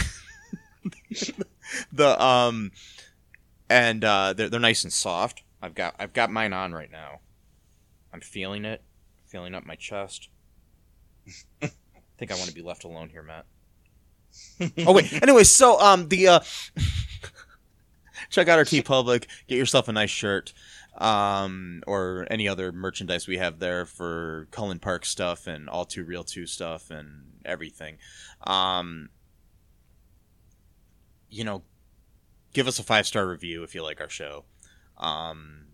the 1.93 2.23
um, 2.23 2.73
and 3.69 4.05
uh, 4.05 4.35
they're 4.35 4.49
they're 4.49 4.61
nice 4.61 4.85
and 4.85 4.93
soft. 4.93 5.43
I've 5.63 5.75
got 5.75 5.95
I've 5.99 6.13
got 6.13 6.31
mine 6.31 6.53
on 6.53 6.73
right 6.73 6.91
now. 6.91 7.21
I'm 8.13 8.21
feeling 8.21 8.65
it, 8.65 8.83
feeling 9.31 9.55
up 9.55 9.65
my 9.65 9.77
chest. 9.77 10.29
I 11.63 11.71
think 12.19 12.33
I 12.33 12.35
want 12.35 12.49
to 12.49 12.55
be 12.55 12.63
left 12.63 12.85
alone 12.85 13.09
here, 13.09 13.23
Matt. 13.23 13.47
oh 14.87 14.93
wait. 14.93 15.13
Anyway, 15.23 15.45
so 15.45 15.81
um, 15.81 16.09
the 16.09 16.29
uh, 16.29 16.41
check 18.31 18.49
out 18.49 18.59
our 18.59 18.65
TeePublic. 18.65 19.27
Get 19.49 19.57
yourself 19.57 19.89
a 19.89 19.93
nice 19.93 20.11
shirt, 20.11 20.53
um, 20.99 21.83
or 21.87 22.27
any 22.31 22.49
other 22.49 22.73
merchandise 22.73 23.27
we 23.27 23.39
have 23.39 23.59
there 23.59 23.87
for 23.87 24.49
Cullen 24.51 24.79
Park 24.79 25.05
stuff 25.05 25.47
and 25.47 25.69
all 25.69 25.85
too 25.85 26.05
real 26.05 26.25
two 26.25 26.47
stuff 26.47 26.91
and 26.91 27.41
everything. 27.45 27.99
Um, 28.45 29.09
you 31.29 31.45
know, 31.45 31.63
give 32.53 32.69
us 32.69 32.79
a 32.79 32.83
five 32.83 33.07
star 33.07 33.27
review 33.27 33.63
if 33.63 33.75
you 33.75 33.83
like 33.83 34.01
our 34.01 34.09
show. 34.09 34.45
Um, 34.97 35.70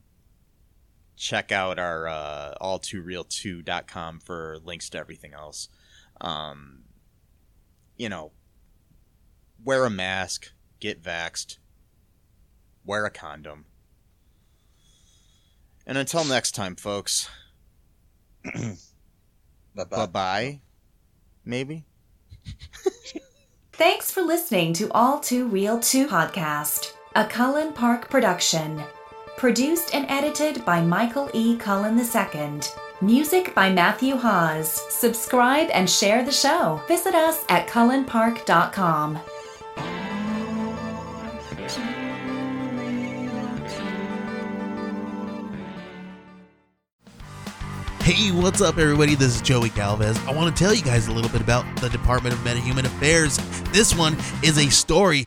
check 1.16 1.50
out 1.50 1.78
our 1.78 2.06
uh, 2.06 2.54
all 2.60 2.78
too 2.78 3.02
real 3.02 3.24
2.com 3.24 4.20
for 4.20 4.58
links 4.64 4.90
to 4.90 4.98
everything 4.98 5.34
else. 5.34 5.68
Um, 6.20 6.84
you 7.96 8.08
know, 8.08 8.32
wear 9.64 9.84
a 9.84 9.90
mask, 9.90 10.52
get 10.80 11.02
vaxxed, 11.02 11.58
wear 12.84 13.04
a 13.04 13.10
condom. 13.10 13.64
And 15.86 15.96
until 15.96 16.24
next 16.24 16.54
time, 16.54 16.76
folks, 16.76 17.28
Bye-bye. 19.74 19.84
bye 19.84 20.06
bye. 20.06 20.60
Maybe? 21.44 21.84
Thanks 23.72 24.10
for 24.10 24.22
listening 24.22 24.72
to 24.74 24.90
All 24.92 25.20
Too 25.20 25.46
Real 25.46 25.78
2 25.78 26.08
podcast, 26.08 26.92
a 27.14 27.24
Cullen 27.26 27.72
Park 27.72 28.08
production. 28.08 28.82
Produced 29.36 29.94
and 29.94 30.06
edited 30.08 30.64
by 30.64 30.80
Michael 30.80 31.28
E. 31.34 31.58
Cullen 31.58 31.98
II. 31.98 32.60
Music 33.02 33.54
by 33.54 33.70
Matthew 33.70 34.16
Hawes. 34.16 34.80
Subscribe 34.90 35.68
and 35.74 35.90
share 35.90 36.24
the 36.24 36.32
show. 36.32 36.80
Visit 36.88 37.14
us 37.14 37.44
at 37.50 37.68
cullenpark.com. 37.68 39.18
Hey, 48.00 48.30
what's 48.30 48.62
up, 48.62 48.78
everybody? 48.78 49.16
This 49.16 49.36
is 49.36 49.42
Joey 49.42 49.68
Galvez. 49.68 50.16
I 50.26 50.32
want 50.32 50.56
to 50.56 50.64
tell 50.64 50.72
you 50.72 50.80
guys 50.80 51.08
a 51.08 51.12
little 51.12 51.30
bit 51.30 51.42
about 51.42 51.66
the 51.82 51.90
Department 51.90 52.34
of 52.34 52.40
Metahuman 52.40 52.86
Affairs. 52.86 53.36
This 53.70 53.94
one 53.94 54.16
is 54.42 54.56
a 54.56 54.70
story 54.70 55.26